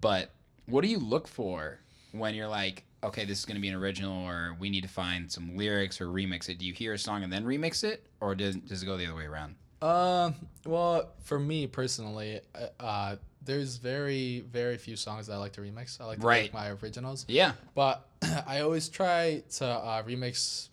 But 0.00 0.30
what 0.66 0.82
do 0.82 0.88
you 0.88 0.98
look 0.98 1.28
for 1.28 1.78
when 2.12 2.34
you're 2.34 2.48
like, 2.48 2.84
okay, 3.04 3.24
this 3.24 3.38
is 3.38 3.44
going 3.44 3.56
to 3.56 3.60
be 3.60 3.68
an 3.68 3.74
original, 3.74 4.24
or 4.26 4.56
we 4.58 4.70
need 4.70 4.82
to 4.82 4.88
find 4.88 5.30
some 5.30 5.56
lyrics 5.56 6.00
or 6.00 6.06
remix 6.06 6.48
it? 6.48 6.58
Do 6.58 6.66
you 6.66 6.72
hear 6.72 6.92
a 6.92 6.98
song 6.98 7.22
and 7.22 7.32
then 7.32 7.44
remix 7.44 7.84
it, 7.84 8.06
or 8.20 8.34
does 8.34 8.56
does 8.56 8.82
it 8.82 8.86
go 8.86 8.96
the 8.96 9.06
other 9.06 9.16
way 9.16 9.24
around? 9.26 9.56
Um, 9.80 10.34
well, 10.64 11.10
for 11.22 11.40
me 11.40 11.66
personally, 11.66 12.40
uh, 12.54 12.66
uh, 12.82 13.16
there's 13.44 13.76
very, 13.78 14.44
very 14.52 14.76
few 14.78 14.94
songs 14.94 15.26
that 15.26 15.32
I 15.34 15.36
like 15.38 15.52
to 15.54 15.60
remix. 15.60 16.00
I 16.00 16.04
like 16.04 16.20
to 16.20 16.26
Right. 16.26 16.42
make 16.44 16.54
my 16.54 16.70
originals, 16.70 17.24
Yeah. 17.28 17.54
but 17.74 18.06
I 18.46 18.60
always 18.60 18.88
try 18.88 19.42
to 19.56 19.66
uh, 19.66 20.02
remix 20.04 20.68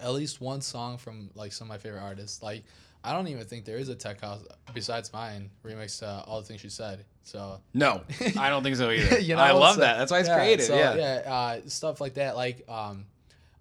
at 0.00 0.12
least 0.12 0.40
one 0.40 0.60
song 0.60 0.98
from 0.98 1.30
like 1.34 1.52
some 1.52 1.66
of 1.66 1.70
my 1.70 1.78
favorite 1.78 2.00
artists. 2.02 2.42
Like, 2.44 2.62
I 3.02 3.12
don't 3.12 3.26
even 3.26 3.44
think 3.44 3.64
there 3.64 3.78
is 3.78 3.88
a 3.88 3.96
tech 3.96 4.20
house 4.20 4.44
besides 4.72 5.12
mine 5.12 5.50
remix 5.64 5.98
to 5.98 6.22
all 6.26 6.40
the 6.40 6.46
things 6.46 6.60
she 6.60 6.68
said. 6.68 7.04
So 7.24 7.60
No, 7.72 8.02
I 8.38 8.48
don't 8.50 8.62
think 8.62 8.76
so 8.76 8.90
either. 8.90 9.18
You 9.20 9.36
know, 9.36 9.42
I 9.42 9.52
love 9.52 9.76
so- 9.76 9.80
that. 9.82 9.98
That's 9.98 10.10
why 10.10 10.20
it's 10.20 10.28
yeah, 10.28 10.36
creative. 10.38 10.64
so, 10.66 10.76
yeah. 10.76 10.94
yeah, 10.96 11.32
uh, 11.34 11.60
stuff 11.66 12.00
like 12.00 12.14
that. 12.14 12.36
Like, 12.36 12.68
um, 12.68 13.04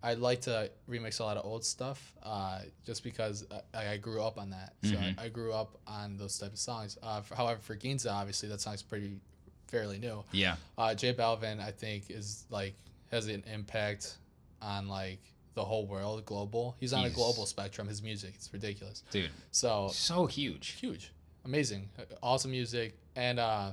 I'd 0.04 0.18
like 0.18 0.42
to 0.42 0.72
remix 0.90 1.20
a 1.20 1.24
lot 1.24 1.38
of 1.38 1.46
old 1.46 1.64
stuff, 1.64 2.12
uh, 2.24 2.62
just 2.86 3.04
because 3.04 3.46
I, 3.74 3.88
I 3.90 3.98
grew 3.98 4.24
up 4.24 4.40
on 4.40 4.50
that. 4.50 4.74
So 4.84 4.96
Mhm. 4.96 5.20
I, 5.20 5.26
I 5.26 5.30
grew 5.30 5.54
up 5.54 5.78
on 5.86 6.18
those 6.18 6.40
type 6.40 6.54
of 6.54 6.58
songs. 6.60 6.98
Uh, 7.04 7.22
for, 7.22 7.36
however, 7.36 7.60
for 7.62 7.76
Ginza, 7.76 8.12
obviously 8.12 8.50
that 8.50 8.62
song's 8.62 8.82
pretty 8.82 9.20
fairly 9.68 10.00
new. 10.00 10.24
Yeah. 10.32 10.56
Uh, 10.78 10.96
J 10.96 11.14
Balvin, 11.14 11.60
I 11.62 11.70
think, 11.72 12.10
is 12.10 12.46
like 12.50 12.74
has 13.12 13.28
an 13.28 13.44
impact 13.54 14.18
on 14.62 14.88
like 14.88 15.20
the 15.54 15.64
whole 15.64 15.86
world, 15.86 16.26
global. 16.26 16.76
He's 16.80 16.94
on 16.94 17.02
He's- 17.02 17.12
a 17.12 17.16
global 17.16 17.46
spectrum. 17.46 17.88
His 17.88 18.02
music, 18.02 18.32
it's 18.36 18.52
ridiculous. 18.52 19.04
Dude, 19.12 19.30
So 19.52 19.90
so 19.94 20.26
huge. 20.26 20.70
huge, 20.80 21.12
amazing, 21.46 21.90
awesome 22.22 22.52
music, 22.52 22.98
and 23.16 23.40
uh, 23.40 23.72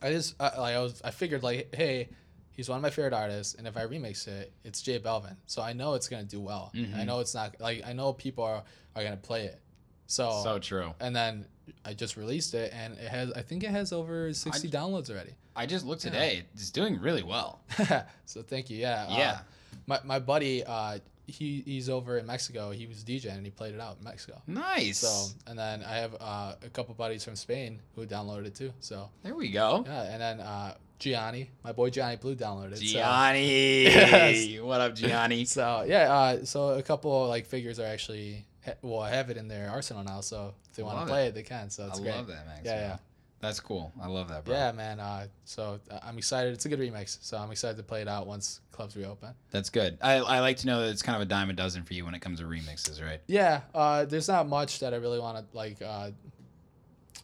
I 0.00 0.10
just 0.10 0.34
I, 0.40 0.58
like 0.58 0.74
I 0.76 0.80
was 0.80 1.00
I 1.04 1.10
figured 1.10 1.42
like 1.42 1.74
hey, 1.74 2.08
he's 2.50 2.68
one 2.68 2.76
of 2.76 2.82
my 2.82 2.90
favorite 2.90 3.14
artists, 3.14 3.54
and 3.54 3.66
if 3.66 3.76
I 3.76 3.86
remix 3.86 4.26
it, 4.28 4.52
it's 4.64 4.82
J 4.82 4.98
Balvin. 4.98 5.36
so 5.46 5.62
I 5.62 5.72
know 5.72 5.94
it's 5.94 6.08
gonna 6.08 6.24
do 6.24 6.40
well. 6.40 6.70
Mhm. 6.74 6.96
I 6.96 7.04
know 7.04 7.20
it's 7.20 7.34
not 7.34 7.60
like 7.60 7.82
I 7.86 7.92
know 7.92 8.12
people 8.12 8.44
are 8.44 8.62
are 8.96 9.02
gonna 9.02 9.16
play 9.16 9.44
it, 9.46 9.60
so 10.06 10.40
So 10.42 10.58
true. 10.58 10.94
and 11.00 11.14
then 11.14 11.46
I 11.84 11.94
just 11.94 12.16
released 12.16 12.54
it, 12.54 12.72
and 12.74 12.94
it 12.98 13.08
has 13.08 13.32
I 13.32 13.42
think 13.42 13.62
it 13.64 13.70
has 13.70 13.92
over 13.92 14.32
sixty 14.34 14.68
downloads 14.68 15.10
already. 15.10 15.34
I 15.54 15.66
just 15.66 15.84
looked 15.84 16.00
today. 16.02 16.44
It's 16.54 16.70
doing 16.70 16.98
really 17.00 17.22
well. 17.22 17.60
so 18.24 18.42
thank 18.42 18.70
you. 18.70 18.78
Yeah. 18.78 19.06
uh, 19.08 19.16
Yeah. 19.18 19.40
my 19.86 20.00
my 20.04 20.18
buddy, 20.18 20.64
uh, 20.64 20.98
he 21.32 21.62
he's 21.64 21.88
over 21.88 22.18
in 22.18 22.26
Mexico. 22.26 22.70
He 22.70 22.86
was 22.86 23.02
DJing 23.04 23.36
and 23.36 23.44
he 23.44 23.50
played 23.50 23.74
it 23.74 23.80
out 23.80 23.96
in 23.98 24.04
Mexico. 24.04 24.40
Nice. 24.46 24.98
So 24.98 25.34
and 25.46 25.58
then 25.58 25.82
I 25.82 25.96
have 25.96 26.14
uh, 26.20 26.54
a 26.64 26.68
couple 26.68 26.94
buddies 26.94 27.24
from 27.24 27.36
Spain 27.36 27.80
who 27.94 28.06
downloaded 28.06 28.46
it 28.46 28.54
too. 28.54 28.72
So 28.80 29.08
there 29.22 29.34
we 29.34 29.50
go. 29.50 29.84
yeah, 29.86 30.02
and 30.12 30.20
then 30.20 30.40
uh, 30.40 30.74
Gianni, 30.98 31.50
my 31.64 31.72
boy 31.72 31.90
Gianni 31.90 32.16
Blue 32.16 32.34
downloaded 32.36 32.72
it. 32.72 32.78
so- 32.78 32.84
Gianni. 32.98 33.84
Yes. 33.84 34.60
What 34.60 34.80
up, 34.80 34.94
Gianni? 34.94 35.44
So 35.46 35.84
yeah, 35.86 36.12
uh, 36.12 36.44
so 36.44 36.70
a 36.70 36.82
couple 36.82 37.24
of 37.24 37.28
like 37.28 37.46
figures 37.46 37.78
are 37.80 37.86
actually 37.86 38.44
well, 38.82 39.00
I 39.00 39.10
have 39.10 39.28
it 39.30 39.36
in 39.36 39.48
their 39.48 39.70
arsenal 39.70 40.04
now. 40.04 40.20
So 40.20 40.54
if 40.70 40.76
they 40.76 40.82
want 40.82 41.00
to 41.00 41.06
play 41.06 41.26
it. 41.26 41.34
they 41.34 41.42
can. 41.42 41.68
So 41.70 41.84
I 41.84 41.88
it's 41.88 42.00
great. 42.00 42.14
love 42.14 42.28
that, 42.28 42.46
Max. 42.46 42.60
Yeah, 42.64 42.74
man. 42.74 42.82
yeah. 42.90 42.96
That's 43.42 43.58
cool. 43.60 43.92
I 44.00 44.06
love 44.06 44.28
that, 44.28 44.44
bro. 44.44 44.54
Yeah, 44.54 44.70
man. 44.72 45.00
Uh, 45.00 45.26
so 45.44 45.80
uh, 45.90 45.98
I'm 46.02 46.16
excited. 46.16 46.54
It's 46.54 46.64
a 46.64 46.68
good 46.68 46.78
remix. 46.78 47.18
So 47.22 47.36
I'm 47.36 47.50
excited 47.50 47.76
to 47.76 47.82
play 47.82 48.00
it 48.00 48.06
out 48.08 48.26
once 48.26 48.60
clubs 48.70 48.96
reopen. 48.96 49.30
That's 49.50 49.68
good. 49.68 49.98
I, 50.00 50.14
I 50.14 50.38
like 50.38 50.58
to 50.58 50.66
know 50.68 50.80
that 50.80 50.90
it's 50.90 51.02
kind 51.02 51.16
of 51.16 51.22
a 51.22 51.24
dime 51.24 51.50
a 51.50 51.52
dozen 51.52 51.82
for 51.82 51.92
you 51.92 52.04
when 52.04 52.14
it 52.14 52.20
comes 52.20 52.38
to 52.38 52.46
remixes, 52.46 53.04
right? 53.04 53.20
Yeah, 53.26 53.62
uh, 53.74 54.04
there's 54.04 54.28
not 54.28 54.48
much 54.48 54.78
that 54.78 54.94
I 54.94 54.98
really 54.98 55.18
want 55.18 55.38
to 55.38 55.56
like 55.56 55.82
uh, 55.82 56.10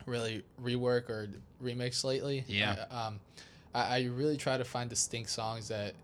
really 0.07 0.43
rework 0.63 1.09
or 1.09 1.29
remix 1.63 2.05
lately. 2.05 2.45
Yeah. 2.49 2.87
I, 2.91 3.07
um, 3.07 3.21
I, 3.75 3.81
I 3.99 4.05
really 4.13 4.37
try 4.37 4.57
to 4.59 4.65
find 4.65 4.91
distinct 4.91 5.31
songs 5.31 5.69
that 5.69 5.95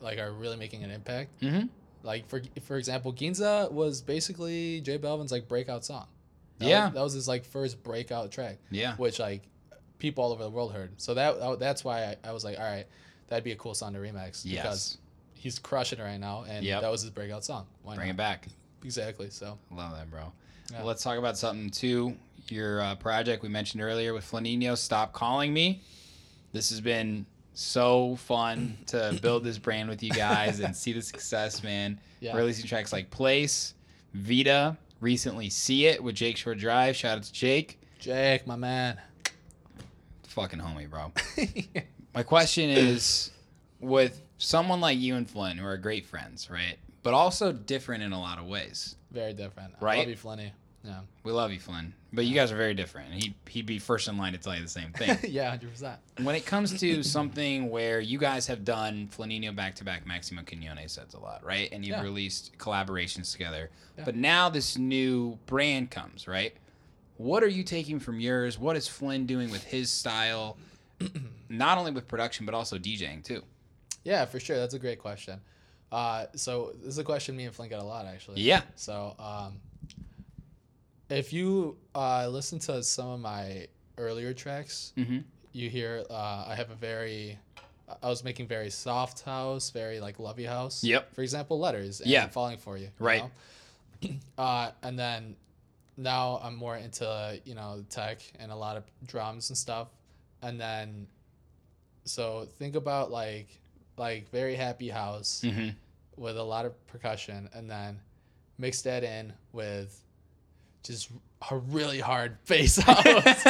like 0.00 0.18
are 0.18 0.32
really 0.32 0.56
making 0.56 0.84
an 0.84 0.90
impact. 0.90 1.40
Mm-hmm. 1.40 1.66
Like 2.02 2.28
for 2.28 2.42
for 2.66 2.76
example, 2.76 3.12
Ginza 3.12 3.70
was 3.70 4.02
basically 4.02 4.80
J 4.80 4.98
Balvin's 4.98 5.32
like 5.32 5.48
breakout 5.48 5.84
song. 5.84 6.08
That 6.58 6.68
Yeah. 6.68 6.84
was, 6.86 6.94
that 6.94 7.02
was 7.02 7.12
his 7.14 7.28
like 7.28 7.44
first 7.44 7.82
breakout 7.82 8.30
track, 8.32 8.58
Yeah. 8.70 8.96
which 8.96 9.18
like 9.18 9.42
people 10.02 10.22
all 10.24 10.32
over 10.32 10.42
the 10.42 10.50
world 10.50 10.72
heard. 10.74 10.90
So 11.00 11.14
that 11.14 11.38
that- 11.40 11.58
that's 11.60 11.84
why 11.84 12.04
I, 12.04 12.16
I 12.28 12.32
was 12.32 12.44
like, 12.44 12.58
all 12.58 12.64
right, 12.64 12.86
that'd 13.28 13.44
be 13.44 13.52
a 13.52 13.56
cool 13.56 13.74
song 13.74 13.94
to 13.94 13.98
remix 14.00 14.42
Yes. 14.44 14.62
because 14.62 14.98
he's 15.34 15.58
crushing 15.58 15.98
it 15.98 16.02
right 16.02 16.18
now, 16.20 16.44
and 16.48 16.64
Yep. 16.64 16.82
that 16.82 16.90
was 16.90 17.02
his 17.02 17.10
breakout 17.10 17.44
song. 17.44 17.66
Why 17.82 17.94
Bring 17.94 18.08
not? 18.08 18.14
it 18.14 18.16
back. 18.16 18.48
Exactly. 18.84 19.30
So 19.30 19.58
Love 19.70 19.92
that, 19.92 20.10
bro. 20.10 20.32
Yeah. 20.70 20.78
Well, 20.78 20.86
let's 20.88 21.02
talk 21.02 21.18
about 21.18 21.38
something 21.38 21.70
too. 21.70 22.16
Your 22.48 22.80
uh, 22.82 22.94
project 22.96 23.42
we 23.42 23.48
mentioned 23.48 23.82
earlier 23.82 24.12
with 24.12 24.28
Flanino, 24.28 24.76
Stop 24.76 25.12
Calling 25.12 25.54
Me. 25.54 25.80
This 26.52 26.68
has 26.70 26.80
been 26.80 27.24
so 27.54 28.16
fun 28.16 28.76
to 28.88 29.18
build 29.22 29.44
this 29.44 29.58
brand 29.58 29.88
with 29.88 30.02
you 30.02 30.10
guys 30.10 30.58
and 30.60 30.74
see 30.76 30.92
the 30.92 31.00
success, 31.02 31.62
man. 31.62 31.98
Yeah. 32.20 32.36
Releasing 32.36 32.66
tracks 32.66 32.92
like 32.92 33.10
Place, 33.10 33.74
Vita, 34.14 34.76
recently 35.00 35.48
see 35.50 35.86
it 35.86 36.02
with 36.02 36.14
Jake 36.16 36.36
Shore 36.36 36.54
Drive. 36.56 36.96
Shout 36.96 37.18
out 37.18 37.24
to 37.24 37.32
Jake. 37.32 37.78
Jake, 38.00 38.46
my 38.48 38.56
man. 38.56 38.98
Fucking 40.32 40.60
homie, 40.60 40.88
bro. 40.88 41.12
My 42.14 42.22
question 42.22 42.70
is 42.70 43.30
with 43.80 44.22
someone 44.38 44.80
like 44.80 44.98
you 44.98 45.14
and 45.16 45.28
Flynn, 45.28 45.58
who 45.58 45.66
are 45.66 45.76
great 45.76 46.06
friends, 46.06 46.50
right? 46.50 46.76
But 47.02 47.14
also 47.14 47.52
different 47.52 48.02
in 48.02 48.12
a 48.12 48.20
lot 48.20 48.38
of 48.38 48.46
ways. 48.46 48.96
Very 49.10 49.32
different. 49.34 49.74
I 49.80 49.84
Right? 49.84 49.98
love 49.98 50.08
you, 50.08 50.16
Flinny. 50.16 50.50
Yeah. 50.84 51.00
We 51.22 51.32
love 51.32 51.52
you, 51.52 51.60
Flynn. 51.60 51.94
But 52.12 52.24
you 52.24 52.34
guys 52.34 52.50
are 52.50 52.56
very 52.56 52.74
different. 52.74 53.12
He, 53.14 53.34
he'd 53.48 53.66
be 53.66 53.78
first 53.78 54.08
in 54.08 54.18
line 54.18 54.32
to 54.32 54.38
tell 54.38 54.54
you 54.56 54.62
the 54.62 54.68
same 54.68 54.92
thing. 54.96 55.16
yeah, 55.30 55.56
100%. 55.56 55.96
when 56.24 56.34
it 56.34 56.44
comes 56.44 56.78
to 56.80 57.02
something 57.02 57.70
where 57.70 58.00
you 58.00 58.18
guys 58.18 58.46
have 58.48 58.64
done 58.64 59.08
Flaninho 59.16 59.54
back 59.54 59.74
to 59.76 59.84
back 59.84 60.06
Maximo 60.06 60.42
Quinones 60.42 60.92
sets 60.92 61.14
a 61.14 61.18
lot, 61.20 61.44
right? 61.44 61.68
And 61.72 61.84
you've 61.84 61.96
Yeah. 61.98 62.02
released 62.02 62.56
collaborations 62.58 63.32
together. 63.32 63.70
Yeah. 63.96 64.04
But 64.04 64.16
now 64.16 64.48
this 64.48 64.76
new 64.76 65.38
brand 65.46 65.90
comes, 65.90 66.26
right? 66.26 66.54
What 67.16 67.42
are 67.42 67.48
you 67.48 67.62
taking 67.62 67.98
from 68.00 68.20
yours? 68.20 68.58
What 68.58 68.76
is 68.76 68.88
Flynn 68.88 69.26
doing 69.26 69.50
with 69.50 69.64
his 69.64 69.90
style? 69.90 70.56
Not 71.48 71.78
only 71.78 71.90
with 71.92 72.08
production, 72.08 72.46
but 72.46 72.54
also 72.54 72.78
DJing 72.78 73.22
too. 73.24 73.42
Yeah, 74.04 74.24
for 74.24 74.40
sure. 74.40 74.56
That's 74.56 74.74
a 74.74 74.78
great 74.78 74.98
question. 74.98 75.40
Uh, 75.92 76.24
so 76.34 76.72
this 76.80 76.88
is 76.88 76.98
a 76.98 77.04
question 77.04 77.36
me 77.36 77.44
and 77.44 77.54
Flynn 77.54 77.68
get 77.68 77.78
a 77.80 77.84
lot, 77.84 78.06
actually. 78.06 78.40
Yeah. 78.40 78.62
So 78.76 79.14
um, 79.18 79.60
if 81.10 81.32
you 81.32 81.76
uh, 81.94 82.28
listen 82.28 82.58
to 82.60 82.82
some 82.82 83.08
of 83.08 83.20
my 83.20 83.66
earlier 83.98 84.32
tracks, 84.32 84.92
Mm-hmm. 84.96 85.18
you 85.52 85.68
hear 85.68 86.04
uh, 86.10 86.44
I 86.48 86.54
have 86.56 86.70
a 86.70 86.74
very, 86.74 87.38
I 88.02 88.08
was 88.08 88.24
making 88.24 88.46
very 88.48 88.70
soft 88.70 89.20
house, 89.22 89.70
very 89.70 90.00
like 90.00 90.18
lovey 90.18 90.44
house. 90.44 90.82
Yep. 90.82 91.14
For 91.14 91.22
example, 91.22 91.58
letters. 91.58 92.00
And 92.00 92.10
Yeah. 92.10 92.26
Falling 92.28 92.56
for 92.58 92.76
you. 92.78 92.84
you 92.84 92.90
Right. 92.98 93.22
know? 93.22 93.30
Uh, 94.38 94.70
and 94.82 94.98
then 94.98 95.36
now 95.96 96.40
I'm 96.42 96.56
more 96.56 96.76
into 96.76 97.40
you 97.44 97.54
know 97.54 97.84
tech 97.90 98.20
and 98.38 98.50
a 98.52 98.56
lot 98.56 98.76
of 98.76 98.84
drums 99.06 99.50
and 99.50 99.56
stuff, 99.56 99.88
and 100.42 100.60
then 100.60 101.06
so 102.04 102.46
think 102.58 102.74
about 102.76 103.10
like 103.10 103.48
like 103.96 104.28
very 104.30 104.54
happy 104.56 104.88
house 104.88 105.42
Mm-hmm. 105.44 105.70
with 106.16 106.36
a 106.36 106.42
lot 106.42 106.64
of 106.64 106.86
percussion 106.86 107.48
and 107.54 107.70
then 107.70 108.00
mix 108.58 108.82
that 108.82 109.04
in 109.04 109.32
with 109.52 109.98
just 110.82 111.10
a 111.50 111.56
really 111.58 112.00
hard 112.00 112.36
bass 112.46 112.76
house, 112.76 113.44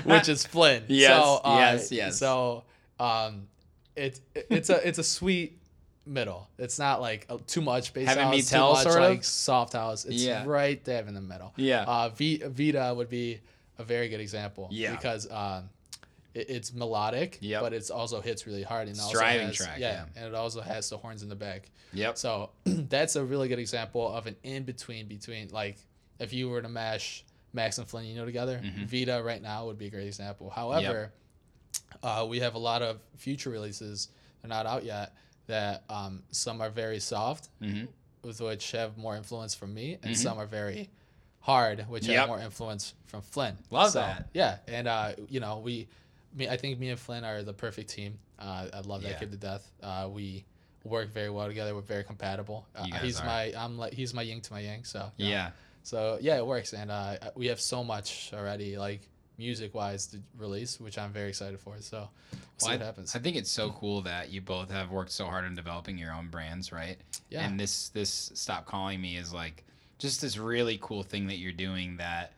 which 0.04 0.28
is 0.28 0.44
Flynn. 0.44 0.84
Yes, 0.88 1.10
so, 1.24 1.40
uh, 1.44 1.56
yes, 1.58 1.92
yes. 1.92 2.18
So 2.18 2.64
um, 3.00 3.46
it, 3.96 4.20
it's 4.34 4.68
a 4.70 4.86
it's 4.86 4.98
a 4.98 5.04
sweet 5.04 5.58
middle. 6.08 6.48
It's 6.58 6.78
not 6.78 7.00
like 7.00 7.26
uh, 7.28 7.38
too 7.46 7.60
much 7.60 7.92
bass 7.92 8.08
Heaven 8.08 8.24
house, 8.24 8.52
much 8.52 8.82
sort 8.84 8.96
of? 9.02 9.10
like 9.10 9.24
soft 9.24 9.74
house. 9.74 10.04
It's 10.04 10.16
Yeah. 10.22 10.44
right 10.46 10.82
there 10.84 11.06
in 11.06 11.14
the 11.14 11.20
middle. 11.20 11.52
Yeah. 11.56 11.82
Uh, 11.84 12.08
v, 12.08 12.42
Vita 12.44 12.92
would 12.96 13.08
be 13.08 13.40
a 13.78 13.84
very 13.84 14.08
good 14.08 14.20
example. 14.20 14.68
Yeah. 14.70 14.92
Because 14.92 15.30
um, 15.30 15.68
it, 16.34 16.50
it's 16.50 16.72
melodic, 16.74 17.38
Yep. 17.40 17.60
but 17.62 17.72
it's 17.72 17.90
also 17.90 18.20
hits 18.20 18.46
really 18.46 18.62
hard 18.62 18.88
and 18.88 18.98
also 18.98 19.16
Striving 19.16 19.46
has- 19.48 19.56
track, 19.56 19.78
Yeah, 19.78 19.92
yeah. 19.92 20.04
and 20.22 20.26
it 20.26 20.34
also 20.34 20.60
has 20.60 20.88
the 20.90 20.96
horns 20.96 21.22
in 21.22 21.28
the 21.28 21.36
back. 21.36 21.70
Yep. 21.92 22.18
So 22.18 22.50
that's 22.64 23.16
a 23.16 23.24
really 23.24 23.48
good 23.48 23.58
example 23.58 24.12
of 24.12 24.26
an 24.26 24.36
in 24.42 24.64
between 24.64 25.06
between 25.06 25.48
like 25.50 25.78
if 26.18 26.32
you 26.32 26.48
were 26.48 26.60
to 26.62 26.68
mash 26.68 27.24
Max 27.52 27.78
and 27.78 27.86
Flanino 27.88 28.24
together, 28.24 28.60
Mm-hmm. 28.62 28.84
Vita 28.86 29.22
right 29.24 29.40
now 29.40 29.66
would 29.66 29.78
be 29.78 29.86
a 29.86 29.90
great 29.90 30.06
example. 30.06 30.50
However, 30.50 31.12
uh, 32.02 32.26
we 32.28 32.40
have 32.40 32.54
a 32.54 32.58
lot 32.58 32.82
of 32.82 32.98
future 33.16 33.50
releases 33.50 34.08
they're 34.42 34.48
not 34.50 34.66
out 34.66 34.84
yet 34.84 35.14
that 35.48 35.82
um, 35.90 36.22
some 36.30 36.60
are 36.60 36.70
very 36.70 37.00
soft, 37.00 37.48
Mm-hmm. 37.60 37.86
with 38.22 38.40
which 38.40 38.70
have 38.72 38.96
more 38.96 39.16
influence 39.16 39.54
from 39.54 39.74
me, 39.74 39.98
and 40.02 40.16
some 40.16 40.38
are 40.38 40.46
very 40.46 40.88
hard, 41.40 41.86
which 41.88 42.06
Yep. 42.06 42.16
have 42.18 42.28
more 42.28 42.38
influence 42.40 42.94
from 43.06 43.22
Flynn. 43.22 43.56
Love 43.70 43.90
So, 43.92 44.00
that. 44.00 44.28
Yeah, 44.32 44.58
and 44.68 44.86
uh, 44.88 45.12
you 45.28 45.40
know 45.40 45.58
we, 45.58 45.88
me, 46.34 46.48
I 46.48 46.56
think 46.56 46.78
me 46.78 46.90
and 46.90 46.98
Flynn 47.00 47.24
are 47.24 47.42
the 47.42 47.52
perfect 47.54 47.90
team. 47.90 48.18
Uh, 48.38 48.68
I 48.72 48.80
love 48.80 49.02
that 49.02 49.10
Yeah. 49.10 49.18
kid 49.18 49.30
to 49.32 49.36
death. 49.36 49.68
Uh, 49.82 50.08
we 50.10 50.44
work 50.84 51.08
very 51.12 51.28
well 51.30 51.46
together. 51.48 51.74
We're 51.74 51.80
very 51.82 52.04
compatible. 52.04 52.66
Uh, 52.76 52.84
he's 53.02 53.18
are. 53.20 53.26
my 53.26 53.52
I'm 53.56 53.76
like 53.78 53.92
he's 53.92 54.14
my 54.14 54.22
yin 54.22 54.40
to 54.42 54.52
my 54.52 54.60
yang. 54.60 54.84
So 54.84 55.10
you 55.16 55.24
know. 55.26 55.30
Yeah. 55.30 55.50
So 55.82 56.18
yeah, 56.20 56.36
it 56.36 56.46
works, 56.46 56.72
and 56.74 56.90
uh, 56.90 57.16
we 57.34 57.46
have 57.46 57.60
so 57.60 57.82
much 57.82 58.30
already, 58.34 58.76
like 58.76 59.00
music 59.38 59.74
wise, 59.74 60.06
to 60.08 60.18
release, 60.36 60.80
which 60.80 60.98
I'm 60.98 61.12
very 61.12 61.28
excited 61.28 61.58
for. 61.60 61.76
So 61.80 62.08
we'll 62.32 62.40
see 62.58 62.70
what 62.70 62.82
I, 62.82 62.84
happens. 62.84 63.14
I 63.14 63.20
think 63.20 63.36
it's 63.36 63.50
so 63.50 63.70
cool 63.70 64.02
that 64.02 64.30
you 64.30 64.40
both 64.40 64.70
have 64.70 64.90
worked 64.90 65.12
so 65.12 65.26
hard 65.26 65.44
on 65.44 65.54
developing 65.54 65.96
your 65.96 66.12
own 66.12 66.28
brands, 66.28 66.72
right? 66.72 66.98
Yeah. 67.30 67.46
And 67.46 67.58
this 67.58 67.88
this 67.90 68.32
stop 68.34 68.66
calling 68.66 69.00
me 69.00 69.16
is 69.16 69.32
like 69.32 69.64
just 69.98 70.20
this 70.20 70.36
really 70.36 70.78
cool 70.80 71.02
thing 71.02 71.26
that 71.28 71.36
you're 71.36 71.52
doing 71.52 71.96
that 71.98 72.32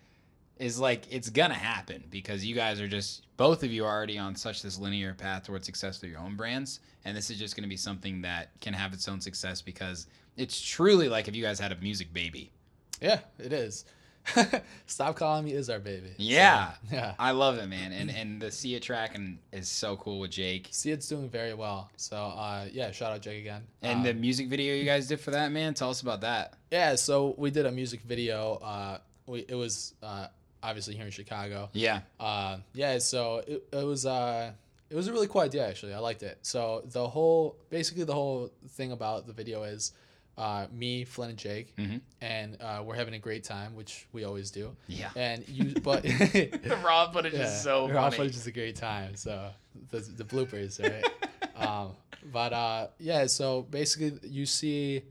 is 0.58 0.78
like 0.78 1.04
it's 1.10 1.30
gonna 1.30 1.54
happen 1.54 2.04
because 2.10 2.44
you 2.44 2.54
guys 2.54 2.80
are 2.80 2.88
just 2.88 3.24
both 3.38 3.62
of 3.62 3.72
you 3.72 3.84
are 3.84 3.90
already 3.90 4.18
on 4.18 4.36
such 4.36 4.62
this 4.62 4.78
linear 4.78 5.14
path 5.14 5.44
towards 5.44 5.64
success 5.64 5.98
through 5.98 6.10
your 6.10 6.20
own 6.20 6.36
brands, 6.36 6.80
and 7.06 7.16
this 7.16 7.30
is 7.30 7.38
just 7.38 7.56
gonna 7.56 7.66
be 7.66 7.78
something 7.78 8.20
that 8.22 8.50
can 8.60 8.74
have 8.74 8.92
its 8.92 9.08
own 9.08 9.20
success 9.20 9.62
because 9.62 10.06
it's 10.36 10.60
truly 10.60 11.08
like 11.08 11.28
if 11.28 11.34
you 11.34 11.42
guys 11.42 11.58
had 11.58 11.72
a 11.72 11.76
music 11.76 12.12
baby. 12.12 12.52
yeah, 13.00 13.20
it 13.38 13.52
is. 13.52 13.86
Stop 14.86 15.16
calling 15.16 15.44
me 15.44 15.52
is 15.52 15.68
our 15.70 15.78
baby. 15.78 16.08
So, 16.08 16.14
Yeah. 16.18 16.72
yeah. 16.90 17.14
I 17.18 17.30
love 17.32 17.58
it, 17.58 17.66
man, 17.66 17.92
and 17.92 18.10
and 18.10 18.40
the 18.40 18.50
see 18.50 18.74
it 18.74 18.82
track 18.82 19.14
and 19.14 19.38
is 19.52 19.68
so 19.68 19.96
cool 19.96 20.18
with 20.20 20.30
Jake. 20.30 20.68
See, 20.70 20.90
it's 20.90 21.08
doing 21.08 21.28
very 21.28 21.54
well. 21.54 21.90
So 21.96 22.16
uh, 22.16 22.66
yeah, 22.72 22.90
shout 22.92 23.12
out 23.12 23.20
Jake 23.22 23.40
again. 23.40 23.62
And 23.82 23.98
Um, 23.98 24.04
the 24.04 24.14
music 24.14 24.48
video 24.48 24.74
you 24.74 24.84
guys 24.84 25.06
did 25.08 25.20
for 25.20 25.30
that, 25.32 25.50
man, 25.52 25.74
tell 25.74 25.90
us 25.90 26.00
about 26.02 26.20
that. 26.22 26.54
yeah, 26.70 26.94
so 26.94 27.34
we 27.38 27.50
did 27.50 27.66
a 27.66 27.72
music 27.72 28.02
video. 28.02 28.54
Uh, 28.62 28.98
we 29.26 29.40
it 29.48 29.54
was 29.54 29.94
uh, 30.02 30.26
obviously 30.62 30.94
here 30.96 31.04
in 31.06 31.10
Chicago. 31.10 31.68
Yeah. 31.72 32.00
Uh, 32.18 32.58
yeah, 32.74 32.98
so 32.98 33.42
it, 33.46 33.62
it 33.72 33.84
was 33.84 34.06
uh, 34.06 34.52
it 34.90 34.96
was 34.96 35.08
a 35.08 35.12
really 35.12 35.28
cool 35.28 35.40
idea 35.40 35.66
actually. 35.68 35.94
I 35.94 35.98
liked 35.98 36.22
it. 36.22 36.38
So 36.42 36.82
the 36.86 37.08
whole 37.08 37.56
basically 37.70 38.04
the 38.04 38.14
whole 38.14 38.50
thing 38.70 38.92
about 38.92 39.26
the 39.26 39.32
video 39.32 39.62
is 39.64 39.92
uh, 40.40 40.66
me, 40.72 41.04
Flynn, 41.04 41.30
and 41.30 41.38
Jake, 41.38 41.76
Mhm. 41.76 42.00
and 42.22 42.56
uh, 42.62 42.82
we're 42.84 42.94
having 42.96 43.14
a 43.14 43.18
great 43.18 43.44
time, 43.44 43.74
which 43.76 44.06
we 44.12 44.24
always 44.24 44.50
do. 44.50 44.74
Yeah. 44.88 45.10
And 45.14 45.46
you, 45.48 45.74
but 45.82 46.02
The 46.02 46.78
raw 46.84 47.10
footage 47.12 47.34
yeah, 47.34 47.46
is 47.46 47.60
so 47.62 47.88
raw 47.90 48.04
funny. 48.04 48.16
footage 48.16 48.36
is 48.36 48.46
a 48.46 48.52
great 48.52 48.76
time. 48.76 49.16
So 49.16 49.50
the 49.90 50.00
the 50.00 50.24
bloopers, 50.24 50.80
right? 50.82 51.04
um, 51.56 51.92
but 52.32 52.52
uh, 52.52 52.86
yeah, 52.98 53.26
so 53.26 53.62
basically 53.70 54.12
you 54.28 54.46
see 54.46 55.02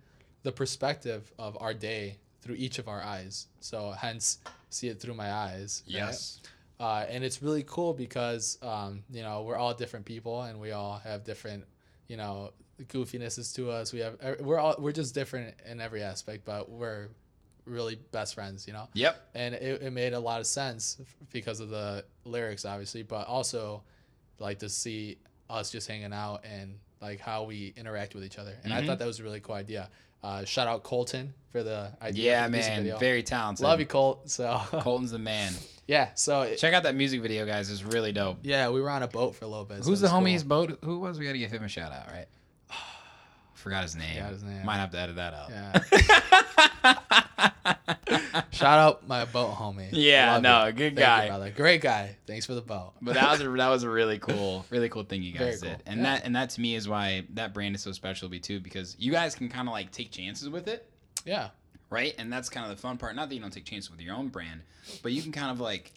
the 0.44 0.52
perspective 0.52 1.32
of 1.38 1.58
our 1.62 1.74
day 1.74 2.18
through 2.42 2.56
each 2.56 2.80
of 2.80 2.88
our 2.88 3.02
eyes. 3.04 3.48
So 3.60 3.92
hence 3.92 4.40
see 4.72 4.88
it 4.88 5.00
through 5.02 5.16
my 5.16 5.32
eyes. 5.32 5.84
right? 5.88 5.96
Yes. 5.96 6.40
Uh, 6.80 7.06
and 7.10 7.24
it's 7.24 7.42
really 7.44 7.64
cool 7.68 7.94
because 7.94 8.58
um, 8.64 9.04
you 9.12 9.22
know 9.22 9.44
we're 9.44 9.58
all 9.58 9.74
different 9.74 10.06
people 10.06 10.42
and 10.44 10.60
we 10.60 10.72
all 10.72 10.98
have 11.04 11.24
different 11.24 11.66
you 12.08 12.18
know 12.18 12.52
goofinesses 12.88 13.54
to 13.56 13.70
us. 13.72 13.92
We 13.94 14.00
have 14.00 14.16
er, 14.24 14.38
we're 14.40 14.58
all 14.60 14.76
we're 14.80 14.92
just 14.92 15.14
different 15.14 15.56
in 15.70 15.82
every 15.82 16.02
aspect, 16.04 16.46
but 16.46 16.70
we're 16.70 17.08
really 17.66 18.00
best 18.12 18.34
friends. 18.34 18.66
You 18.68 18.74
know 18.74 18.88
Yep. 18.94 19.30
and 19.36 19.54
it, 19.56 19.82
it 19.84 19.94
made 19.94 20.14
a 20.14 20.20
lot 20.20 20.40
of 20.40 20.48
sense 20.48 20.98
because 21.32 21.60
of 21.60 21.70
the 21.70 22.04
lyrics 22.26 22.66
obviously 22.66 23.04
but 23.04 23.28
also 23.28 23.84
like 24.40 24.60
to 24.60 24.70
see 24.70 25.18
us 25.50 25.72
just 25.72 25.88
hanging 25.88 26.14
out 26.14 26.44
and 26.46 26.76
like 27.02 27.20
how 27.20 27.44
we 27.44 27.74
interact 27.78 28.16
with 28.16 28.24
each 28.24 28.38
other 28.40 28.56
and 28.64 28.74
i 28.74 28.82
Mhm. 28.82 28.88
thought 28.88 29.00
that 29.00 29.06
was 29.08 29.20
a 29.20 29.24
really 29.24 29.40
cool 29.40 29.56
idea 29.56 29.90
uh, 30.24 30.44
shout 30.46 30.68
out 30.68 30.84
colton 30.84 31.34
for 31.52 31.62
the 31.64 31.92
idea 32.02 32.32
Yeah, 32.32 32.46
the 32.48 32.52
man. 32.52 32.78
video. 32.84 32.98
Very 32.98 33.24
talented. 33.24 33.64
love 33.64 33.80
you 33.80 33.86
colt 33.86 34.30
so 34.30 34.60
Colton's 34.82 35.12
the 35.12 35.20
man. 35.20 35.54
yeah 35.88 36.10
so 36.16 36.42
it- 36.42 36.58
Check 36.58 36.74
out 36.74 36.84
that 36.84 36.96
music 36.96 37.22
video, 37.22 37.46
guys. 37.46 37.70
It's 37.72 37.84
really 37.84 38.12
dope. 38.12 38.40
yeah 38.44 38.70
we 38.70 38.82
were 38.82 38.90
on 38.90 39.04
a 39.04 39.08
boat 39.08 39.36
for 39.36 39.46
a 39.46 39.48
little 39.48 39.66
bit 39.66 39.84
Who's 39.84 40.02
it 40.02 40.08
the 40.08 40.12
homie's 40.12 40.42
cool. 40.44 40.68
boat? 40.68 40.80
Who 40.84 41.00
was? 41.00 41.20
We 41.20 41.26
got 41.26 41.34
to 41.34 41.38
give 41.40 41.52
him 41.52 41.64
a 41.64 41.68
shout 41.70 41.92
out, 41.92 42.08
right? 42.12 42.28
Forgot 43.60 43.84
his 43.84 43.96
name. 43.96 44.16
Forgot 44.16 44.32
his 44.32 44.44
name. 44.44 44.66
Might 44.66 44.78
have 44.78 44.92
to 44.92 45.00
edit 45.00 45.16
that 45.18 45.34
out. 45.34 45.50
yeah 45.50 45.80
shout 48.52 48.80
out 48.80 49.08
my 49.08 49.26
boat 49.26 49.54
homie 49.56 49.90
Yeah, 49.92 50.34
Love 50.34 50.42
no, 50.44 50.72
good 50.72 50.96
Thank 50.96 50.98
guy. 50.98 51.24
you, 51.24 51.30
brother. 51.30 51.50
great 51.52 51.82
guy 51.82 52.16
thanks 52.28 52.46
for 52.46 52.54
the 52.56 52.62
boat 52.62 52.94
But 53.02 53.16
that 53.16 53.32
was 53.32 53.42
a, 53.42 53.50
that 53.58 53.68
was 53.70 53.84
a 53.84 53.90
really 53.90 54.18
cool, 54.20 54.66
really 54.70 54.90
cool 54.90 55.04
thing 55.04 55.24
you 55.24 55.38
Very 55.38 55.52
guys 55.52 55.62
cool. 55.62 55.72
did, 55.72 55.84
and 55.86 55.98
Yeah. 55.98 56.04
that 56.16 56.26
and 56.26 56.36
that 56.36 56.50
to 56.52 56.62
me 56.62 56.76
is 56.76 56.88
why 56.88 57.26
that 57.34 57.54
brand 57.54 57.76
is 57.76 57.82
so 57.82 57.92
special 57.92 58.28
to 58.28 58.32
me 58.32 58.40
too, 58.40 58.60
because 58.60 58.96
you 59.00 59.12
guys 59.12 59.36
can 59.36 59.50
kind 59.50 59.68
of 59.68 59.74
like 59.74 59.92
take 59.92 60.12
chances 60.12 60.50
with 60.50 60.68
it, 60.68 60.90
yeah 61.26 61.50
right? 61.92 62.14
And 62.20 62.32
that's 62.32 62.50
kind 62.50 62.70
of 62.70 62.76
the 62.78 62.80
fun 62.80 62.98
part. 63.00 63.16
Not 63.16 63.30
that 63.30 63.36
you 63.36 63.42
don't 63.42 63.50
take 63.52 63.66
chances 63.66 63.90
with 63.90 64.00
your 64.00 64.14
own 64.16 64.28
brand, 64.28 64.62
but 65.02 65.12
you 65.12 65.24
can 65.24 65.32
kind 65.32 65.50
of 65.50 65.60
like, 65.60 65.92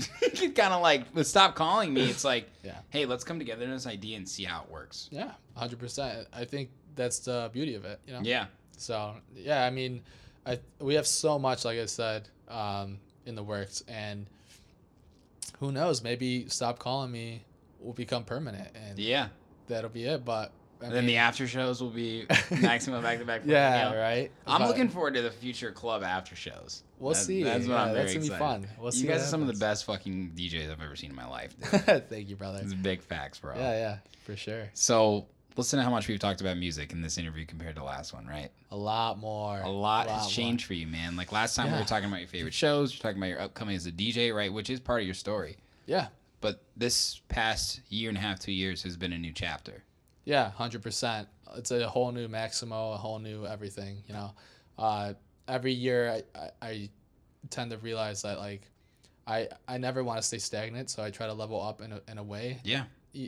kind 0.54 0.72
of 0.72 0.82
like, 0.82 1.04
stop 1.22 1.54
calling 1.54 1.92
me. 1.94 2.02
It's 2.10 2.24
like, 2.24 2.48
Yeah. 2.64 2.78
hey, 2.90 3.06
let's 3.06 3.24
come 3.24 3.38
together 3.38 3.64
in 3.64 3.70
this 3.70 3.86
idea 3.86 4.16
and 4.16 4.28
see 4.28 4.44
how 4.44 4.62
it 4.62 4.70
works. 4.70 5.08
yeah 5.12 5.32
100% 5.56 6.26
i 6.32 6.44
think 6.44 6.68
that's 6.94 7.20
the 7.20 7.48
beauty 7.52 7.74
of 7.74 7.84
it 7.84 7.98
you 8.06 8.12
know 8.12 8.20
Yeah, 8.22 8.46
So 8.76 9.14
yeah, 9.34 9.64
I 9.64 9.70
mean, 9.70 10.02
I 10.44 10.58
we 10.80 10.94
have 10.94 11.06
so 11.06 11.38
much, 11.38 11.64
like 11.64 11.78
I 11.78 11.86
said, 11.86 12.28
um, 12.48 12.98
in 13.24 13.34
the 13.34 13.42
works, 13.42 13.82
and 13.88 14.26
who 15.58 15.72
knows? 15.72 16.02
Maybe 16.02 16.48
stop 16.48 16.78
calling 16.78 17.10
me 17.10 17.42
will 17.80 17.92
become 17.94 18.24
permanent, 18.24 18.68
and 18.74 18.98
yeah, 18.98 19.28
that'll 19.66 19.90
be 19.90 20.04
it. 20.04 20.24
But 20.24 20.52
I 20.82 20.88
then 20.88 21.06
the 21.06 21.16
after 21.16 21.46
shows 21.46 21.80
will 21.82 21.90
be 21.90 22.26
maximum 22.50 23.02
back 23.02 23.18
to 23.18 23.24
back. 23.24 23.42
Yeah, 23.44 23.94
right. 23.94 24.30
I'm 24.46 24.60
But 24.62 24.68
looking 24.68 24.88
forward 24.88 25.14
to 25.14 25.22
the 25.22 25.30
future 25.30 25.72
club 25.72 26.02
after 26.02 26.36
shows. 26.36 26.82
We'll 26.98 27.14
That- 27.14 27.20
see. 27.20 27.42
That's 27.42 27.66
what 27.66 27.74
Yeah, 27.74 27.82
I'm 27.84 27.92
very 27.94 28.12
that's 28.14 28.28
gonna 28.28 28.38
be 28.38 28.44
fun. 28.64 28.68
We'll 28.78 28.92
you 28.94 29.06
guys 29.06 29.22
are 29.22 29.26
some 29.26 29.42
of 29.42 29.48
the 29.48 29.54
best 29.58 29.84
fucking 29.86 30.32
DJs 30.36 30.70
I've 30.70 30.80
ever 30.82 30.96
seen 30.96 31.10
in 31.10 31.16
my 31.16 31.26
life. 31.26 31.52
Thank 32.10 32.28
you, 32.28 32.36
brother. 32.36 32.60
It's 32.62 32.74
big 32.74 33.02
facts, 33.02 33.38
bro. 33.38 33.54
Yeah, 33.56 33.72
yeah, 33.72 33.96
for 34.24 34.36
sure. 34.36 34.68
So 34.74 35.26
listen 35.56 35.78
to 35.78 35.82
how 35.84 35.90
much 35.90 36.08
we've 36.08 36.18
talked 36.18 36.40
about 36.42 36.56
music 36.58 36.92
in 36.92 37.00
this 37.00 37.16
interview 37.18 37.46
compared 37.46 37.74
to 37.76 37.80
the 37.80 37.86
last 37.86 38.12
one, 38.12 38.26
right? 38.26 38.50
A 38.70 38.76
lot 38.76 39.18
more. 39.18 39.60
A 39.62 39.68
lot 39.68 40.08
has 40.08 40.22
more. 40.24 40.30
changed 40.30 40.66
for 40.66 40.74
you, 40.74 40.86
man. 40.86 41.16
Like 41.16 41.32
last 41.32 41.54
time 41.56 41.72
we 41.72 41.78
were 41.78 41.84
talking 41.84 42.08
about 42.08 42.20
your 42.20 42.28
favorite 42.28 42.54
shows, 42.54 42.92
you're 42.92 43.00
talking 43.02 43.16
about 43.18 43.28
your 43.30 43.40
upcoming 43.40 43.76
as 43.76 43.86
a 43.86 43.92
DJ, 43.92 44.34
right? 44.34 44.52
Which 44.52 44.68
is 44.70 44.80
part 44.80 45.00
of 45.00 45.06
your 45.06 45.14
story. 45.14 45.56
Yeah, 45.86 46.08
But 46.40 46.62
this 46.76 47.20
past 47.28 47.80
year 47.88 48.08
and 48.10 48.18
a 48.18 48.20
half, 48.20 48.38
two 48.40 48.52
years 48.52 48.82
has 48.82 48.96
been 48.96 49.12
a 49.12 49.18
new 49.18 49.32
chapter. 49.32 49.82
Yeah, 50.26 50.50
hundred 50.50 50.82
percent. 50.82 51.28
It's 51.56 51.70
a 51.70 51.88
whole 51.88 52.12
new 52.12 52.28
Maximo, 52.28 52.92
a 52.92 52.96
whole 52.98 53.18
new 53.18 53.46
everything. 53.46 54.02
You 54.06 54.12
know, 54.14 54.30
uh, 54.78 55.14
every 55.48 55.72
year 55.72 56.10
I, 56.34 56.38
I, 56.38 56.50
I 56.60 56.90
tend 57.48 57.70
to 57.70 57.78
realize 57.78 58.20
that 58.22 58.38
like, 58.38 58.62
I 59.26 59.48
I 59.66 59.78
never 59.78 60.04
want 60.04 60.18
to 60.18 60.22
stay 60.22 60.38
stagnant, 60.38 60.90
so 60.90 61.02
I 61.02 61.10
try 61.10 61.26
to 61.26 61.32
level 61.32 61.62
up 61.62 61.80
in 61.80 61.92
a, 61.92 62.00
in 62.10 62.18
a 62.18 62.22
way, 62.22 62.58
Yeah. 62.64 62.84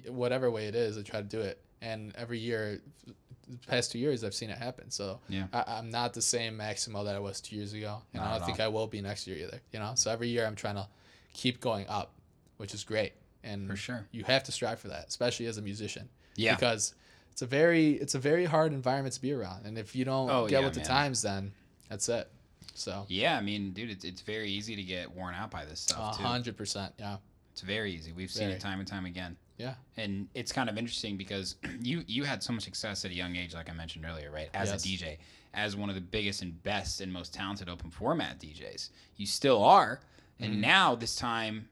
whatever 0.08 0.50
way 0.50 0.66
it 0.66 0.74
is. 0.74 0.98
I 0.98 1.02
try 1.02 1.20
to 1.22 1.26
do 1.26 1.40
it, 1.40 1.60
and 1.80 2.12
every 2.16 2.38
year, 2.38 2.82
the 3.06 3.56
past 3.66 3.92
two 3.92 3.98
years, 3.98 4.24
I've 4.24 4.34
seen 4.34 4.50
it 4.50 4.58
happen. 4.58 4.90
So 4.90 5.20
Yeah. 5.28 5.46
I, 5.52 5.64
I'm 5.78 5.90
not 5.90 6.12
the 6.14 6.20
same 6.22 6.56
Maximo 6.56 7.04
that 7.04 7.14
I 7.14 7.18
was 7.20 7.40
two 7.40 7.56
years 7.56 7.72
ago, 7.72 8.02
and 8.12 8.22
Not 8.22 8.28
I 8.32 8.38
don't 8.38 8.46
think 8.46 8.60
all. 8.60 8.66
I 8.66 8.68
will 8.68 8.86
be 8.88 9.00
next 9.00 9.26
year 9.26 9.38
either. 9.38 9.60
You 9.72 9.78
know, 9.78 9.92
so 9.94 10.10
every 10.10 10.28
year 10.28 10.44
I'm 10.46 10.56
trying 10.56 10.74
to 10.76 10.86
keep 11.32 11.60
going 11.60 11.86
up, 11.88 12.12
which 12.58 12.74
is 12.74 12.84
great, 12.84 13.12
and 13.42 13.68
For 13.68 13.76
sure. 13.76 14.06
you 14.10 14.24
have 14.24 14.42
to 14.44 14.52
strive 14.52 14.80
for 14.80 14.88
that, 14.88 15.06
especially 15.08 15.46
as 15.46 15.56
a 15.58 15.62
musician. 15.62 16.08
Yeah. 16.38 16.54
because 16.54 16.94
it's 17.32 17.42
a 17.42 17.46
very 17.46 17.92
it's 17.92 18.14
a 18.14 18.18
very 18.18 18.44
hard 18.46 18.72
environment 18.72 19.14
to 19.14 19.20
be 19.20 19.32
around, 19.32 19.66
and 19.66 19.76
if 19.78 19.94
you 19.94 20.04
don't 20.04 20.30
Oh, 20.30 20.48
get 20.48 20.60
yeah, 20.60 20.64
with 20.66 20.74
the 20.74 20.80
times, 20.80 21.22
then 21.22 21.52
that's 21.88 22.08
it. 22.08 22.30
So 22.74 23.04
Yeah, 23.08 23.36
I 23.36 23.40
mean, 23.40 23.72
dude, 23.72 23.90
it's, 23.90 24.04
it's 24.04 24.20
very 24.22 24.48
easy 24.50 24.76
to 24.76 24.82
get 24.82 25.10
worn 25.10 25.34
out 25.34 25.50
by 25.50 25.64
this 25.64 25.80
stuff 25.80 26.16
hundred 26.16 26.56
percent, 26.56 26.94
yeah, 26.98 27.16
It's 27.52 27.60
very 27.62 27.92
easy. 27.92 28.12
We've 28.12 28.30
seen 28.30 28.50
it 28.50 28.60
time 28.60 28.78
and 28.78 28.86
time 28.88 29.04
again. 29.04 29.36
yeah, 29.56 29.74
And 29.96 30.28
it's 30.34 30.52
kind 30.52 30.70
of 30.70 30.78
interesting 30.78 31.16
because 31.16 31.56
you 31.82 32.04
you 32.06 32.22
had 32.24 32.42
so 32.42 32.52
much 32.52 32.62
success 32.62 33.04
at 33.04 33.10
a 33.10 33.14
young 33.14 33.34
age, 33.36 33.52
like 33.54 33.68
I 33.68 33.72
mentioned 33.72 34.04
earlier, 34.08 34.30
right? 34.30 34.48
As 34.54 34.70
Yes. 34.70 34.84
a 34.84 34.88
DJ, 34.88 35.18
as 35.54 35.74
one 35.74 35.88
of 35.88 35.96
the 35.96 36.00
biggest 36.00 36.42
and 36.42 36.62
best 36.62 37.00
and 37.00 37.12
most 37.12 37.34
talented 37.34 37.68
open 37.68 37.90
format 37.90 38.38
DJs, 38.38 38.90
you 39.16 39.26
still 39.26 39.62
are. 39.64 40.00
And 40.40 40.52
Mm-hmm. 40.52 40.60
now 40.60 40.94
this 40.94 41.16
time, 41.16 41.68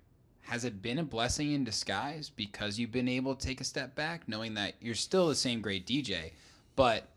has 0.46 0.64
it 0.64 0.80
been 0.82 0.98
a 0.98 1.02
blessing 1.04 1.52
in 1.52 1.64
disguise 1.64 2.30
because 2.30 2.78
you've 2.78 2.92
been 2.92 3.08
able 3.08 3.34
to 3.34 3.46
take 3.46 3.60
a 3.60 3.64
step 3.64 3.94
back, 3.94 4.28
knowing 4.28 4.54
that 4.54 4.74
you're 4.80 4.94
still 4.94 5.28
the 5.28 5.34
same 5.34 5.60
great 5.60 5.86
DJ, 5.86 6.32
but 6.76 7.08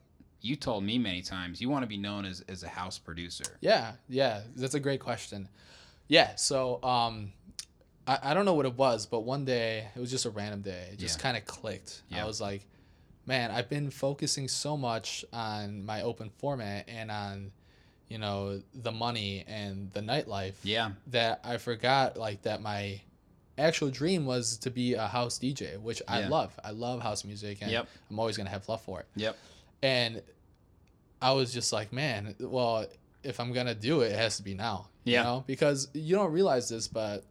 you 0.41 0.55
told 0.55 0.83
me 0.83 0.97
many 0.97 1.21
times 1.21 1.59
you 1.61 1.69
want 1.69 1.83
to 1.83 1.87
be 1.87 1.97
known 1.97 2.25
as, 2.25 2.43
as 2.47 2.63
a 2.63 2.67
house 2.67 2.97
producer. 2.97 3.43
yeah, 3.61 3.93
yeah. 4.07 4.41
That's 4.55 4.73
a 4.73 4.79
great 4.79 4.99
question. 4.99 5.47
Yeah, 6.07 6.35
so 6.35 6.81
um, 6.83 7.31
I, 8.07 8.17
I 8.23 8.33
don't 8.33 8.45
know 8.45 8.53
what 8.55 8.65
it 8.65 8.75
was, 8.75 9.05
but 9.05 9.21
one 9.21 9.45
day 9.45 9.85
it 9.95 9.99
was 9.99 10.09
just 10.09 10.25
a 10.25 10.29
random 10.31 10.61
day. 10.61 10.89
It 10.93 10.97
just 10.99 11.19
Yeah. 11.19 11.23
kind 11.23 11.37
of 11.37 11.45
clicked. 11.45 12.01
I 12.11 12.25
was 12.25 12.39
like, 12.41 12.65
man, 13.25 13.51
I've 13.51 13.69
been 13.69 13.91
focusing 13.91 14.47
so 14.47 14.75
much 14.75 15.23
on 15.31 15.85
my 15.85 16.01
open 16.01 16.31
format 16.39 16.85
and 16.87 17.11
on, 17.11 17.51
you 18.07 18.17
know, 18.17 18.61
the 18.73 18.91
money 18.91 19.43
and 19.47 19.91
the 19.93 19.99
nightlife. 20.01 20.55
Yeah. 20.63 20.91
that 21.07 21.41
I 21.43 21.57
forgot 21.57 22.17
like 22.17 22.41
that 22.43 22.61
my 22.61 23.01
actual 23.59 23.89
dream 23.89 24.25
was 24.25 24.57
to 24.57 24.69
be 24.71 24.93
a 24.95 25.07
house 25.07 25.37
DJ, 25.39 25.79
which 25.79 26.01
I 26.07 26.27
love. 26.27 26.57
I 26.63 26.71
love 26.71 27.01
house 27.01 27.23
music 27.23 27.59
and 27.61 27.71
Yep. 27.71 27.87
I'm 28.09 28.19
always 28.19 28.37
gonna 28.37 28.49
have 28.49 28.67
love 28.69 28.81
for 28.81 28.99
it. 29.01 29.07
Yep. 29.15 29.37
And 29.83 30.21
I 31.21 31.31
was 31.33 31.53
just 31.53 31.71
like, 31.73 31.91
man, 31.93 32.35
well, 32.39 32.85
if 33.23 33.39
I'm 33.39 33.51
gonna 33.53 33.75
do 33.75 34.01
it, 34.01 34.11
it 34.13 34.17
has 34.17 34.37
to 34.37 34.43
be 34.43 34.53
now. 34.53 34.87
Yeah. 35.03 35.19
You 35.19 35.23
know? 35.25 35.43
Because 35.47 35.87
you 35.93 36.15
don't 36.15 36.31
realize 36.31 36.69
this, 36.69 36.87
but 36.87 37.23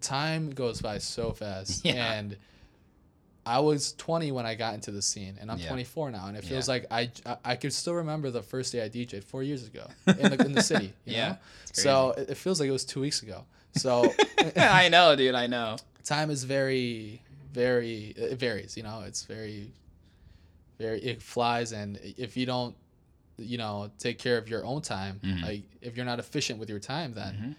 time 0.00 0.50
goes 0.50 0.80
by 0.80 0.98
so 0.98 1.32
fast. 1.32 1.84
Yeah. 1.84 2.12
And 2.12 2.36
I 3.46 3.58
was 3.60 3.94
20 3.94 4.32
when 4.32 4.44
I 4.46 4.54
got 4.54 4.74
into 4.74 4.90
the 4.90 5.00
scene, 5.02 5.36
and 5.40 5.50
I'm 5.50 5.58
Yeah. 5.58 5.68
24 5.68 6.10
now, 6.10 6.26
and 6.26 6.36
it 6.36 6.44
feels 6.44 6.68
Yeah. 6.68 6.72
like 6.74 6.86
I, 6.90 7.10
I 7.26 7.36
I 7.52 7.56
could 7.56 7.72
still 7.72 7.94
remember 7.94 8.30
the 8.30 8.42
first 8.42 8.70
day 8.72 8.84
I 8.84 8.88
DJed 8.88 9.24
four 9.24 9.42
years 9.42 9.66
ago 9.66 9.86
in 10.06 10.30
the 10.30 10.44
in 10.44 10.52
the 10.52 10.62
city. 10.62 10.92
You 11.04 11.14
Yeah, 11.16 11.28
know? 11.28 11.36
So 11.72 12.10
it, 12.18 12.30
it 12.30 12.36
feels 12.36 12.60
like 12.60 12.68
it 12.68 12.72
was 12.72 12.84
two 12.84 13.00
weeks 13.00 13.22
ago. 13.22 13.44
So 13.76 14.12
I 14.56 14.88
know, 14.88 15.14
dude. 15.16 15.34
I 15.34 15.46
know. 15.46 15.76
time 16.04 16.30
is 16.30 16.44
very 16.44 17.22
very 17.52 18.14
it 18.16 18.38
varies. 18.38 18.76
You 18.76 18.82
know, 18.82 19.02
it's 19.06 19.24
very 19.24 19.72
very 20.78 21.00
it 21.00 21.22
flies, 21.22 21.72
and 21.72 21.98
if 22.02 22.36
you 22.36 22.46
don't 22.46 22.74
you 23.38 23.58
know 23.58 23.90
take 23.98 24.18
care 24.18 24.36
of 24.38 24.48
your 24.48 24.64
own 24.64 24.82
time, 24.82 25.20
Mhm. 25.22 25.42
like 25.42 25.62
if 25.80 25.96
you're 25.96 26.06
not 26.06 26.18
efficient 26.18 26.58
with 26.58 26.68
your 26.68 26.78
time, 26.80 27.14
then 27.14 27.34
Mhm. 27.34 27.54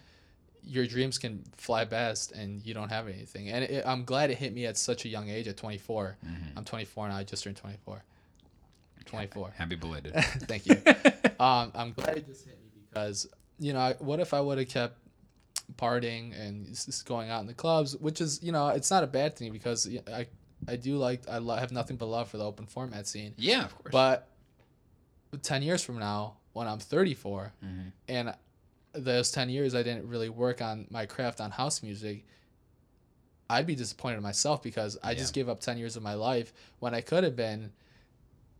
your 0.63 0.85
dreams 0.85 1.17
can 1.17 1.43
fly 1.57 1.85
past 1.85 2.31
and 2.33 2.63
you 2.65 2.73
don't 2.73 2.89
have 2.89 3.07
anything. 3.07 3.49
And 3.49 3.63
it, 3.63 3.85
I'm 3.85 4.03
glad 4.05 4.29
it 4.31 4.37
hit 4.37 4.53
me 4.53 4.65
at 4.67 4.77
such 4.77 5.05
a 5.05 5.09
young 5.09 5.27
age 5.29 5.47
at 5.47 5.57
24. 5.57 6.17
Mm-hmm. 6.23 6.57
I'm 6.57 6.65
24 6.65 7.09
now. 7.09 7.15
I 7.17 7.23
just 7.23 7.43
turned 7.43 7.57
24. 7.57 8.03
24. 9.05 9.51
Happy 9.57 9.75
belated. 9.75 10.13
Thank 10.47 10.67
you. 10.67 10.75
um, 11.39 11.71
I'm 11.73 11.93
glad 11.93 12.17
it 12.17 12.27
just 12.27 12.45
hit 12.45 12.57
me 12.59 12.69
because 12.89 13.27
you 13.59 13.73
know, 13.73 13.93
what 13.99 14.19
if 14.19 14.33
I 14.33 14.41
would 14.41 14.57
have 14.59 14.67
kept 14.69 14.97
partying 15.77 16.39
and 16.39 16.69
s- 16.69 17.01
going 17.03 17.29
out 17.29 17.41
in 17.41 17.47
the 17.47 17.53
clubs, 17.53 17.95
which 17.97 18.21
is 18.21 18.41
you 18.43 18.51
know, 18.51 18.67
it's 18.69 18.89
not 18.91 19.03
a 19.03 19.07
bad 19.07 19.35
thing 19.35 19.51
because 19.51 19.87
I 20.13 20.27
I 20.67 20.75
do 20.75 20.97
like 20.97 21.27
I 21.29 21.37
lo- 21.39 21.55
have 21.55 21.71
nothing 21.71 21.97
but 21.97 22.05
love 22.07 22.29
for 22.29 22.37
the 22.37 22.45
open 22.45 22.65
format 22.67 23.07
scene. 23.07 23.33
yeah, 23.37 23.65
of 23.65 23.75
course. 23.77 23.91
But 23.91 24.27
10 25.41 25.61
years 25.63 25.81
from 25.83 25.97
now, 25.97 26.37
when 26.53 26.67
I'm 26.67 26.79
34, 26.79 27.53
Mhm. 27.63 27.91
and 28.09 28.35
those 28.93 29.31
10 29.31 29.49
years 29.49 29.73
I 29.73 29.81
didn't 29.83 30.07
really 30.07 30.27
work 30.29 30.61
on 30.61 30.87
my 30.89 31.05
craft 31.05 31.39
on 31.39 31.51
house 31.51 31.81
music, 31.81 32.25
I'd 33.49 33.65
be 33.65 33.75
disappointed 33.75 34.17
in 34.17 34.23
myself 34.23 34.61
because 34.61 34.97
I 35.03 35.13
just 35.13 35.33
gave 35.33 35.49
up 35.49 35.59
10 35.59 35.77
years 35.77 35.95
of 35.95 36.03
my 36.03 36.13
life 36.13 36.53
when 36.79 36.93
I 36.93 37.01
could 37.01 37.23
have 37.23 37.35
been 37.35 37.71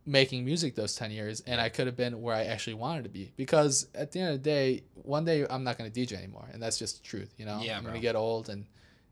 making 0.04 0.44
music 0.44 0.74
those 0.74 0.94
10 0.96 1.10
years 1.12 1.42
and 1.46 1.60
I 1.60 1.68
could 1.68 1.86
have 1.86 1.96
been 1.96 2.20
where 2.20 2.34
I 2.34 2.44
actually 2.44 2.74
wanted 2.74 3.04
to 3.04 3.08
be. 3.10 3.32
Because 3.36 3.86
at 3.94 4.10
the 4.12 4.20
end 4.20 4.30
of 4.34 4.42
the 4.42 4.50
day, 4.50 4.82
one 4.94 5.24
day 5.24 5.46
I'm 5.48 5.62
not 5.64 5.78
going 5.78 5.90
to 5.90 6.00
DJ 6.00 6.14
anymore. 6.14 6.48
And 6.52 6.60
that's 6.62 6.78
just 6.78 7.02
the 7.02 7.08
truth, 7.08 7.32
you 7.38 7.46
know? 7.46 7.60
Yeah, 7.62 7.76
I'm 7.76 7.82
going 7.84 7.94
to 7.94 8.00
get 8.00 8.16
old 8.16 8.48
and 8.48 8.66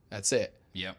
that's 0.08 0.32
it. 0.32 0.52
Yep. 0.72 0.96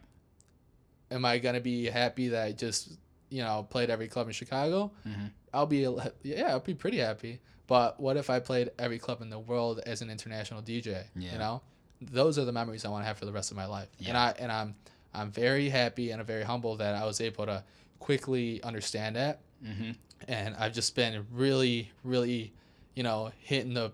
Am 1.12 1.26
I 1.26 1.40
going 1.40 1.56
to 1.56 1.62
be 1.62 1.86
happy 1.88 2.30
that 2.30 2.44
I 2.46 2.52
just, 2.54 2.94
you 3.30 3.42
know, 3.44 3.68
played 3.70 3.90
every 3.90 4.08
club 4.08 4.28
in 4.28 4.34
Chicago? 4.34 4.92
Mhm. 5.06 5.32
I'll 5.54 5.66
be, 5.66 5.86
yeah, 6.24 6.48
I'll 6.52 6.60
be 6.62 6.74
pretty 6.74 6.98
happy. 7.00 7.42
But 7.68 8.00
what 8.00 8.16
if 8.18 8.30
I 8.30 8.40
played 8.40 8.72
every 8.80 8.98
club 9.00 9.22
in 9.22 9.30
the 9.30 9.40
world 9.40 9.82
as 9.86 10.02
an 10.02 10.10
international 10.10 10.62
DJ? 10.62 11.04
Yeah. 11.16 11.34
You 11.34 11.38
know, 11.38 11.62
those 12.02 12.40
are 12.40 12.46
the 12.46 12.52
memories 12.54 12.86
I 12.86 12.90
want 12.90 13.04
to 13.04 13.08
have 13.08 13.18
for 13.18 13.26
the 13.26 13.32
rest 13.34 13.52
of 13.52 13.58
my 13.58 13.66
life. 13.66 13.90
yeah. 14.00 14.10
And 14.10 14.18
I 14.18 14.34
and 14.40 14.52
I'm 14.52 14.76
I'm 15.14 15.32
very 15.32 15.68
happy 15.70 16.12
and 16.12 16.22
I'm 16.22 16.26
very 16.28 16.44
humble 16.44 16.78
that 16.78 16.96
I 16.96 17.06
was 17.06 17.20
able 17.20 17.46
to 17.46 17.64
quickly 18.00 18.64
understand 18.64 19.16
that. 19.18 19.42
Mhm. 19.64 19.96
And 20.28 20.56
I've 20.56 20.74
just 20.74 20.96
been 20.96 21.26
really, 21.32 21.92
really, 22.04 22.54
you 22.96 23.04
know, 23.04 23.32
hitting 23.40 23.74
the 23.74 23.92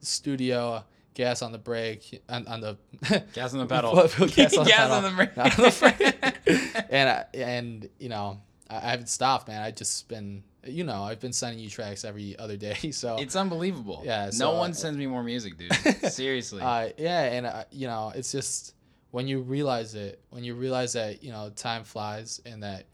studio, 0.00 0.84
gas 1.14 1.42
on 1.42 1.52
the 1.52 1.58
brake, 1.58 2.22
on, 2.28 2.46
on 2.46 2.60
the 2.60 2.76
Gas 3.32 3.52
on 3.54 3.60
the 3.60 3.66
pedal. 3.66 3.94
gas 4.28 4.56
on 4.56 4.64
the 4.64 4.70
Gas 4.70 4.76
pedal. 4.76 4.92
on 4.92 5.02
the 5.02 5.10
brake. 5.10 5.38
On 5.38 5.50
the 5.62 6.86
and 6.90 7.08
I, 7.08 7.24
and 7.34 7.88
you 7.98 8.08
know, 8.08 8.40
I, 8.68 8.76
I 8.76 8.90
haven't 8.90 9.08
stopped, 9.08 9.48
man. 9.48 9.62
I 9.62 9.70
just 9.70 10.08
been, 10.08 10.42
you 10.64 10.84
know, 10.84 11.02
I've 11.02 11.20
been 11.20 11.32
sending 11.32 11.58
you 11.62 11.70
tracks 11.70 12.04
every 12.04 12.38
other 12.38 12.56
day. 12.56 12.90
So 12.90 13.16
It's 13.18 13.36
unbelievable. 13.36 14.02
Yeah, 14.04 14.30
no 14.38 14.52
one 14.52 14.70
uh, 14.70 14.74
sends 14.74 14.98
me 14.98 15.06
more 15.06 15.22
music, 15.22 15.56
dude. 15.58 15.72
Seriously. 16.12 16.62
uh, 16.62 16.88
yeah, 16.98 17.22
and 17.24 17.46
uh, 17.46 17.64
you 17.70 17.86
know, 17.86 18.12
it's 18.14 18.32
just 18.32 18.74
when 19.10 19.26
you 19.28 19.40
realize 19.40 19.94
it, 19.94 20.20
when 20.30 20.44
you 20.44 20.54
realize 20.54 20.92
that 20.94 21.22
you 21.22 21.30
know 21.32 21.50
time 21.54 21.84
flies 21.84 22.40
and 22.44 22.62
that 22.62 22.86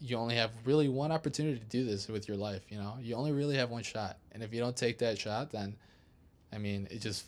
you 0.00 0.16
only 0.16 0.36
have 0.36 0.50
really 0.64 0.88
one 0.88 1.12
opportunity 1.12 1.58
to 1.58 1.64
do 1.64 1.84
this 1.84 2.08
with 2.08 2.28
your 2.28 2.36
life. 2.36 2.62
You 2.68 2.78
know, 2.78 2.96
you 3.00 3.14
only 3.14 3.32
really 3.32 3.56
have 3.56 3.70
one 3.70 3.82
shot, 3.82 4.18
and 4.32 4.42
if 4.42 4.52
you 4.52 4.60
don't 4.60 4.76
take 4.76 4.98
that 4.98 5.18
shot, 5.18 5.50
then 5.50 5.76
I 6.52 6.58
mean, 6.58 6.88
it 6.90 7.00
just 7.00 7.26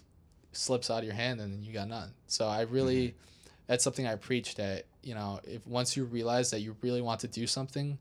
slips 0.52 0.90
out 0.90 0.98
of 0.98 1.04
your 1.04 1.14
hand, 1.14 1.40
and 1.40 1.64
you 1.64 1.72
got 1.72 1.88
none. 1.88 2.12
So 2.26 2.46
I 2.46 2.62
really, 2.62 3.08
mm-hmm. 3.08 3.52
that's 3.66 3.84
something 3.84 4.06
I 4.06 4.16
preach 4.16 4.54
that 4.56 4.86
you 5.02 5.14
know, 5.14 5.40
if 5.44 5.66
once 5.66 5.96
you 5.96 6.04
realize 6.04 6.50
that 6.50 6.60
you 6.60 6.76
really 6.80 7.02
want 7.02 7.20
to 7.20 7.28
do 7.28 7.46
something, 7.46 7.98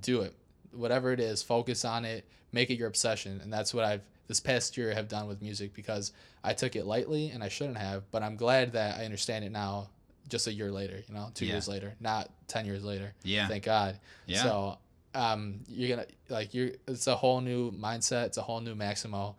do 0.00 0.22
it. 0.22 0.34
Whatever 0.72 1.12
it 1.12 1.20
is, 1.20 1.42
focus 1.42 1.84
on 1.84 2.04
it, 2.04 2.24
make 2.52 2.70
it 2.70 2.78
your 2.78 2.88
obsession, 2.88 3.40
and 3.42 3.52
that's 3.52 3.72
what 3.72 3.84
I've 3.84 4.02
this 4.30 4.38
past 4.38 4.76
year 4.76 4.94
have 4.94 5.08
done 5.08 5.26
with 5.26 5.42
music 5.42 5.74
because 5.74 6.12
I 6.44 6.52
took 6.52 6.76
it 6.76 6.86
lightly 6.86 7.30
and 7.30 7.42
I 7.42 7.48
shouldn't 7.48 7.78
have, 7.78 8.08
but 8.12 8.22
I'm 8.22 8.36
glad 8.36 8.70
that 8.74 8.96
I 8.96 9.04
understand 9.04 9.44
it 9.44 9.50
now 9.50 9.90
just 10.30 10.46
a 10.46 10.52
year 10.52 10.70
later, 10.70 11.02
you 11.06 11.14
know, 11.14 11.30
two 11.34 11.44
Yeah. 11.46 11.52
years 11.54 11.68
later, 11.68 11.94
not 12.00 12.30
10 12.48 12.64
years 12.66 12.82
later. 12.84 13.12
Yeah. 13.22 13.46
Thank 13.48 13.64
God. 13.64 13.98
Yeah. 14.26 14.42
So, 14.42 14.78
um, 15.14 15.60
you're 15.68 15.94
going 15.96 16.06
to 16.06 16.32
like, 16.32 16.54
you're, 16.54 16.70
it's 16.88 17.06
a 17.08 17.16
whole 17.16 17.40
new 17.40 17.70
mindset. 17.72 18.26
It's 18.26 18.38
a 18.38 18.42
whole 18.42 18.60
new 18.60 18.74
Maximo, 18.74 19.36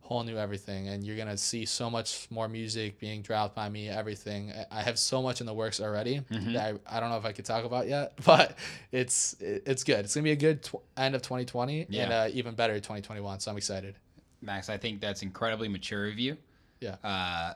whole 0.00 0.24
new 0.24 0.36
everything, 0.36 0.88
and 0.88 1.04
you're 1.04 1.16
gonna 1.16 1.36
see 1.38 1.64
so 1.64 1.88
much 1.88 2.26
more 2.30 2.48
music 2.48 2.98
being 2.98 3.22
dropped 3.22 3.54
by 3.54 3.68
me. 3.68 3.88
Everything 3.88 4.52
I- 4.70 4.82
have 4.82 4.98
so 4.98 5.22
much 5.22 5.40
in 5.40 5.46
the 5.46 5.54
works 5.54 5.80
already 5.80 6.20
Mm-hmm. 6.30 6.54
that 6.54 6.74
I, 6.86 6.96
I 6.96 7.00
don't 7.00 7.08
know 7.10 7.16
if 7.18 7.24
I 7.24 7.32
could 7.32 7.44
talk 7.44 7.64
about 7.64 7.86
yet, 7.88 8.14
but 8.26 8.58
it's 8.90 9.36
it's 9.40 9.84
good. 9.84 10.00
It's 10.04 10.14
gonna 10.14 10.24
be 10.24 10.32
a 10.32 10.36
good 10.36 10.64
tw- 10.64 10.82
end 10.96 11.14
of 11.14 11.22
2020 11.22 11.86
and 11.96 12.12
uh, 12.12 12.28
even 12.32 12.54
better 12.54 12.74
2021. 12.74 13.40
So 13.40 13.50
I'm 13.52 13.56
excited. 13.56 13.94
Max, 14.42 14.68
I 14.68 14.76
think 14.76 15.00
that's 15.00 15.22
incredibly 15.22 15.68
mature 15.68 16.08
of 16.08 16.18
you. 16.18 16.36
Yeah. 16.80 16.96
Uh, 17.04 17.54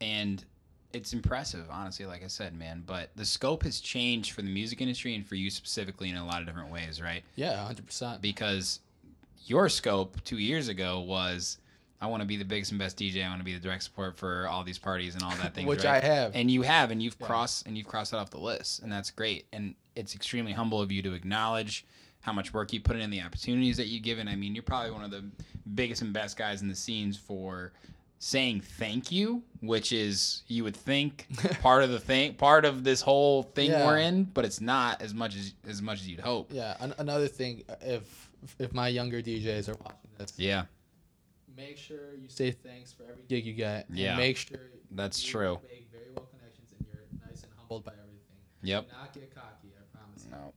and 0.00 0.44
it's 0.92 1.12
impressive, 1.12 1.66
honestly, 1.70 2.06
like 2.06 2.24
I 2.24 2.28
said, 2.28 2.56
man. 2.56 2.82
But 2.86 3.10
the 3.16 3.24
scope 3.24 3.62
has 3.64 3.80
changed 3.80 4.32
for 4.32 4.42
the 4.42 4.48
music 4.48 4.80
industry 4.80 5.14
and 5.14 5.26
for 5.26 5.34
you 5.34 5.50
specifically 5.50 6.08
in 6.08 6.16
a 6.16 6.26
lot 6.26 6.40
of 6.40 6.46
different 6.46 6.72
ways, 6.72 7.00
right? 7.00 7.22
Yeah, 7.36 7.56
100. 7.58 7.86
percent 7.86 8.22
Because 8.22 8.80
your 9.46 9.68
scope 9.68 10.22
two 10.24 10.38
years 10.38 10.68
ago 10.68 11.00
was 11.00 11.58
I 12.00 12.06
want 12.06 12.22
to 12.22 12.26
be 12.26 12.36
the 12.36 12.44
biggest 12.44 12.70
and 12.70 12.78
best 12.78 12.98
DJ. 12.98 13.24
I 13.24 13.28
want 13.28 13.40
to 13.40 13.44
be 13.44 13.54
the 13.54 13.60
direct 13.60 13.82
support 13.82 14.16
for 14.16 14.46
all 14.48 14.62
these 14.62 14.78
parties 14.78 15.14
and 15.14 15.22
all 15.22 15.34
that 15.36 15.54
thing. 15.54 15.66
Which 15.66 15.84
right? 15.84 16.02
I 16.02 16.06
have. 16.06 16.32
and 16.34 16.50
you 16.50 16.62
have, 16.62 16.90
and 16.90 17.02
you've 17.02 17.18
crossed 17.18 17.66
and 17.66 17.76
you've 17.76 17.88
crossed 17.88 18.12
that 18.12 18.18
off 18.18 18.30
the 18.30 18.38
list, 18.38 18.82
and 18.82 18.90
that's 18.90 19.10
great. 19.10 19.46
And 19.52 19.74
it's 19.96 20.14
extremely 20.14 20.52
humble 20.52 20.80
of 20.80 20.92
you 20.92 21.02
to 21.02 21.12
acknowledge 21.12 21.84
how 22.20 22.32
much 22.32 22.52
work 22.52 22.72
you 22.72 22.80
put 22.80 22.96
in, 22.96 23.10
the 23.10 23.20
opportunities 23.20 23.76
that 23.76 23.86
you've 23.86 24.02
given. 24.02 24.28
I 24.28 24.36
mean, 24.36 24.54
you're 24.54 24.62
probably 24.62 24.90
one 24.90 25.04
of 25.04 25.10
the 25.10 25.24
biggest 25.74 26.02
and 26.02 26.12
best 26.12 26.36
guys 26.36 26.62
in 26.62 26.68
the 26.68 26.74
scenes 26.74 27.16
for 27.16 27.72
saying 28.18 28.60
thank 28.60 29.12
you, 29.12 29.42
which 29.60 29.92
is 29.92 30.42
you 30.48 30.64
would 30.64 30.76
think 30.76 31.26
part 31.62 31.82
of 31.84 31.90
the 31.90 32.00
thing, 32.00 32.34
part 32.34 32.64
of 32.64 32.82
this 32.84 33.00
whole 33.00 33.42
thing 33.44 33.70
Yeah. 33.70 33.86
we're 33.86 33.98
in, 33.98 34.24
but 34.24 34.44
it's 34.44 34.60
not 34.60 35.00
as 35.02 35.14
much 35.14 35.36
as 35.36 35.54
as 35.68 35.80
much 35.82 36.00
as 36.00 36.08
you'd 36.08 36.20
hope. 36.20 36.50
Yeah. 36.52 36.76
An- 36.80 36.94
another 36.98 37.28
thing, 37.28 37.62
if 37.80 38.30
if 38.58 38.72
my 38.72 38.88
younger 38.88 39.20
DJs 39.22 39.68
are 39.68 39.74
watching 39.82 39.98
this, 40.18 40.32
Yeah, 40.36 40.64
make 41.56 41.76
sure 41.78 42.14
you 42.20 42.28
say 42.28 42.50
thanks 42.50 42.92
for 42.92 43.04
every 43.04 43.22
gig 43.28 43.44
you 43.46 43.52
get. 43.54 43.88
and 43.88 43.98
Yeah. 43.98 44.16
Make 44.16 44.36
sure 44.36 44.58
That's 44.90 45.24
you 45.24 45.30
true. 45.32 45.60
Make 45.70 45.88
very 45.92 46.04
well 46.16 46.26
connections 46.26 46.70
and 46.78 46.86
you're 46.86 47.02
nice 47.28 47.42
and 47.42 47.52
humbled 47.56 47.84
by 47.84 47.92
everything. 47.92 48.38
Yep. 48.62 48.86
Do 48.88 48.92
not 48.96 49.12
get 49.12 49.34
cocky. 49.34 49.68
I 49.78 49.96
promise. 49.96 50.24
you. 50.24 50.30
no, 50.32 50.52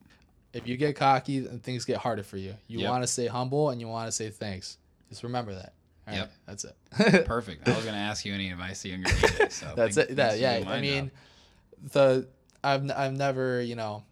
If 0.54 0.68
you 0.68 0.78
get 0.78 0.96
cocky, 0.96 1.40
then 1.40 1.60
things 1.60 1.86
get 1.86 1.98
harder 1.98 2.24
for 2.24 2.38
you. 2.38 2.56
You 2.68 2.80
Yep. 2.80 2.90
want 2.90 3.04
to 3.04 3.08
stay 3.08 3.28
humble 3.28 3.70
and 3.70 3.80
you 3.82 3.88
want 3.88 4.08
to 4.08 4.12
say 4.12 4.30
thanks. 4.32 4.78
Just 5.10 5.24
remember 5.24 5.54
that. 5.56 5.74
All 6.08 6.14
Yep. 6.14 6.24
right, 6.24 6.32
that's 6.46 6.66
it. 6.66 7.26
perfect. 7.26 7.68
I 7.68 7.76
was 7.76 7.86
gonna 7.86 7.98
ask 7.98 8.26
you 8.26 8.34
any 8.34 8.52
advice 8.52 8.82
to 8.82 8.90
younger. 8.90 9.10
So 9.50 9.74
That's 9.76 9.98
it. 9.98 10.16
That 10.16 10.40
yeah. 10.40 10.64
I 10.68 10.82
mean, 10.82 11.12
job. 11.84 11.92
the 11.92 12.28
I've 12.64 12.92
I've 12.92 13.14
never 13.14 13.62
you 13.62 13.76
know 13.76 14.04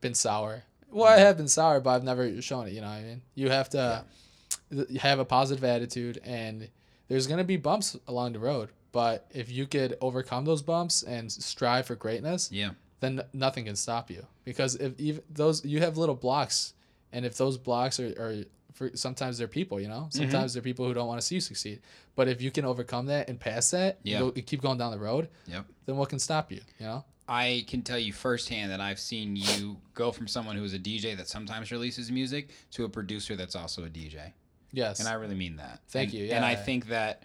been 0.00 0.14
sour. 0.14 0.64
Well, 0.90 1.06
I 1.06 1.12
mm-hmm. 1.12 1.20
have 1.24 1.36
been 1.38 1.48
sour, 1.48 1.80
but 1.80 1.90
I've 1.90 2.04
never 2.04 2.42
shown 2.42 2.66
it. 2.66 2.74
You 2.74 2.82
know 2.82 2.88
what 2.88 2.96
I 2.96 3.02
mean? 3.02 3.22
You 3.34 3.48
have 3.48 3.70
to 3.70 4.04
th- 4.70 5.00
have 5.00 5.18
a 5.18 5.24
positive 5.24 5.64
attitude, 5.64 6.20
and 6.24 6.68
there's 7.08 7.26
gonna 7.26 7.44
be 7.44 7.56
bumps 7.56 7.96
along 8.06 8.34
the 8.34 8.38
road. 8.38 8.70
But 8.92 9.26
if 9.30 9.50
you 9.50 9.66
could 9.66 9.96
overcome 10.02 10.44
those 10.44 10.60
bumps 10.60 11.02
and 11.02 11.32
strive 11.32 11.86
for 11.86 11.94
greatness, 11.94 12.50
yeah, 12.52 12.70
then 13.00 13.22
nothing 13.32 13.64
can 13.64 13.76
stop 13.76 14.10
you. 14.10 14.26
Because 14.44 14.74
if 14.76 14.98
even 15.00 15.22
those 15.30 15.64
you 15.64 15.80
have 15.80 15.96
little 15.96 16.14
blocks, 16.14 16.74
and 17.10 17.24
if 17.24 17.36
those 17.38 17.56
blocks 17.56 17.98
are, 17.98 18.08
are 18.18 18.44
for 18.72 18.90
sometimes 18.94 19.38
they're 19.38 19.48
people, 19.48 19.80
you 19.80 19.88
know, 19.88 20.08
Mm-hmm. 20.10 20.18
sometimes 20.18 20.54
they're 20.54 20.62
people 20.62 20.86
who 20.86 20.94
don't 20.94 21.06
want 21.08 21.20
to 21.20 21.26
see 21.26 21.36
you 21.36 21.40
succeed. 21.40 21.80
But 22.16 22.28
if 22.28 22.40
you 22.42 22.50
can 22.50 22.64
overcome 22.64 23.06
that 23.06 23.28
and 23.28 23.38
pass 23.38 23.70
that, 23.72 23.98
Yeah. 24.02 24.30
you, 24.34 24.42
keep 24.42 24.60
going 24.62 24.78
down 24.78 24.92
the 24.92 24.98
road, 24.98 25.28
yep. 25.46 25.64
then 25.86 25.96
what 25.96 26.08
can 26.08 26.18
stop 26.18 26.50
you? 26.52 26.60
You 26.78 26.86
know? 26.86 27.04
I 27.28 27.64
can 27.68 27.82
tell 27.82 27.98
you 27.98 28.12
firsthand 28.12 28.72
that 28.72 28.80
I've 28.80 28.98
seen 28.98 29.36
you 29.36 29.76
go 29.94 30.10
from 30.10 30.26
someone 30.26 30.56
who 30.56 30.64
is 30.64 30.74
a 30.74 30.78
DJ 30.78 31.16
that 31.16 31.28
sometimes 31.28 31.70
releases 31.70 32.10
music 32.10 32.50
to 32.72 32.84
a 32.84 32.88
producer 32.88 33.36
that's 33.36 33.54
also 33.56 33.84
a 33.84 33.88
DJ. 33.88 34.32
Yes. 34.72 34.98
And 35.00 35.08
I 35.08 35.12
really 35.14 35.34
mean 35.36 35.56
that. 35.56 35.80
Thank 35.88 36.10
And- 36.12 36.18
you, 36.20 36.32
And 36.32 36.44
I 36.44 36.54
think 36.56 36.88
that 36.88 37.22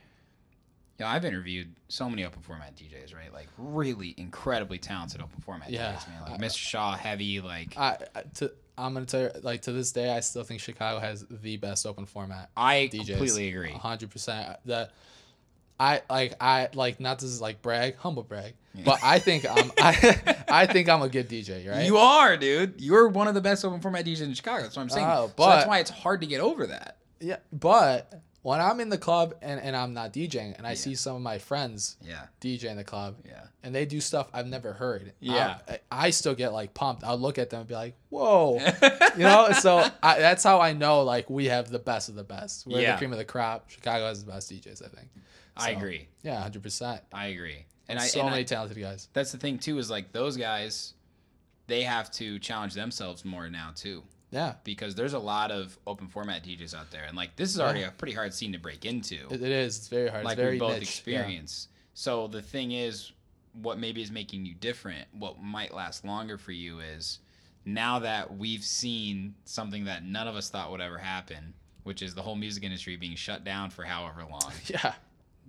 you 0.99 1.05
know, 1.05 1.11
I've 1.11 1.25
interviewed 1.25 1.73
so 1.89 2.09
many 2.09 2.25
open 2.25 2.41
format 2.41 2.75
DJs, 2.75 3.13
right? 3.15 3.31
Like 3.31 3.47
really 3.57 4.15
incredibly 4.17 4.79
talented 4.79 5.21
open 5.21 5.41
format 5.41 5.69
Yeah. 5.69 5.93
DJs, 5.93 6.07
man. 6.09 6.31
Like 6.31 6.41
Mr. 6.41 6.57
Shaw, 6.57 6.95
heavy, 6.97 7.39
like 7.41 7.77
I, 7.77 7.97
I 8.15 8.21
to 8.35 8.51
I'm 8.77 8.93
gonna 8.93 9.05
tell 9.05 9.21
you, 9.21 9.31
like 9.41 9.63
to 9.63 9.71
this 9.71 9.91
day, 9.91 10.15
I 10.15 10.19
still 10.19 10.43
think 10.43 10.61
Chicago 10.61 10.99
has 10.99 11.25
the 11.29 11.57
best 11.57 11.85
open 11.85 12.05
format. 12.05 12.49
I 12.55 12.89
DJs. 12.91 13.07
completely 13.07 13.49
agree. 13.49 13.71
hundred 13.71 14.11
percent. 14.11 14.57
The 14.65 14.89
I 15.79 16.01
like 16.09 16.35
I 16.41 16.69
like 16.73 16.99
not 16.99 17.19
to 17.19 17.27
like 17.41 17.61
brag, 17.61 17.97
humble 17.97 18.23
brag, 18.23 18.53
but 18.83 18.99
I 19.03 19.19
think 19.19 19.45
I'm 19.49 19.71
I, 19.77 20.43
I 20.49 20.65
think 20.65 20.89
I'm 20.89 21.01
a 21.01 21.09
good 21.09 21.29
DJ, 21.29 21.69
right? 21.69 21.85
You 21.85 21.97
are, 21.97 22.37
dude. 22.37 22.81
You're 22.81 23.07
one 23.07 23.27
of 23.27 23.33
the 23.35 23.41
best 23.41 23.63
open 23.63 23.79
format 23.79 24.05
DJs 24.05 24.21
in 24.21 24.33
Chicago. 24.33 24.63
That's 24.63 24.75
what 24.75 24.83
I'm 24.83 24.89
saying. 24.89 25.07
Oh, 25.07 25.31
so 25.37 25.45
that's 25.45 25.67
why 25.67 25.79
it's 25.79 25.91
hard 25.91 26.21
to 26.21 26.27
get 26.27 26.41
over 26.41 26.67
that. 26.67 26.97
Yeah, 27.19 27.37
but 27.51 28.21
when 28.47 28.61
I'm 28.61 28.79
in 28.79 28.87
the 28.87 28.97
club 28.97 29.33
and, 29.41 29.59
and 29.59 29.75
I'm 29.75 29.93
not 29.93 30.13
DJing 30.13 30.57
and 30.57 30.65
I 30.65 30.73
see 30.75 30.95
some 30.95 31.17
of 31.17 31.21
my 31.21 31.37
friends 31.37 31.97
Yeah. 32.01 32.27
DJ 32.39 32.65
in 32.71 32.77
the 32.77 32.83
club, 32.85 33.15
Yeah. 33.25 33.43
and 33.61 33.75
they 33.75 33.85
do 33.85 33.99
stuff 33.99 34.29
I've 34.33 34.47
never 34.47 34.71
heard, 34.71 35.11
Yeah. 35.19 35.57
I, 35.67 35.79
I 35.91 36.09
still 36.11 36.33
get 36.33 36.53
like 36.53 36.73
pumped. 36.73 37.03
I'll 37.03 37.17
look 37.17 37.37
at 37.39 37.49
them 37.49 37.59
and 37.59 37.67
be 37.67 37.73
like, 37.75 37.95
"Whoa," 38.07 38.59
you 39.17 39.23
know. 39.23 39.51
So 39.51 39.85
I, 40.01 40.19
that's 40.19 40.45
how 40.45 40.61
I 40.61 40.71
know 40.71 41.01
like 41.03 41.29
we 41.29 41.47
have 41.47 41.69
the 41.69 41.79
best 41.79 42.07
of 42.07 42.15
the 42.15 42.23
best. 42.23 42.65
We're 42.65 42.79
Yeah. 42.79 42.93
the 42.93 42.97
cream 42.99 43.11
of 43.11 43.17
the 43.17 43.25
crop. 43.25 43.69
Chicago 43.69 44.05
has 44.07 44.23
the 44.23 44.31
best 44.31 44.49
DJs, 44.49 44.81
I 44.85 44.87
think. 44.95 45.09
I 45.57 45.71
agree. 45.71 46.07
Yeah, 46.23 46.41
hundred 46.41 46.63
percent. 46.63 47.01
I 47.13 47.27
agree. 47.27 47.65
And 47.89 47.99
I 47.99 48.07
So 48.07 48.21
and 48.21 48.29
many 48.29 48.41
I, 48.41 48.45
talented 48.45 48.79
guys. 48.79 49.09
that's 49.11 49.33
the 49.33 49.37
thing 49.39 49.57
too 49.59 49.77
is 49.77 49.89
like 49.89 50.13
those 50.13 50.37
guys 50.37 50.93
they 51.67 51.81
have 51.83 52.09
to 52.11 52.39
challenge 52.39 52.75
themselves 52.75 53.25
more 53.25 53.49
now 53.49 53.71
too 53.75 54.03
Yeah, 54.31 54.55
because 54.63 54.95
there's 54.95 55.13
a 55.13 55.19
lot 55.19 55.51
of 55.51 55.77
open 55.87 56.07
format 56.07 56.43
DJs 56.43 56.73
out 56.75 56.91
there 56.91 57.03
and 57.07 57.15
like 57.15 57.35
this 57.37 57.49
is 57.53 57.59
already 57.59 57.83
a 57.83 57.91
pretty 57.91 58.13
hard 58.13 58.33
scene 58.33 58.51
to 58.53 58.59
break 58.59 58.83
into 58.85 59.15
it, 59.29 59.41
it 59.41 59.51
is. 59.51 59.77
It's 59.77 59.87
very 59.87 60.09
hard. 60.09 60.25
like 60.25 60.33
it's 60.33 60.41
very 60.41 60.53
we 60.55 60.59
both 60.59 60.71
niche. 60.79 60.79
Yeah. 61.05 61.19
experience 61.19 61.67
so 61.93 62.27
the 62.27 62.41
thing 62.41 62.71
is 62.73 63.11
what 63.61 63.79
maybe 63.79 64.01
is 64.01 64.11
making 64.11 64.45
you 64.45 64.53
different 64.53 65.07
what 65.17 65.41
might 65.41 65.73
last 65.73 66.03
longer 66.03 66.37
for 66.37 66.51
you 66.51 66.79
is 66.81 67.19
now 67.65 67.99
that 67.99 68.37
we've 68.37 68.63
seen 68.63 69.33
something 69.45 69.85
that 69.85 70.03
none 70.03 70.27
of 70.27 70.35
us 70.35 70.49
thought 70.49 70.71
would 70.71 70.81
ever 70.81 70.97
happen 70.97 71.53
which 71.83 72.01
is 72.01 72.13
the 72.13 72.21
whole 72.21 72.35
music 72.35 72.63
industry 72.63 72.97
being 72.97 73.15
shut 73.15 73.43
down 73.45 73.69
for 73.69 73.83
however 73.83 74.25
long 74.29 74.51
Yeah. 74.67 74.93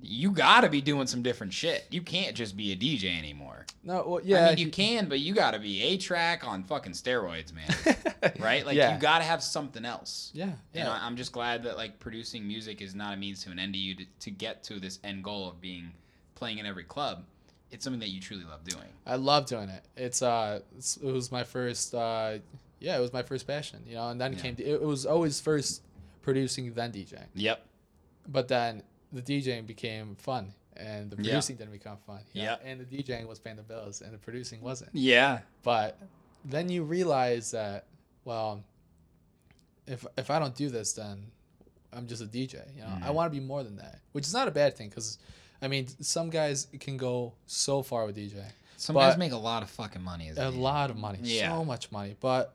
You 0.03 0.31
gotta 0.31 0.69
be 0.69 0.81
doing 0.81 1.07
some 1.07 1.23
different 1.23 1.53
shit 1.53 1.85
you 1.91 2.01
can't 2.01 2.37
just 2.37 2.57
be 2.57 2.71
a 2.73 2.77
dj 2.77 3.05
anymore 3.19 3.67
No. 3.83 4.05
Well, 4.07 4.21
yeah. 4.23 4.47
I 4.47 4.49
mean, 4.51 4.59
you 4.59 4.71
can, 4.71 5.09
but 5.09 5.19
you 5.21 5.35
got 5.35 5.53
to 5.53 5.59
be 5.59 5.83
a 5.83 5.97
track 5.97 6.47
on 6.47 6.63
fucking 6.65 6.93
steroids, 6.93 7.53
man. 7.55 7.69
right? 8.39 8.67
Like 8.67 8.77
Yeah. 8.77 8.95
you 8.95 9.01
got 9.01 9.19
to 9.19 9.25
have 9.25 9.43
something 9.43 9.85
else. 9.85 10.31
Yeah. 10.35 10.45
And 10.45 10.55
Yeah. 10.75 10.91
I, 10.93 11.07
I'm 11.07 11.17
just 11.17 11.33
glad 11.33 11.63
that 11.65 11.77
like 11.77 11.99
producing 11.99 12.47
music 12.47 12.83
is 12.83 12.95
not 12.95 13.15
a 13.15 13.17
means 13.17 13.43
to 13.45 13.51
an 13.51 13.59
end 13.59 13.73
to 13.75 13.79
you 13.79 13.95
to, 13.95 14.05
to 14.21 14.31
get 14.31 14.63
to 14.65 14.79
this 14.79 14.99
end 15.05 15.25
goal 15.25 15.49
of 15.49 15.61
being 15.61 15.93
playing 16.35 16.59
in 16.59 16.67
every 16.67 16.85
club. 16.85 17.25
It's 17.71 17.83
something 17.85 18.01
that 18.01 18.11
you 18.11 18.21
truly 18.21 18.45
love 18.45 18.63
doing. 18.65 18.89
I 19.07 19.17
love 19.17 19.47
doing 19.47 19.69
it. 19.71 19.85
It's 19.97 20.21
uh, 20.23 20.61
it's, 20.77 20.97
it 20.99 21.11
was 21.11 21.33
my 21.33 21.45
first 21.45 21.95
uh, 21.95 22.39
yeah, 22.81 22.97
it 22.99 23.01
was 23.01 23.13
my 23.13 23.23
first 23.23 23.47
passion, 23.47 23.81
you 23.87 23.95
know. 23.95 24.09
And 24.11 24.21
then 24.21 24.33
Yeah. 24.35 24.39
came 24.41 24.57
it 24.59 24.83
was 24.83 25.07
always 25.07 25.41
first 25.41 25.83
producing 26.23 26.73
then 26.75 26.93
DJing, 26.93 27.27
Yep. 27.35 27.65
but 28.29 28.49
then 28.49 28.83
the 29.13 29.23
DJing 29.23 29.67
became 29.67 30.15
fun 30.17 30.53
and 30.77 31.11
the 31.11 31.17
Yeah. 31.17 31.31
producing 31.33 31.57
didn't 31.57 31.73
become 31.73 31.97
fun. 32.07 32.21
Yeah. 32.33 32.45
know? 32.45 32.57
And 32.65 32.81
the 32.81 32.85
DJing 32.85 33.27
was 33.27 33.39
paying 33.39 33.57
the 33.57 33.63
bills 33.63 34.01
and 34.01 34.13
the 34.13 34.19
producing 34.19 34.61
wasn't. 34.61 34.91
Yeah. 34.95 35.41
But 35.63 35.99
then 36.45 36.69
you 36.69 36.85
realize 36.85 37.51
that 37.53 37.87
well, 38.25 38.63
if 39.87 40.05
if 40.17 40.31
I 40.31 40.39
don't 40.39 40.55
do 40.55 40.69
this, 40.69 40.93
then 40.93 41.31
I'm 41.93 42.07
just 42.07 42.23
a 42.23 42.27
DJ. 42.27 42.55
You 42.77 42.83
know, 42.83 42.89
Mm-hmm. 42.89 43.05
I 43.05 43.11
want 43.11 43.33
to 43.33 43.41
be 43.41 43.45
more 43.45 43.63
than 43.65 43.77
that, 43.77 44.01
which 44.13 44.27
is 44.27 44.33
not 44.35 44.49
a 44.49 44.51
bad 44.53 44.77
thing 44.77 44.89
because. 44.89 45.19
I 45.61 45.67
mean, 45.67 45.89
some 46.01 46.31
guys 46.31 46.69
can 46.79 46.97
go 46.97 47.33
so 47.47 47.83
far 47.83 48.07
with 48.07 48.17
DJing. 48.17 48.45
Some 48.77 48.95
guys 48.95 49.17
make 49.19 49.33
a 49.33 49.37
lot 49.37 49.65
of 49.65 49.71
fucking 49.71 50.01
money. 50.03 50.29
A 50.29 50.49
a 50.49 50.51
lot 50.51 50.89
of 50.89 50.97
money 50.97 51.19
Yeah. 51.21 51.49
so 51.51 51.65
much 51.65 51.91
money 51.91 52.15
but 52.21 52.55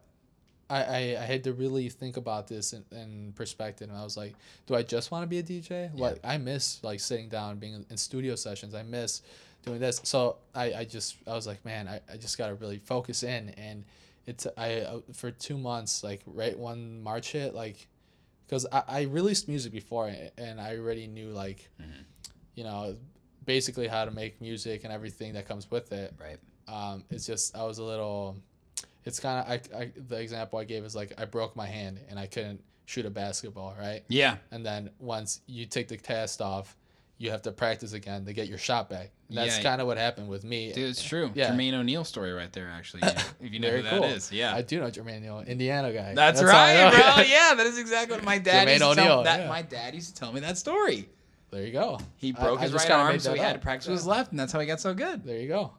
I, 0.69 0.83
I, 0.83 0.97
I 1.21 1.25
had 1.25 1.43
to 1.45 1.53
really 1.53 1.89
think 1.89 2.17
about 2.17 2.47
this 2.47 2.73
in, 2.73 2.83
in 2.91 3.33
perspective 3.35 3.89
and 3.89 3.97
i 3.97 4.03
was 4.03 4.17
like 4.17 4.33
do 4.65 4.75
i 4.75 4.83
just 4.83 5.11
want 5.11 5.23
to 5.23 5.27
be 5.27 5.39
a 5.39 5.43
dj 5.43 5.97
like 5.99 6.19
i 6.23 6.37
miss 6.37 6.83
like 6.83 6.99
sitting 6.99 7.29
down 7.29 7.57
being 7.57 7.85
in 7.89 7.97
studio 7.97 8.35
sessions. 8.35 8.73
I 8.73 8.83
miss 8.83 9.21
doing 9.63 9.79
this. 9.79 10.01
So 10.03 10.37
i, 10.55 10.73
I 10.73 10.85
just 10.85 11.17
i 11.27 11.33
was 11.33 11.47
like 11.47 11.63
man 11.65 11.87
i, 11.87 11.99
I 12.11 12.17
just 12.17 12.37
gotta 12.37 12.55
really 12.55 12.79
focus 12.79 13.23
in 13.23 13.49
and 13.51 13.83
it's 14.25 14.47
i 14.57 14.81
uh, 14.81 14.99
for 15.13 15.31
two 15.31 15.57
months 15.57 16.03
like 16.03 16.21
right 16.25 16.57
when 16.57 17.01
march 17.01 17.33
hit 17.33 17.53
like 17.53 17.87
because 18.45 18.65
I, 18.71 18.83
I 18.87 19.01
released 19.03 19.47
music 19.47 19.71
before 19.71 20.13
and 20.37 20.61
i 20.61 20.77
already 20.77 21.07
knew 21.07 21.29
like 21.29 21.69
you 22.55 22.63
know 22.63 22.95
basically 23.45 23.87
how 23.87 24.05
to 24.05 24.11
make 24.11 24.39
music 24.41 24.83
and 24.83 24.93
everything 24.93 25.33
that 25.33 25.47
comes 25.47 25.69
with 25.69 25.91
it. 25.91 26.13
Right. 26.19 26.37
um, 26.67 27.03
it's 27.09 27.25
just 27.25 27.55
I 27.55 27.63
was 27.63 27.77
a 27.77 27.83
little. 27.83 28.37
It's 29.05 29.19
kind 29.19 29.39
of 29.39 29.51
I, 29.75 29.81
I 29.83 29.91
the 30.07 30.19
example 30.19 30.59
I 30.59 30.63
gave 30.63 30.83
is 30.85 30.95
like 30.95 31.13
I 31.17 31.25
broke 31.25 31.55
my 31.55 31.67
hand 31.67 31.99
and 32.09 32.17
I 32.17 32.25
couldn't 32.27 32.61
shoot 32.85 33.05
a 33.05 33.09
basketball 33.09 33.75
right, 33.79 34.03
Yeah. 34.09 34.37
and 34.51 34.65
then 34.65 34.89
once 34.99 35.41
you 35.47 35.65
take 35.65 35.87
the 35.87 35.97
cast 35.97 36.41
off, 36.41 36.75
you 37.17 37.31
have 37.31 37.41
to 37.43 37.51
practice 37.51 37.93
again 37.93 38.25
to 38.25 38.33
get 38.33 38.47
your 38.47 38.57
shot 38.57 38.89
back. 38.89 39.11
And 39.29 39.37
that's 39.37 39.57
Yeah. 39.57 39.63
kind 39.63 39.79
of 39.81 39.87
what 39.87 39.97
happened 39.97 40.27
with 40.27 40.43
me. 40.43 40.73
Dude, 40.73 40.89
it's 40.89 41.01
true. 41.01 41.31
Yeah. 41.33 41.49
Jermaine 41.51 41.73
O'Neal 41.73 42.03
story 42.03 42.33
right 42.33 42.51
there, 42.51 42.69
actually. 42.69 43.03
If 43.41 43.53
you 43.53 43.59
know 43.59 43.69
Very 43.69 43.83
who 43.83 43.89
cool. 43.89 44.01
that 44.01 44.11
is. 44.11 44.31
Yeah. 44.31 44.53
I 44.53 44.61
do 44.61 44.79
know 44.81 44.87
Jermaine 44.87 45.21
Neal, 45.21 45.39
Indiana 45.41 45.93
guy. 45.93 46.13
That's, 46.13 46.41
I 46.41 46.45
right, 46.45 46.91
bro. 46.91 47.23
Yeah, 47.23 47.53
that 47.55 47.65
is 47.65 47.77
exactly 47.77 48.15
what 48.17 48.25
my 48.25 48.37
dad 48.37 48.67
Jermaine 48.67 48.71
used 48.71 48.83
to 48.83 48.95
tell 48.95 49.05
O'Neal, 49.19 49.23
that 49.23 49.39
yeah. 49.41 49.47
my 49.49 49.61
dad 49.61 49.95
used 49.95 50.13
to 50.13 50.19
tell 50.19 50.33
me 50.33 50.41
that 50.41 50.57
story. 50.57 51.07
there 51.51 51.63
you 51.65 51.71
go. 51.71 51.99
He 52.17 52.31
broke 52.33 52.59
I 52.59 52.63
his 52.63 52.71
just 52.71 52.89
right 52.89 52.99
arm, 52.99 53.19
so 53.19 53.33
he 53.33 53.39
had 53.39 53.53
to 53.53 53.59
practice 53.59 53.87
with 53.87 53.97
his 53.99 54.07
left, 54.07 54.31
and 54.31 54.39
that's 54.39 54.51
how 54.51 54.59
he 54.59 54.65
got 54.65 54.81
so 54.81 54.93
good. 54.93 55.23
There 55.23 55.39
you 55.39 55.47
go. 55.47 55.71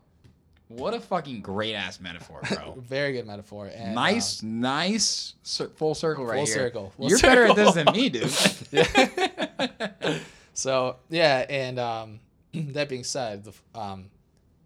What 0.68 0.94
a 0.94 1.00
fucking 1.00 1.42
great 1.42 1.74
ass 1.74 2.00
metaphor, 2.00 2.40
bro. 2.48 2.74
Very 2.80 3.12
good 3.12 3.26
metaphor. 3.26 3.70
And, 3.74 3.94
nice, 3.94 4.42
um, 4.42 4.60
nice 4.60 5.34
cir- 5.42 5.68
full 5.68 5.94
circle 5.94 6.24
right 6.24 6.36
Full 6.36 6.46
here. 6.46 6.54
circle, 6.54 6.90
full 6.96 7.10
You're 7.10 7.18
better 7.20 7.44
at 7.44 7.54
this 7.56 7.74
than 7.74 7.86
me, 7.92 8.08
dude. 8.08 8.30
so 10.54 10.96
yeah, 11.10 11.44
and 11.48 11.78
um, 11.78 12.20
that 12.54 12.88
being 12.88 13.04
said, 13.04 13.44
the, 13.44 13.52
um, 13.78 14.06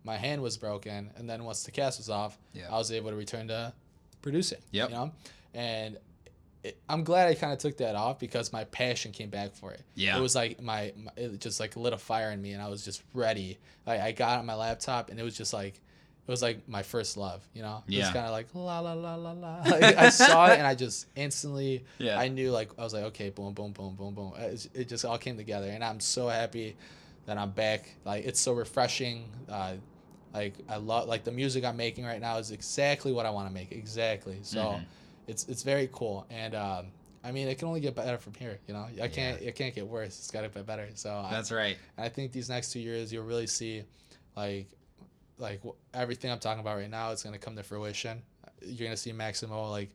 my 0.05 0.17
hand 0.17 0.41
was 0.43 0.57
broken, 0.57 1.11
and 1.17 1.29
then 1.29 1.45
once 1.45 1.65
the 1.65 1.71
cast 1.71 1.99
was 1.99 2.09
off, 2.09 2.39
Yeah. 2.55 2.69
I 2.71 2.79
was 2.79 2.93
able 2.93 3.11
to 3.11 3.17
return 3.17 3.49
to 3.49 3.73
producing. 4.23 4.59
Yep. 4.71 4.91
You 4.91 4.95
know, 4.95 5.13
and 5.55 5.99
it, 6.63 6.79
I'm 6.89 7.05
glad 7.05 7.29
I 7.29 7.35
kind 7.35 7.53
of 7.53 7.59
took 7.59 7.77
that 7.79 7.95
off 7.97 8.19
because 8.19 8.53
my 8.53 8.65
passion 8.65 9.13
came 9.13 9.31
back 9.31 9.55
for 9.55 9.73
it. 9.73 9.83
Yeah. 9.95 10.17
It 10.17 10.21
was 10.21 10.35
like 10.35 10.63
my, 10.63 10.93
my 10.97 11.11
it 11.17 11.41
just 11.41 11.61
like 11.61 11.77
lit 11.77 11.93
a 11.93 11.99
fire 11.99 12.31
in 12.31 12.41
me, 12.41 12.53
and 12.53 12.63
I 12.63 12.69
was 12.69 12.85
just 12.85 13.03
ready. 13.15 13.59
Like 13.87 14.01
I 14.01 14.13
got 14.13 14.39
on 14.39 14.47
my 14.47 14.55
laptop, 14.55 15.11
and 15.11 15.19
it 15.19 15.23
was 15.25 15.37
just 15.37 15.53
like. 15.53 15.81
It 16.29 16.31
was 16.31 16.43
like 16.43 16.69
my 16.69 16.83
first 16.83 17.17
love, 17.17 17.43
you 17.55 17.63
know. 17.63 17.83
It 17.89 17.95
Yeah. 17.95 18.01
was 18.05 18.13
kind 18.13 18.27
of 18.27 18.33
like 18.33 18.49
la 18.55 18.81
la 18.81 18.93
la 18.93 19.15
la 19.15 19.33
la. 19.33 19.63
Like, 19.67 19.97
I 19.97 20.11
saw 20.11 20.47
it 20.49 20.59
and 20.59 20.67
I 20.67 20.75
just 20.75 21.07
instantly, 21.17 21.87
Yeah. 21.99 22.19
I 22.21 22.29
knew 22.29 22.51
like 22.51 22.71
I 22.79 22.85
was 22.85 22.93
like 22.93 23.05
okay, 23.05 23.31
boom, 23.31 23.55
boom, 23.55 23.73
boom, 23.73 23.95
boom, 23.97 24.15
boom. 24.15 24.33
It, 24.37 24.69
it 24.75 24.89
just 24.91 25.07
all 25.07 25.17
came 25.17 25.39
together, 25.39 25.69
and 25.69 25.83
I'm 25.83 26.01
so 26.01 26.29
happy 26.29 26.77
that 27.25 27.39
I'm 27.39 27.51
back. 27.53 27.95
Like 28.05 28.27
it's 28.27 28.39
so 28.39 28.53
refreshing. 28.53 29.25
Uh, 29.49 29.77
like 30.35 30.53
I 30.69 30.77
love 30.77 31.09
like 31.09 31.25
the 31.25 31.33
music 31.33 31.65
I'm 31.65 31.79
making 31.79 32.05
right 32.05 32.21
now 32.21 32.37
is 32.37 32.51
exactly 32.51 33.11
what 33.13 33.25
I 33.25 33.31
want 33.31 33.49
to 33.49 33.55
make. 33.55 33.73
Exactly. 33.73 34.39
So 34.43 34.59
Mhm. 34.61 34.85
it's 35.29 35.49
it's 35.49 35.63
very 35.63 35.89
cool, 35.93 36.27
and 36.29 36.55
um, 36.55 36.87
I 37.25 37.33
mean 37.33 37.49
it 37.49 37.57
can 37.59 37.69
only 37.69 37.81
get 37.81 37.95
better 37.95 38.19
from 38.19 38.35
here. 38.35 38.59
You 38.69 38.75
know, 38.75 38.87
I 39.03 39.09
can't 39.09 39.41
it 39.41 39.55
can't 39.55 39.75
get 39.75 39.87
worse. 39.87 40.19
It's 40.19 40.31
got 40.31 40.43
to 40.43 40.51
get 40.51 40.67
better. 40.67 40.89
So 40.95 41.11
I- 41.11 41.31
That's 41.31 41.51
right. 41.51 41.79
I 41.97 42.11
think 42.11 42.33
these 42.33 42.51
next 42.51 42.71
two 42.73 42.81
years 42.81 43.11
you'll 43.11 43.25
really 43.25 43.47
see, 43.47 43.85
like, 44.37 44.69
like 45.39 45.61
everything 45.95 46.31
I'm 46.31 46.39
talking 46.39 46.61
about 46.61 46.77
right 46.77 46.91
now 46.91 47.11
is 47.11 47.23
gonna 47.23 47.39
come 47.39 47.57
to 47.57 47.63
fruition. 47.63 48.23
You're 48.63 48.87
gonna 48.87 48.97
see 48.97 49.13
Maximo 49.13 49.71
like 49.71 49.91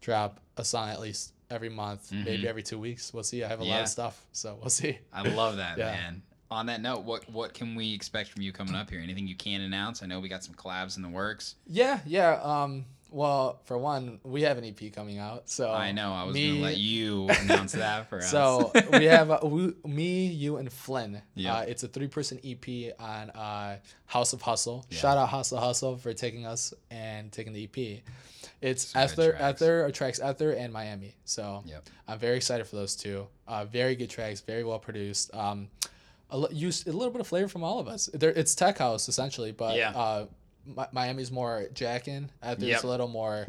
drop 0.00 0.40
a 0.56 0.64
song 0.64 0.88
at 0.90 1.00
least 1.00 1.32
every 1.50 1.68
month, 1.68 2.12
maybe 2.12 2.46
every 2.46 2.62
two 2.62 2.78
weeks. 2.78 3.12
We'll 3.14 3.22
see. 3.22 3.42
I 3.44 3.48
have 3.48 3.60
a 3.60 3.64
lot 3.64 3.74
Mm-hmm. 3.74 3.82
Of 3.84 3.88
stuff, 3.88 4.24
so 4.32 4.58
we'll 4.60 4.70
see. 4.70 4.98
I 5.12 5.22
love 5.22 5.56
that, 5.56 5.78
Yeah. 5.78 5.86
man. 5.92 6.22
On 6.50 6.66
that 6.66 6.80
note, 6.80 7.04
what 7.04 7.30
what 7.30 7.52
can 7.54 7.74
we 7.74 7.92
expect 7.94 8.30
from 8.30 8.42
you 8.42 8.52
coming 8.52 8.74
up 8.74 8.88
here? 8.90 9.00
Anything 9.00 9.26
you 9.26 9.36
can 9.36 9.60
announce? 9.60 10.02
I 10.02 10.06
know 10.06 10.18
we 10.20 10.28
got 10.28 10.42
some 10.42 10.54
collabs 10.54 10.96
in 10.96 11.02
the 11.02 11.08
works. 11.08 11.56
Yeah, 11.66 12.00
yeah. 12.06 12.40
Um, 12.42 12.86
well, 13.10 13.60
for 13.64 13.78
one, 13.78 14.20
we 14.22 14.42
have 14.42 14.58
an 14.58 14.64
EP 14.64 14.92
coming 14.92 15.18
out, 15.18 15.48
so 15.48 15.70
I 15.72 15.92
know. 15.92 16.12
I 16.12 16.24
was 16.24 16.34
me- 16.34 16.48
gonna 16.52 16.60
let 16.62 16.76
you 16.76 17.28
announce 17.28 17.72
that 17.72 18.08
for 18.08 18.18
us. 18.18 18.30
So 18.30 18.70
we 18.92 19.06
have 19.06 19.30
uh, 19.30 19.40
we, 19.42 19.72
me, 19.86 20.26
you, 20.26 20.56
and 20.58 20.70
Flynn. 20.72 21.22
Yeah. 21.34 21.56
Uh, 21.56 21.60
it's 21.62 21.82
a 21.84 21.88
three-person 21.88 22.40
EP 22.44 22.94
on 23.00 23.30
uh, 23.30 23.78
House 24.06 24.32
of 24.32 24.42
Hustle. 24.42 24.84
Yeah. 24.90 24.98
Shout 24.98 25.16
out 25.18 25.28
House 25.30 25.52
of 25.52 25.58
Hustle 25.60 25.96
for 25.96 26.12
taking 26.12 26.44
us 26.46 26.74
and 26.90 27.32
taking 27.32 27.52
the 27.52 27.64
EP. 27.64 28.02
It's 28.60 28.88
Some 28.88 29.04
Ether. 29.04 29.38
Ether, 29.40 29.84
or 29.86 29.90
tracks 29.90 30.20
Ether 30.20 30.50
and 30.50 30.72
Miami. 30.72 31.14
So 31.24 31.62
Yep. 31.66 31.88
I'm 32.08 32.18
very 32.18 32.36
excited 32.36 32.66
for 32.66 32.76
those 32.76 32.96
two. 32.96 33.26
Uh, 33.46 33.64
very 33.64 33.94
good 33.96 34.10
tracks, 34.10 34.40
very 34.40 34.64
well 34.64 34.80
produced. 34.80 35.32
Um, 35.34 35.68
a, 36.30 36.36
li- 36.36 36.48
use 36.54 36.84
a 36.86 36.92
little 36.92 37.10
bit 37.12 37.20
of 37.20 37.26
flavor 37.26 37.48
from 37.48 37.62
all 37.64 37.78
of 37.78 37.88
us. 37.88 38.10
There, 38.12 38.30
it's 38.30 38.54
tech 38.54 38.76
house 38.78 39.08
essentially, 39.08 39.52
but 39.52 39.76
Yeah. 39.76 39.92
Uh, 40.68 40.80
Mi- 40.80 40.86
Miami's 40.92 41.30
more 41.30 41.68
jacking. 41.74 42.30
Ether's 42.42 42.64
Yep. 42.64 42.84
a 42.84 42.86
little 42.86 43.08
more 43.08 43.46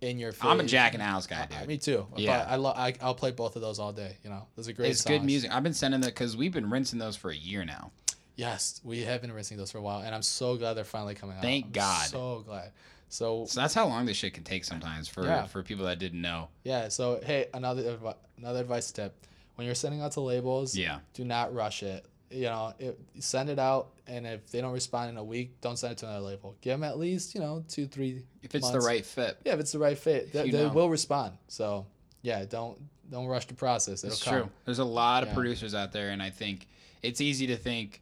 in 0.00 0.18
your 0.18 0.32
face. 0.32 0.44
I'm 0.44 0.60
a 0.60 0.64
Jackin' 0.64 1.00
House 1.00 1.26
guy, 1.26 1.42
Uh, 1.50 1.58
dude. 1.60 1.68
me 1.68 1.78
too. 1.78 2.06
Yeah. 2.16 2.38
But 2.44 2.48
I 2.52 2.56
love. 2.56 2.76
I, 2.76 2.94
I'll 3.00 3.14
play 3.14 3.30
both 3.30 3.54
of 3.56 3.62
those 3.62 3.78
all 3.78 3.92
day. 3.92 4.16
You 4.24 4.30
know, 4.30 4.46
those 4.56 4.68
are 4.68 4.72
great. 4.72 4.90
it's 4.90 5.02
good 5.04 5.22
music. 5.24 5.50
I've 5.52 5.62
been 5.62 5.74
sending 5.74 6.00
that 6.00 6.08
because 6.08 6.36
we've 6.36 6.52
been 6.52 6.68
rinsing 6.70 6.98
those 6.98 7.16
for 7.16 7.30
a 7.30 7.36
year 7.36 7.64
now. 7.64 7.92
Yes, 8.34 8.80
we 8.82 9.02
have 9.02 9.20
been 9.20 9.30
rinsing 9.32 9.58
those 9.58 9.70
for 9.70 9.78
a 9.78 9.82
while, 9.82 10.00
and 10.00 10.14
I'm 10.14 10.22
so 10.22 10.56
glad 10.56 10.74
they're 10.74 10.84
finally 10.84 11.14
coming 11.14 11.36
out. 11.36 11.42
Thank 11.42 11.66
I'm 11.66 11.72
God. 11.72 12.06
So 12.08 12.42
glad. 12.46 12.72
So 13.10 13.44
So 13.44 13.60
that's 13.60 13.74
how 13.74 13.86
long 13.86 14.06
this 14.06 14.16
shit 14.16 14.32
can 14.32 14.42
take 14.42 14.64
sometimes 14.64 15.06
for 15.06 15.24
Yeah. 15.24 15.46
for 15.46 15.62
people 15.62 15.84
that 15.84 15.98
didn't 15.98 16.20
know. 16.22 16.48
yeah. 16.64 16.88
So 16.88 17.20
hey, 17.22 17.46
another 17.54 17.98
another 18.38 18.60
advice 18.60 18.90
tip: 18.90 19.14
when 19.56 19.66
you're 19.66 19.74
sending 19.74 20.00
out 20.00 20.12
to 20.12 20.20
labels, 20.20 20.74
Yeah. 20.74 21.00
do 21.14 21.24
not 21.24 21.52
rush 21.54 21.82
it. 21.82 22.06
You 22.30 22.44
know, 22.44 22.72
it, 22.78 22.98
send 23.20 23.50
it 23.50 23.58
out, 23.58 23.90
and 24.12 24.26
if 24.26 24.50
they 24.50 24.60
don't 24.60 24.72
respond 24.72 25.10
in 25.10 25.16
a 25.16 25.24
week, 25.24 25.60
don't 25.60 25.76
send 25.78 25.92
it 25.92 25.98
to 25.98 26.06
another 26.06 26.24
label. 26.26 26.54
Give 26.60 26.72
them 26.74 26.84
at 26.84 26.98
least 26.98 27.34
you 27.34 27.40
know 27.40 27.64
two, 27.68 27.86
three. 27.86 28.22
If 28.42 28.54
it's 28.54 28.70
the 28.70 28.80
right 28.80 29.04
fit. 29.04 29.38
Yeah, 29.44 29.54
if 29.54 29.60
it's 29.60 29.72
the 29.72 29.78
right 29.78 29.98
fit, 29.98 30.32
they, 30.32 30.50
they 30.50 30.66
will 30.66 30.90
respond. 30.90 31.36
So 31.48 31.86
yeah, 32.22 32.44
don't 32.44 32.78
don't 33.10 33.26
rush 33.26 33.46
the 33.46 33.54
process. 33.54 34.04
It'll 34.04 34.14
It's 34.14 34.22
come. 34.22 34.34
true. 34.42 34.50
There's 34.64 34.78
a 34.78 34.84
lot 34.84 35.22
of 35.22 35.30
Yeah. 35.30 35.34
producers 35.34 35.74
out 35.74 35.92
there, 35.92 36.10
and 36.10 36.22
I 36.22 36.30
think 36.30 36.66
it's 37.02 37.20
easy 37.20 37.48
to 37.48 37.56
think, 37.56 38.00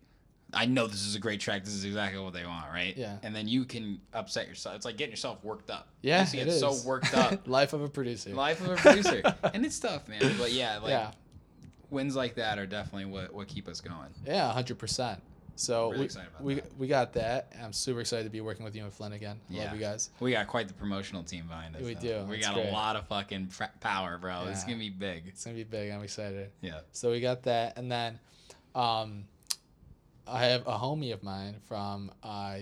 I 0.52 0.66
know 0.66 0.86
this 0.86 1.04
is 1.06 1.14
a 1.14 1.18
great 1.18 1.40
track. 1.40 1.64
This 1.64 1.74
is 1.74 1.84
exactly 1.84 2.20
what 2.22 2.32
they 2.32 2.44
want, 2.44 2.66
right? 2.70 2.94
Yeah. 2.96 3.16
And 3.22 3.34
then 3.34 3.48
you 3.48 3.64
can 3.64 4.00
upset 4.12 4.46
yourself. 4.46 4.76
It's 4.76 4.84
like 4.84 4.96
getting 4.96 5.12
yourself 5.12 5.42
worked 5.42 5.70
up. 5.70 5.88
Yeah, 6.02 6.26
you 6.32 6.40
it 6.40 6.44
get 6.46 6.52
so 6.54 6.76
worked 6.84 7.14
up. 7.16 7.48
Life 7.48 7.72
of 7.72 7.82
a 7.82 7.88
producer. 7.88 8.30
Life 8.30 8.60
of 8.60 8.70
a 8.72 8.76
producer, 8.76 9.22
and 9.54 9.64
it's 9.64 9.78
tough, 9.80 10.06
man. 10.08 10.20
But 10.38 10.52
yeah, 10.52 10.78
like 10.78 10.90
yeah. 10.90 11.10
wins 11.88 12.14
like 12.14 12.34
that 12.36 12.58
are 12.58 12.66
definitely 12.66 13.06
what 13.06 13.32
what 13.32 13.48
keep 13.48 13.68
us 13.68 13.80
going. 13.80 14.10
Yeah, 14.26 14.52
hundred 14.52 14.78
percent. 14.78 15.20
So 15.60 15.90
Really 15.92 16.08
we, 16.40 16.44
we 16.46 16.54
that. 16.54 16.78
we 16.78 16.86
got 16.88 17.12
that. 17.12 17.52
I'm 17.62 17.74
super 17.74 18.00
excited 18.00 18.24
to 18.24 18.30
be 18.30 18.40
working 18.40 18.64
with 18.64 18.74
you 18.74 18.82
and 18.84 18.92
Flynn 18.92 19.12
again. 19.12 19.38
I 19.50 19.52
Yeah. 19.54 19.64
Love 19.64 19.74
you 19.74 19.80
guys. 19.80 20.10
We 20.18 20.32
got 20.32 20.46
quite 20.46 20.68
the 20.68 20.74
promotional 20.74 21.22
team 21.22 21.46
behind 21.48 21.76
us. 21.76 21.82
We 21.82 21.92
though. 21.94 22.00
do. 22.00 22.24
We 22.30 22.36
It's 22.38 22.46
got 22.46 22.54
great. 22.54 22.68
a 22.68 22.72
lot 22.72 22.96
of 22.96 23.06
fucking 23.08 23.50
power, 23.80 24.16
bro. 24.16 24.46
It's 24.48 24.64
gonna 24.64 24.78
be 24.78 24.88
big. 24.88 25.24
It's 25.26 25.44
gonna 25.44 25.56
be 25.56 25.64
big. 25.64 25.90
I'm 25.90 26.02
excited. 26.02 26.50
Yeah. 26.62 26.80
So 26.92 27.10
we 27.10 27.20
got 27.20 27.42
that, 27.42 27.76
and 27.76 27.92
then, 27.92 28.18
um, 28.74 29.24
I 30.26 30.44
have 30.44 30.66
a 30.66 30.78
homie 30.78 31.12
of 31.12 31.22
mine 31.22 31.56
from 31.68 32.10
uh, 32.22 32.60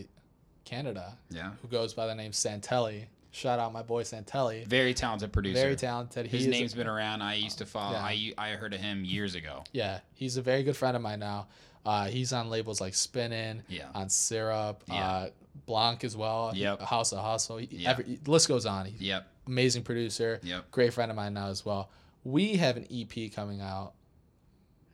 Canada 0.65 1.17
Yeah. 1.31 1.53
who 1.63 1.69
goes 1.69 1.95
by 1.95 2.07
the 2.07 2.15
name 2.17 2.33
Santelli. 2.33 3.05
Shout 3.31 3.59
out 3.61 3.73
my 3.73 3.83
boy 3.83 4.03
Santelli. 4.03 4.67
Very 4.67 4.95
talented 4.95 5.33
producer. 5.33 5.61
Very 5.61 5.77
talented. 5.77 6.27
His 6.27 6.45
He 6.45 6.49
is- 6.49 6.51
name's 6.51 6.75
been 6.75 6.89
around. 6.89 7.23
I 7.23 7.35
used 7.35 7.59
to 7.59 7.67
follow. 7.67 7.93
Yeah. 7.93 8.03
I 8.03 8.33
I 8.39 8.51
heard 8.57 8.75
of 8.75 8.81
him 8.81 9.05
years 9.05 9.37
ago. 9.37 9.63
Yeah, 9.73 10.01
he's 10.15 10.37
a 10.37 10.43
very 10.43 10.65
good 10.65 10.77
friend 10.77 10.97
of 10.97 11.03
mine 11.03 11.21
now. 11.21 11.47
Uh, 11.89 12.05
he's 12.09 12.33
on 12.35 12.51
labels 12.51 12.81
like 12.81 12.95
Spinnin', 12.95 13.63
Yeah. 13.69 13.89
on 13.95 14.09
Sirup, 14.09 14.77
Yeah. 14.89 14.95
uh, 15.11 15.31
Blanc 15.67 16.05
as 16.05 16.17
well. 16.17 16.53
Yep. 16.55 16.83
House 16.83 17.13
of 17.13 17.21
Hustle. 17.21 17.61
Yeah. 17.61 17.91
every- 17.91 18.17
the 18.23 18.31
list 18.31 18.47
goes 18.49 18.67
on. 18.67 18.87
He's 18.87 19.01
Yep. 19.01 19.27
amazing 19.47 19.83
producer. 19.85 20.39
Yep. 20.43 20.71
Great 20.71 20.93
friend 20.93 21.11
of 21.11 21.17
mine 21.17 21.33
now 21.35 21.49
as 21.49 21.65
well. 21.65 21.91
We 22.25 22.57
have 22.57 22.77
an 22.77 22.87
EP 22.91 23.31
coming 23.31 23.61
out. 23.63 23.95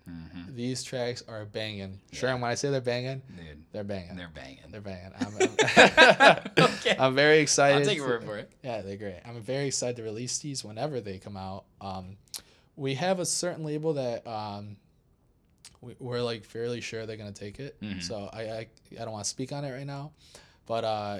hmm 0.06 0.54
These 0.54 0.84
tracks 0.84 1.22
are 1.26 1.44
banging. 1.46 1.98
Sure, 2.12 2.28
and 2.30 2.40
when 2.42 2.50
I 2.50 2.54
say 2.54 2.70
they're 2.70 2.80
banging, 2.80 3.22
Dude, 3.36 3.64
they're 3.72 3.82
banging. 3.84 4.16
they're 4.16 4.28
banging. 4.28 4.60
They're 4.70 4.80
banging. 4.82 5.12
I'm, 5.18 5.34
I'm, 6.58 6.64
Okay. 6.64 6.96
I'm 6.98 7.14
very 7.14 7.38
excited. 7.38 7.78
I'll 7.80 7.84
take 7.84 7.96
your 7.98 8.06
word 8.08 8.24
for 8.24 8.36
it. 8.38 8.52
Yeah, 8.62 8.82
they're 8.82 8.96
great. 8.98 9.20
I'm 9.24 9.40
very 9.40 9.66
excited 9.68 9.96
to 9.96 10.02
release 10.02 10.38
these 10.38 10.62
whenever 10.64 11.00
they 11.00 11.18
come 11.18 11.36
out. 11.36 11.64
Um, 11.80 12.18
we 12.76 12.94
have 12.94 13.18
a 13.18 13.24
certain 13.26 13.64
label 13.64 13.94
that 13.94 14.26
um, 14.26 14.76
we, 15.84 15.94
we're 15.98 16.20
like 16.22 16.44
fairly 16.44 16.80
sure 16.80 17.06
they're 17.06 17.16
gonna 17.16 17.32
take 17.32 17.60
it. 17.60 17.80
Mhm. 17.80 18.02
So 18.02 18.28
I, 18.32 18.42
I 18.42 18.66
I 19.00 19.04
don't 19.04 19.12
want 19.12 19.24
to 19.24 19.30
speak 19.30 19.52
on 19.52 19.64
it 19.64 19.72
right 19.72 19.86
now, 19.86 20.12
but 20.66 20.84
uh, 20.84 21.18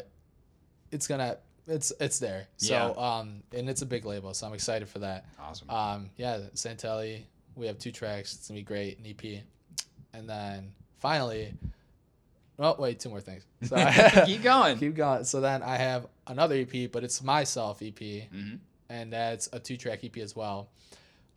it's 0.91 1.07
gonna 1.07 1.37
it's 1.67 1.93
it's 2.01 2.19
there. 2.19 2.47
So 2.57 2.75
Yeah. 2.75 3.19
um, 3.19 3.43
and 3.53 3.69
it's 3.71 3.83
a 3.83 3.87
big 3.87 4.05
label, 4.05 4.35
so 4.35 4.47
I'm 4.47 4.55
excited 4.55 4.89
for 4.89 4.99
that. 5.01 5.27
Awesome. 5.41 5.71
Um, 5.71 6.11
yeah, 6.17 6.41
Santelli. 6.55 7.23
We 7.57 7.67
have 7.67 7.79
two 7.79 7.93
tracks. 7.93 8.35
It's 8.35 8.49
gonna 8.49 8.59
be 8.61 8.65
great. 8.65 8.99
An 8.99 9.07
EP, 9.07 9.43
and 10.13 10.29
then 10.29 10.73
finally, 10.99 11.55
oh 12.59 12.75
wait, 12.79 13.01
two 13.01 13.09
more 13.11 13.21
things. 13.21 13.45
So 13.65 13.77
Keep 14.27 14.43
going. 14.43 14.79
keep 14.79 14.95
going. 14.95 15.25
So 15.25 15.41
then 15.41 15.63
I 15.63 15.77
have 15.77 16.07
another 16.27 16.55
EP, 16.57 16.91
but 16.91 17.03
it's 17.05 17.23
myself 17.23 17.81
EP, 17.83 18.29
hmm 18.31 18.57
and 18.91 19.11
that's 19.13 19.49
a 19.53 19.59
two-track 19.59 20.05
EP 20.05 20.19
as 20.19 20.37
well. 20.37 20.69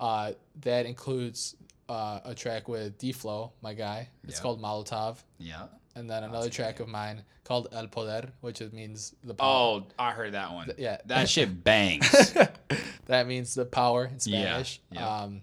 Uh, 0.02 0.34
that 0.62 0.86
includes 0.86 1.56
uh, 1.90 2.20
a 2.26 2.36
track 2.36 2.68
with 2.68 2.98
D 2.98 3.12
Flow, 3.12 3.54
my 3.62 3.74
guy. 3.74 4.10
It's 4.24 4.38
Yeah. 4.38 4.42
called 4.42 4.62
Molotov, 4.62 5.18
Yeah. 5.40 5.68
and 5.96 6.10
then 6.10 6.24
another 6.24 6.50
track 6.50 6.80
of 6.80 6.88
mine 6.88 7.24
called 7.44 7.68
El 7.72 7.88
Poder, 7.88 8.30
which 8.42 8.62
it 8.62 8.74
means 8.74 9.16
the 9.24 9.34
power. 9.34 9.48
Oh, 9.48 9.84
I 9.98 10.12
heard 10.12 10.34
that 10.34 10.52
one. 10.54 10.72
yeah. 10.78 10.98
That 11.06 11.30
shit 11.34 11.64
bangs. 11.64 12.34
that 13.06 13.28
means 13.28 13.54
the 13.56 13.66
power 13.66 14.06
in 14.06 14.20
Spanish. 14.20 14.82
yeah. 14.92 15.08
Um, 15.24 15.42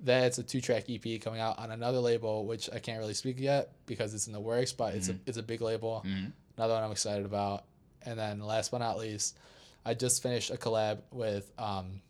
that's 0.00 0.38
a 0.38 0.44
two-track 0.44 0.84
EP 0.88 1.20
coming 1.20 1.40
out 1.40 1.58
on 1.58 1.72
another 1.72 1.98
label, 1.98 2.46
which 2.46 2.70
I 2.72 2.78
can't 2.78 2.98
really 3.00 3.14
speak 3.14 3.40
yet 3.40 3.72
because 3.86 4.14
it's 4.14 4.28
in 4.28 4.32
the 4.32 4.38
works. 4.40 4.72
But 4.72 4.94
it's 4.94 5.08
a 5.08 5.16
it's 5.26 5.38
a 5.38 5.42
big 5.42 5.60
label. 5.60 6.04
Mhm. 6.06 6.32
Another 6.56 6.74
one 6.74 6.84
I'm 6.84 6.92
excited 6.92 7.24
about. 7.26 7.64
And 8.04 8.16
then 8.18 8.38
last 8.40 8.70
but 8.70 8.78
not 8.78 8.96
least, 8.98 9.36
I 9.84 9.94
just 9.94 10.22
finished 10.22 10.50
a 10.50 10.56
collab 10.56 10.98
with 11.10 11.50
um, 11.58 12.00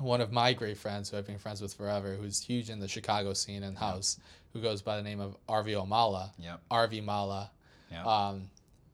one 0.00 0.20
of 0.20 0.32
my 0.32 0.52
great 0.52 0.76
friends 0.78 1.10
who 1.10 1.16
I've 1.16 1.26
been 1.26 1.38
friends 1.38 1.60
with 1.60 1.74
forever, 1.74 2.14
who's 2.14 2.42
huge 2.42 2.70
in 2.70 2.80
the 2.80 2.88
Chicago 2.88 3.32
scene 3.34 3.62
and 3.62 3.76
house, 3.76 4.18
who 4.52 4.60
goes 4.60 4.82
by 4.82 4.96
the 4.96 5.02
name 5.02 5.20
of 5.20 5.36
RV 5.48 5.66
Omala. 5.86 6.30
Yep. 6.38 6.60
RV 6.70 7.04
Mala. 7.04 7.50
Yep. 7.90 8.06
Um, 8.06 8.50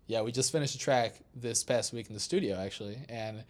yeah, 0.07 0.23
we 0.23 0.33
just 0.33 0.53
finished 0.53 0.75
a 0.75 0.79
track 0.79 1.17
this 1.35 1.65
past 1.65 1.93
week 1.93 2.09
in 2.09 2.15
the 2.15 2.21
studio 2.21 2.57
actually, 2.57 2.99
and 3.09 3.43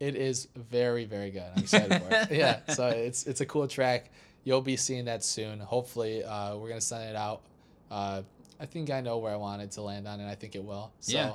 it 0.00 0.14
is 0.16 0.48
very 0.56 1.04
very 1.04 1.30
good. 1.30 1.44
I'm 1.56 1.62
excited 1.62 2.02
for 2.02 2.08
it. 2.10 2.30
Yeah, 2.38 2.60
so 2.74 2.88
it's 2.88 3.26
it's 3.26 3.40
a 3.40 3.46
cool 3.46 3.66
track. 3.68 4.10
you'll 4.44 4.60
be 4.60 4.76
seeing 4.76 5.04
that 5.06 5.22
soon. 5.24 5.60
Hopefully, 5.60 6.24
uh, 6.24 6.56
we're 6.56 6.68
gonna 6.68 6.80
send 6.80 7.08
it 7.08 7.16
out. 7.16 7.42
Uh, 7.90 8.22
I 8.60 8.66
think 8.66 8.90
I 8.90 9.00
know 9.00 9.18
where 9.18 9.32
I 9.32 9.36
want 9.36 9.62
it 9.62 9.70
to 9.72 9.82
land 9.82 10.06
on, 10.08 10.20
and 10.20 10.28
I 10.28 10.34
think 10.34 10.54
it 10.54 10.64
will. 10.64 10.92
So, 11.00 11.12
Yeah. 11.16 11.32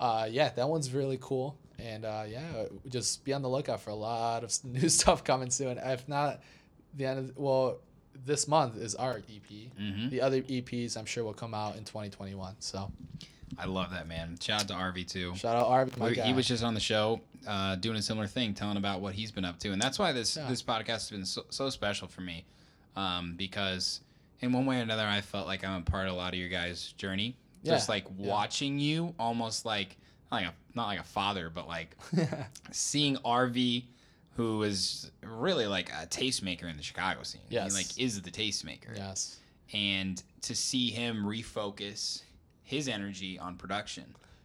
uh, 0.00 0.28
yeah, 0.30 0.50
that 0.50 0.68
one's 0.68 0.92
really 0.92 1.18
cool. 1.20 1.56
And 1.78 2.04
uh, 2.04 2.24
yeah, 2.28 2.64
just 2.88 3.24
be 3.24 3.32
on 3.32 3.42
the 3.42 3.48
lookout 3.48 3.80
for 3.80 3.90
a 3.90 3.94
lot 3.94 4.44
of 4.44 4.52
new 4.64 4.88
stuff 4.88 5.24
coming 5.24 5.50
soon. 5.50 5.78
If 5.78 6.08
not, 6.08 6.40
the 6.96 7.06
end 7.06 7.18
of 7.18 7.36
well, 7.36 7.78
this 8.24 8.46
month 8.46 8.76
is 8.76 8.94
our 8.94 9.18
EP. 9.18 9.72
Mhm. 9.80 10.10
The 10.10 10.20
other 10.20 10.40
EPs, 10.42 10.96
I'm 10.96 11.04
sure, 11.06 11.24
will 11.24 11.32
come 11.34 11.52
out 11.54 11.76
in 11.76 11.84
2021. 11.84 12.56
So 12.60 12.90
I 13.58 13.66
love 13.66 13.90
that 13.90 14.06
man. 14.06 14.38
Shout 14.40 14.62
out 14.62 14.68
to 14.68 14.74
RV 14.74 15.08
too. 15.08 15.34
shout 15.36 15.56
out 15.56 15.66
RV, 15.68 15.96
my 15.98 16.08
We- 16.10 16.14
guy. 16.14 16.26
he 16.26 16.32
was 16.32 16.46
just 16.46 16.62
on 16.64 16.74
the 16.74 16.80
show 16.80 17.20
uh, 17.46 17.74
doing 17.76 17.96
a 17.96 18.02
similar 18.02 18.26
thing, 18.26 18.54
telling 18.54 18.76
about 18.76 19.00
what 19.00 19.14
he's 19.14 19.30
been 19.30 19.44
up 19.44 19.58
to, 19.60 19.72
and 19.72 19.82
that's 19.82 19.98
why 19.98 20.12
this 20.12 20.36
Yeah. 20.36 20.48
this 20.48 20.62
podcast 20.62 20.86
has 20.86 21.10
been 21.10 21.24
so, 21.26 21.44
so 21.50 21.68
special 21.70 22.08
for 22.08 22.20
me, 22.22 22.44
um, 22.96 23.34
because 23.36 24.00
in 24.40 24.52
one 24.52 24.64
way 24.66 24.78
or 24.78 24.82
another, 24.82 25.06
I 25.06 25.20
felt 25.20 25.46
like 25.46 25.64
I'm 25.64 25.80
a 25.82 25.84
part 25.84 26.06
of 26.06 26.14
a 26.14 26.16
lot 26.16 26.32
of 26.32 26.38
your 26.38 26.48
guys' 26.48 26.92
journey. 26.96 27.36
Just 27.64 27.88
Yeah, 27.88 27.94
like 27.94 28.06
yeah. 28.18 28.28
watching 28.30 28.78
you, 28.78 29.14
almost 29.18 29.64
like 29.64 29.96
not 30.30 30.42
like 30.42 30.46
a 30.46 30.54
not 30.74 30.86
like 30.86 31.00
a 31.00 31.04
father, 31.04 31.50
but 31.50 31.68
like 31.68 31.96
seeing 32.72 33.16
RV, 33.18 33.84
who 34.36 34.62
is 34.62 35.10
really 35.22 35.66
like 35.66 35.90
a 35.90 36.06
tastemaker 36.06 36.68
in 36.68 36.76
the 36.76 36.82
Chicago 36.82 37.22
scene. 37.22 37.42
Yes. 37.48 37.72
he 37.72 37.78
like 37.78 37.98
is 37.98 38.20
the 38.22 38.30
tastemaker 38.30 38.96
yes. 38.96 39.38
and 39.72 40.22
to 40.42 40.54
see 40.54 40.90
him 40.90 41.24
refocus 41.24 42.22
his 42.62 42.88
energy 42.88 43.38
on 43.38 43.56
production 43.56 44.04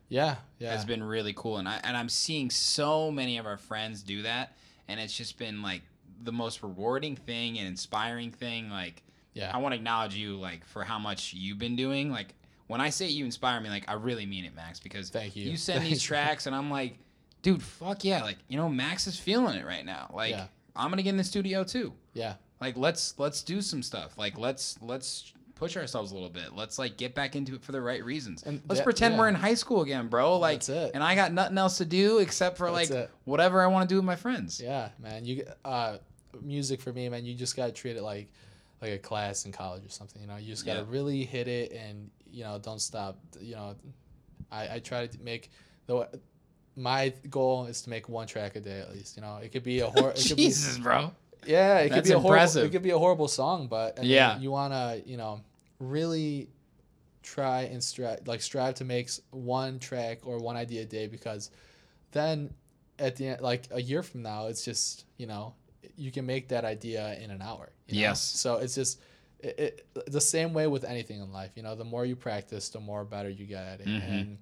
Yeah. 0.09 0.35
Yeah. 0.59 0.71
has 0.71 0.85
been 0.85 1.03
really 1.03 1.33
cool 1.33 1.57
and 1.57 1.67
I 1.67 1.79
and 1.83 1.95
I'm 1.97 2.09
seeing 2.09 2.49
so 2.49 3.11
many 3.11 3.37
of 3.37 3.45
our 3.45 3.57
friends 3.57 4.03
do 4.03 4.21
that 4.23 4.55
and 4.87 4.99
it's 4.99 5.15
just 5.15 5.37
been 5.37 5.61
like 5.61 5.81
the 6.23 6.31
most 6.31 6.61
rewarding 6.61 7.15
thing 7.15 7.57
and 7.57 7.67
inspiring 7.67 8.31
thing 8.31 8.69
like 8.69 9.03
yeah. 9.33 9.51
I 9.53 9.57
want 9.59 9.73
to 9.73 9.77
acknowledge 9.77 10.15
you 10.15 10.35
like 10.35 10.65
for 10.65 10.83
how 10.83 10.99
much 10.99 11.33
you've 11.33 11.59
been 11.59 11.75
doing 11.75 12.11
like 12.11 12.33
when 12.69 12.79
I 12.81 12.89
say 12.89 13.07
you 13.07 13.25
inspire 13.25 13.59
me 13.59 13.69
like 13.69 13.83
I 13.89 13.93
really 13.93 14.25
mean 14.25 14.45
it 14.45 14.55
Max 14.55 14.79
because 14.79 15.09
Thank 15.09 15.35
you. 15.35 15.49
you 15.51 15.57
send 15.57 15.83
these 15.85 16.01
tracks 16.09 16.45
and 16.47 16.55
I'm 16.55 16.71
like 16.71 16.97
dude 17.41 17.61
fuck 17.61 18.03
yeah 18.05 18.21
like 18.23 18.37
you 18.47 18.57
know 18.57 18.69
Max 18.69 19.05
is 19.07 19.19
feeling 19.19 19.55
it 19.57 19.65
right 19.65 19.85
now 19.85 20.09
like 20.13 20.31
Yeah. 20.31 20.45
I'm 20.75 20.87
going 20.89 20.97
to 20.97 21.03
get 21.03 21.09
in 21.11 21.17
the 21.17 21.23
studio 21.23 21.63
too 21.63 21.93
yeah. 22.13 22.35
like 22.61 22.77
let's 22.77 23.13
let's 23.19 23.43
do 23.43 23.61
some 23.61 23.83
stuff 23.83 24.17
like 24.17 24.37
let's 24.37 24.77
let's 24.81 25.33
push 25.55 25.75
ourselves 25.75 26.11
a 26.11 26.13
little 26.13 26.29
bit 26.29 26.55
let's 26.55 26.79
like 26.79 26.95
get 26.95 27.13
back 27.13 27.35
into 27.35 27.53
it 27.55 27.61
for 27.61 27.73
the 27.73 27.81
right 27.81 28.03
reasons 28.05 28.43
And 28.43 28.61
let's 28.69 28.79
that- 28.79 28.85
pretend 28.85 29.13
yeah. 29.15 29.19
we're 29.19 29.27
in 29.29 29.35
high 29.35 29.55
school 29.55 29.81
again 29.81 30.07
bro 30.07 30.37
like 30.37 30.59
That's 30.63 30.69
it. 30.69 30.91
and 30.93 31.03
i 31.03 31.15
got 31.15 31.33
nothing 31.33 31.57
else 31.57 31.77
to 31.79 31.85
do 31.85 32.19
except 32.19 32.57
for 32.57 32.71
That's 32.71 32.89
like 32.91 32.97
it. 32.97 33.09
whatever 33.25 33.61
i 33.61 33.67
want 33.67 33.89
to 33.89 33.91
do 33.93 33.97
with 33.97 34.05
my 34.05 34.15
friends 34.15 34.61
Yeah, 34.61 34.89
man. 35.01 35.25
You 35.25 35.45
uh, 35.65 35.97
music 36.41 36.79
for 36.81 36.93
me, 36.93 37.09
man. 37.09 37.25
You 37.25 37.33
just 37.33 37.55
gotta 37.57 37.71
treat 37.71 37.97
it 37.97 38.03
like 38.03 38.29
like 38.81 38.91
a 38.93 38.97
class 38.97 39.45
in 39.45 39.51
college 39.51 39.83
or 39.85 39.89
something. 39.89 40.21
You 40.21 40.27
know, 40.29 40.37
you 40.37 40.47
just 40.47 40.65
gotta 40.65 40.81
Yeah. 40.81 40.85
really 40.87 41.25
hit 41.25 41.47
it 41.49 41.71
and 41.73 42.09
you 42.31 42.43
know 42.43 42.59
don't 42.61 42.79
stop. 42.81 43.19
You 43.39 43.55
know, 43.55 43.75
I 44.51 44.75
I 44.75 44.79
try 44.79 45.07
to 45.07 45.21
make 45.21 45.51
the 45.87 46.07
my 46.75 47.13
goal 47.29 47.65
is 47.65 47.81
to 47.83 47.89
make 47.89 48.07
one 48.09 48.27
track 48.27 48.55
a 48.55 48.59
day 48.61 48.79
at 48.79 48.91
least. 48.93 49.15
You 49.15 49.21
know, 49.21 49.37
it 49.37 49.51
could 49.51 49.63
be 49.63 49.79
a 49.81 49.87
horror. 49.87 50.13
jesus 50.15 50.77
bro 50.77 51.11
yeah, 51.45 51.79
it 51.79 51.91
could 51.93 52.03
be 52.03 52.11
a 52.11 52.19
horrible. 52.19 52.31
impressive. 52.31 52.65
It 52.65 52.71
could 52.71 52.83
be 52.83 52.89
a 52.89 52.97
horrible 52.97 53.27
song, 53.29 53.67
but 53.67 53.97
I 53.97 54.01
mean, 54.01 54.11
Yeah. 54.11 54.37
you 54.39 54.51
wanna 54.51 55.01
you 55.05 55.15
know 55.17 55.41
really 55.79 56.49
try 57.23 57.61
and 57.63 57.83
strive 57.83 58.27
like 58.27 58.41
strive 58.41 58.75
to 58.75 58.85
make 58.85 59.09
one 59.31 59.79
track 59.79 60.25
or 60.25 60.37
one 60.39 60.55
idea 60.57 60.81
a 60.83 60.85
day 60.85 61.07
because 61.07 61.51
then 62.11 62.53
at 62.97 63.15
the 63.17 63.27
end 63.27 63.41
like 63.41 63.67
a 63.71 63.81
year 63.81 64.01
from 64.03 64.21
now 64.21 64.47
it's 64.47 64.63
just 64.65 65.05
you 65.17 65.27
know 65.27 65.53
you 65.95 66.11
can 66.11 66.25
make 66.25 66.47
that 66.49 66.65
idea 66.65 67.17
in 67.19 67.29
an 67.29 67.41
hour 67.41 67.71
you 67.87 67.95
know? 67.95 68.01
Yes. 68.01 68.21
so 68.21 68.55
it's 68.57 68.73
just 68.75 68.99
it, 69.41 69.85
it, 69.95 70.11
the 70.11 70.21
same 70.21 70.53
way 70.53 70.67
with 70.67 70.83
anything 70.83 71.21
in 71.21 71.31
life 71.31 71.51
you 71.55 71.63
know 71.63 71.75
the 71.75 71.83
more 71.83 72.05
you 72.05 72.15
practice 72.15 72.69
the 72.69 72.79
more 72.79 73.05
better 73.05 73.29
you 73.29 73.45
get 73.45 73.63
at 73.63 73.81
it. 73.81 73.87
Mhm. 73.87 74.09
and 74.09 74.37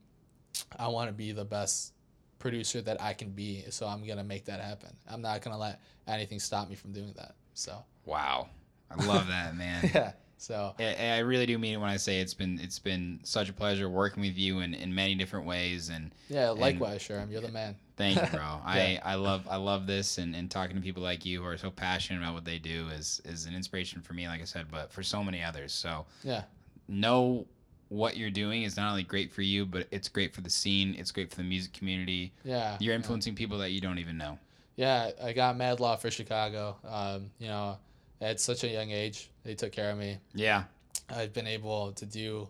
i 0.78 0.88
want 0.88 1.10
to 1.10 1.14
be 1.14 1.32
the 1.32 1.46
best 1.46 1.94
producer 2.40 2.82
that 2.82 3.02
i 3.02 3.14
can 3.14 3.32
be 3.32 3.64
so 3.70 3.88
i'm 3.88 4.06
gonna 4.06 4.24
make 4.24 4.46
that 4.46 4.60
happen. 4.62 4.96
I'm 5.10 5.22
not 5.22 5.42
gonna 5.42 5.58
let 5.58 5.82
anything 6.08 6.40
stop 6.40 6.70
me 6.70 6.76
from 6.76 6.92
doing 6.94 7.14
that 7.18 7.36
so. 7.54 7.84
Wow. 8.06 8.50
I 8.90 9.04
love 9.06 9.28
that 9.36 9.56
man. 9.56 9.90
Yeah 9.94 10.12
so. 10.38 10.74
I, 10.80 10.96
I 10.96 11.18
really 11.20 11.46
do 11.46 11.58
mean 11.58 11.74
it 11.74 11.78
when 11.78 11.90
i 11.90 11.98
say 11.98 12.20
it's 12.20 12.34
been 12.34 12.60
it's 12.62 12.80
been 12.80 13.20
such 13.24 13.50
a 13.50 13.54
pleasure 13.54 13.90
working 13.90 14.22
with 14.22 14.38
you 14.38 14.60
in, 14.60 14.74
in 14.74 14.94
many 14.94 15.16
different 15.16 15.46
ways 15.46 15.90
and 15.90 16.12
yeah 16.30 16.50
likewise 16.52 17.02
Sherm, 17.02 17.32
you're 17.32 17.42
the 17.42 17.52
man 17.52 17.76
Thank 17.98 18.22
you, 18.22 18.28
bro. 18.38 18.62
I, 18.64 18.92
Yeah. 18.94 19.02
I 19.04 19.16
love 19.16 19.48
I 19.50 19.58
love 19.58 19.88
this 19.88 20.18
and, 20.18 20.36
and 20.36 20.50
talking 20.50 20.76
to 20.76 20.82
people 20.82 21.04
like 21.04 21.26
you 21.26 21.42
who 21.42 21.48
are 21.48 21.58
so 21.58 21.72
passionate 21.72 22.22
about 22.22 22.34
what 22.34 22.46
they 22.46 22.60
do 22.60 22.88
is 22.90 23.22
is 23.26 23.46
an 23.46 23.56
inspiration 23.56 24.02
for 24.02 24.14
me, 24.14 24.28
like 24.28 24.42
I 24.42 24.46
said, 24.46 24.68
but 24.72 24.92
for 24.92 25.04
so 25.04 25.24
many 25.24 25.44
others. 25.44 25.74
So 25.74 26.06
yeah 26.24 26.44
know 26.88 27.46
what 27.90 28.18
you're 28.18 28.30
doing 28.30 28.64
is 28.64 28.76
not 28.76 28.90
only 28.90 29.04
great 29.04 29.32
for 29.32 29.42
you, 29.42 29.66
but 29.66 29.88
it's 29.92 30.10
great 30.10 30.34
for 30.34 30.42
the 30.42 30.50
scene. 30.50 30.96
It's 30.98 31.12
great 31.12 31.30
for 31.30 31.38
the 31.38 31.44
music 31.44 31.74
community. 31.74 32.34
yeah 32.44 32.78
You're 32.80 32.94
yeah. 32.94 32.98
influencing 32.98 33.36
people 33.36 33.58
that 33.60 33.72
you 33.72 33.82
don't 33.82 34.00
even 34.00 34.18
know. 34.18 34.38
Yeah, 34.76 35.12
I 35.24 35.34
got 35.34 35.58
Mad 35.58 35.80
Law 35.80 35.96
for 35.96 36.12
Chicago. 36.12 36.76
Um, 36.88 37.32
you 37.40 37.48
know, 37.48 37.78
at 38.22 38.40
such 38.40 38.64
a 38.64 38.68
young 38.68 38.92
age, 38.92 39.32
they 39.44 39.56
took 39.56 39.72
care 39.72 39.90
of 39.90 39.98
me. 39.98 40.18
Yeah. 40.36 40.64
I've 41.10 41.34
been 41.34 41.48
able 41.48 41.94
to 41.94 42.06
do 42.06 42.48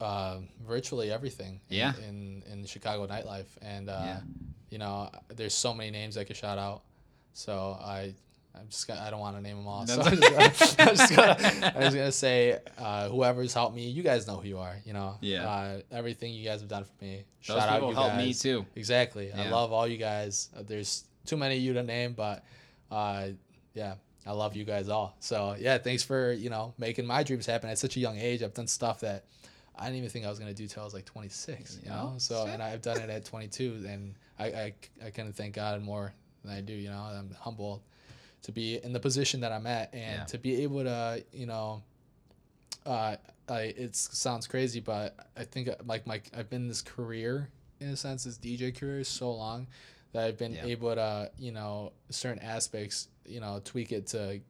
um, 0.00 0.48
virtually 0.66 1.10
everything. 1.10 1.60
in- 1.70 1.76
Yeah. 1.76 1.92
In 2.08 2.42
in 2.52 2.64
Chicago 2.66 3.06
nightlife, 3.06 3.46
and 3.62 3.88
uh, 3.88 4.00
Yeah. 4.04 4.20
you 4.70 4.78
know, 4.78 5.10
there's 5.28 5.54
so 5.54 5.72
many 5.74 5.90
names 5.90 6.16
I 6.16 6.24
could 6.24 6.36
shout 6.36 6.58
out. 6.58 6.82
So 7.32 7.78
I. 7.80 8.14
I'm 8.56 8.68
just 8.68 8.86
gonna, 8.86 9.00
I 9.00 9.10
don't 9.10 9.18
want 9.18 9.34
to 9.36 9.42
name 9.42 9.56
them 9.56 9.66
all. 9.66 9.84
So 9.84 10.00
I'm 10.00 10.16
just, 10.16 10.22
gonna, 10.22 10.88
I'm 10.90 10.96
just 10.96 11.16
gonna, 11.16 11.72
I'm 11.74 11.82
just 11.82 11.96
gonna 11.96 12.12
say, 12.12 12.60
uh, 12.78 13.08
whoever's 13.08 13.52
helped 13.52 13.74
me, 13.74 13.88
you 13.88 14.04
guys 14.04 14.28
know 14.28 14.36
who 14.36 14.46
you 14.46 14.58
are. 14.58 14.76
You 14.84 14.92
know, 14.92 15.16
Yeah. 15.20 15.48
Uh, 15.50 15.80
everything 15.90 16.32
you 16.32 16.44
guys 16.44 16.60
have 16.60 16.68
done 16.68 16.84
for 16.84 17.04
me. 17.04 17.24
Those 17.48 17.56
Shout 17.56 17.68
out 17.68 17.74
people 17.74 17.88
you 17.88 17.94
help 17.96 18.14
me 18.14 18.32
too. 18.32 18.64
Exactly. 18.76 19.32
I 19.32 19.48
love 19.50 19.72
all 19.72 19.88
you 19.88 19.96
guys. 19.96 20.50
Uh, 20.56 20.62
There's 20.64 21.02
too 21.26 21.36
many 21.36 21.56
of 21.56 21.62
you 21.64 21.72
to 21.72 21.82
name, 21.82 22.12
but 22.12 22.44
uh, 22.92 23.30
yeah, 23.74 23.94
I 24.24 24.30
love 24.30 24.54
you 24.54 24.64
guys 24.64 24.88
all. 24.88 25.16
So 25.18 25.56
yeah, 25.58 25.78
thanks 25.78 26.04
for 26.04 26.30
you 26.32 26.48
know 26.48 26.74
making 26.78 27.06
my 27.06 27.24
dreams 27.24 27.46
happen 27.46 27.70
at 27.70 27.78
such 27.80 27.96
a 27.96 28.00
young 28.00 28.18
age. 28.20 28.40
I've 28.44 28.54
done 28.54 28.68
stuff 28.68 29.00
that 29.00 29.24
I 29.76 29.84
didn't 29.86 29.96
even 29.98 30.10
think 30.10 30.24
I 30.24 30.30
was 30.30 30.38
gonna 30.38 30.54
do 30.54 30.66
till 30.66 30.82
I 30.82 30.84
was 30.84 30.94
like 30.94 31.04
26. 31.04 31.80
You 31.82 31.90
know, 31.90 32.14
so 32.18 32.46
and 32.46 32.62
I've 32.62 32.82
done 32.82 32.98
it 32.98 33.10
at 33.10 33.24
22, 33.24 33.84
and 33.88 34.14
I 34.38 34.46
I, 34.46 34.74
I 35.06 35.10
can 35.10 35.32
thank 35.32 35.54
God 35.54 35.82
more 35.82 36.12
than 36.44 36.52
I 36.52 36.60
do. 36.60 36.72
You 36.72 36.90
know, 36.90 36.98
I'm 37.02 37.30
humbled 37.40 37.82
to 38.42 38.52
be 38.52 38.78
in 38.84 38.92
the 38.92 39.00
position 39.00 39.40
that 39.40 39.52
I'm 39.52 39.66
at, 39.66 39.92
and 39.94 40.20
Yeah. 40.20 40.24
to 40.26 40.38
be 40.38 40.62
able 40.62 40.84
to 40.84 41.24
you 41.32 41.46
know 41.46 41.82
uh, 42.86 43.16
I 43.48 43.60
it 43.60 43.96
sounds 43.96 44.46
crazy, 44.46 44.80
but 44.80 45.16
I 45.36 45.44
think 45.44 45.68
like 45.86 46.06
my 46.06 46.20
I've 46.36 46.50
been 46.50 46.62
in 46.62 46.68
this 46.68 46.82
career 46.82 47.48
in 47.80 47.88
a 47.88 47.96
sense, 47.96 48.24
this 48.24 48.38
DJ 48.38 48.74
career 48.78 49.02
so 49.04 49.32
long 49.32 49.66
that 50.12 50.24
I've 50.24 50.38
been 50.38 50.54
Yeah. 50.54 50.64
able 50.66 50.94
to 50.94 51.30
you 51.38 51.52
know 51.52 51.92
certain 52.10 52.42
aspects 52.42 53.08
you 53.26 53.40
know 53.40 53.60
tweak 53.64 53.90
it 53.92 54.06
to 54.08 54.40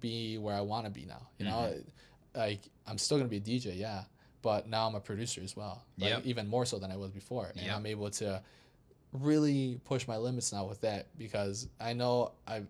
be 0.00 0.38
where 0.38 0.54
I 0.54 0.60
want 0.62 0.86
to 0.86 0.90
be 0.90 1.04
now. 1.04 1.28
You 1.38 1.44
know, 1.46 1.50
Mm-hmm. 1.72 2.38
like 2.38 2.60
I'm 2.86 2.98
still 2.98 3.18
gonna 3.18 3.28
be 3.28 3.36
a 3.36 3.40
DJ, 3.40 3.76
yeah, 3.78 4.04
but 4.42 4.68
now 4.68 4.86
I'm 4.86 4.94
a 4.94 5.00
producer 5.00 5.40
as 5.42 5.56
well. 5.56 5.84
Like, 5.98 6.10
Yep. 6.10 6.26
even 6.26 6.48
more 6.48 6.66
so 6.66 6.78
than 6.78 6.90
I 6.90 6.96
was 6.96 7.10
before, 7.10 7.46
and 7.56 7.64
Yep. 7.66 7.76
I'm 7.76 7.86
able 7.86 8.10
to 8.10 8.42
really 9.12 9.80
push 9.84 10.08
my 10.08 10.16
limits 10.16 10.52
now 10.52 10.64
with 10.66 10.80
that 10.82 11.06
because 11.18 11.68
I 11.80 11.92
know 11.92 12.32
I've 12.46 12.66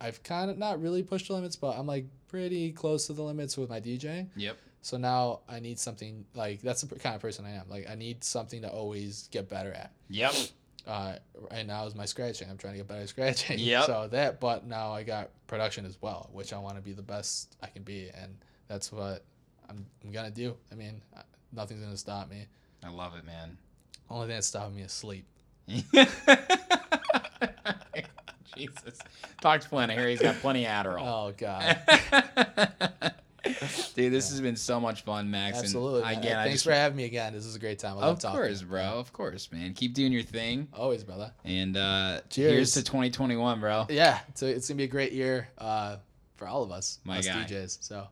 I've 0.00 0.22
kind 0.22 0.50
of 0.50 0.58
not 0.58 0.82
really 0.82 1.02
pushed 1.02 1.28
the 1.28 1.34
limits, 1.34 1.56
but 1.56 1.78
I'm 1.78 1.86
like 1.86 2.06
pretty 2.28 2.72
close 2.72 3.06
to 3.06 3.12
the 3.12 3.22
limits 3.22 3.56
with 3.56 3.70
my 3.70 3.80
DJing. 3.80 4.28
Yep. 4.36 4.58
So 4.82 4.98
now 4.98 5.40
I 5.48 5.60
need 5.60 5.78
something 5.78 6.26
like 6.34 6.60
that's 6.60 6.82
the 6.82 6.94
kind 6.98 7.14
of 7.14 7.22
person 7.22 7.46
I 7.46 7.52
am. 7.52 7.68
Like 7.70 7.88
I 7.88 7.94
need 7.94 8.22
something 8.24 8.60
to 8.62 8.68
always 8.68 9.28
get 9.30 9.48
better 9.48 9.72
at. 9.72 9.92
Yep. 10.10 10.34
Uh, 10.86 11.14
right 11.50 11.66
now 11.66 11.86
is 11.86 11.94
my 11.94 12.04
scratching. 12.04 12.50
I'm 12.50 12.58
trying 12.58 12.74
to 12.74 12.78
get 12.78 12.88
better 12.88 13.00
at 13.00 13.08
scratching. 13.08 13.58
Yep. 13.58 13.86
So 13.86 14.08
that, 14.10 14.40
but 14.40 14.66
now 14.66 14.92
I 14.92 15.02
got 15.04 15.30
production 15.46 15.86
as 15.86 15.96
well, 16.02 16.28
which 16.32 16.52
I 16.52 16.58
want 16.58 16.76
to 16.76 16.82
be 16.82 16.92
the 16.92 17.00
best 17.02 17.56
I 17.62 17.68
can 17.68 17.82
be, 17.84 18.10
and 18.14 18.36
that's 18.68 18.92
what 18.92 19.24
I'm, 19.68 19.86
I'm 20.04 20.12
gonna 20.12 20.30
do. 20.30 20.56
I 20.70 20.74
mean, 20.74 21.00
uh, 21.16 21.22
nothing's 21.52 21.82
gonna 21.82 21.96
stop 21.96 22.30
me. 22.30 22.46
I 22.82 22.90
love 22.90 23.14
it, 23.16 23.24
man. 23.24 23.56
Only 24.10 24.26
thing 24.26 24.36
that's 24.36 24.46
stopping 24.46 24.76
me 24.76 24.82
is 24.82 24.92
sleep. 24.92 25.24
Jesus. 28.56 28.98
Talk 29.40 29.60
to 29.62 29.86
hear 29.92 30.08
he's 30.08 30.20
got 30.20 30.36
plenty 30.36 30.64
of 30.64 30.70
Adderall. 30.70 31.00
Oh 31.00 31.34
God. 31.36 31.78
Dude, 33.94 34.12
this 34.12 34.30
has 34.30 34.40
been 34.40 34.56
so 34.56 34.80
much 34.80 35.02
fun, 35.02 35.30
Max. 35.30 35.58
Absolutely. 35.58 36.02
man. 36.02 36.18
again, 36.18 36.38
I 36.38 36.44
Thanks 36.44 36.54
just, 36.56 36.64
for 36.64 36.72
having 36.72 36.96
me 36.96 37.04
again. 37.04 37.32
This 37.32 37.44
is 37.44 37.54
a 37.56 37.58
great 37.58 37.78
time. 37.78 37.98
I 37.98 38.00
love 38.00 38.16
of 38.16 38.18
talking. 38.20 38.40
course, 38.40 38.62
bro. 38.62 38.82
Of 38.82 39.12
course, 39.12 39.50
man. 39.52 39.74
Keep 39.74 39.94
doing 39.94 40.12
your 40.12 40.22
thing. 40.22 40.68
Always, 40.72 41.04
brother. 41.04 41.32
And 41.44 41.76
uh 41.76 42.20
Cheers. 42.30 42.52
here's 42.52 42.72
to 42.74 42.82
2021, 42.82 43.60
bro. 43.60 43.86
Yeah, 43.88 44.18
so 44.34 44.46
it's 44.46 44.68
gonna 44.68 44.78
be 44.78 44.84
a 44.84 44.88
great 44.88 45.12
year 45.12 45.48
uh, 45.58 45.96
for 46.36 46.48
all 46.48 46.62
of 46.62 46.70
us, 46.70 47.00
My 47.04 47.18
us 47.18 47.26
guy. 47.26 47.44
DJs. 47.44 47.78
So 47.82 48.06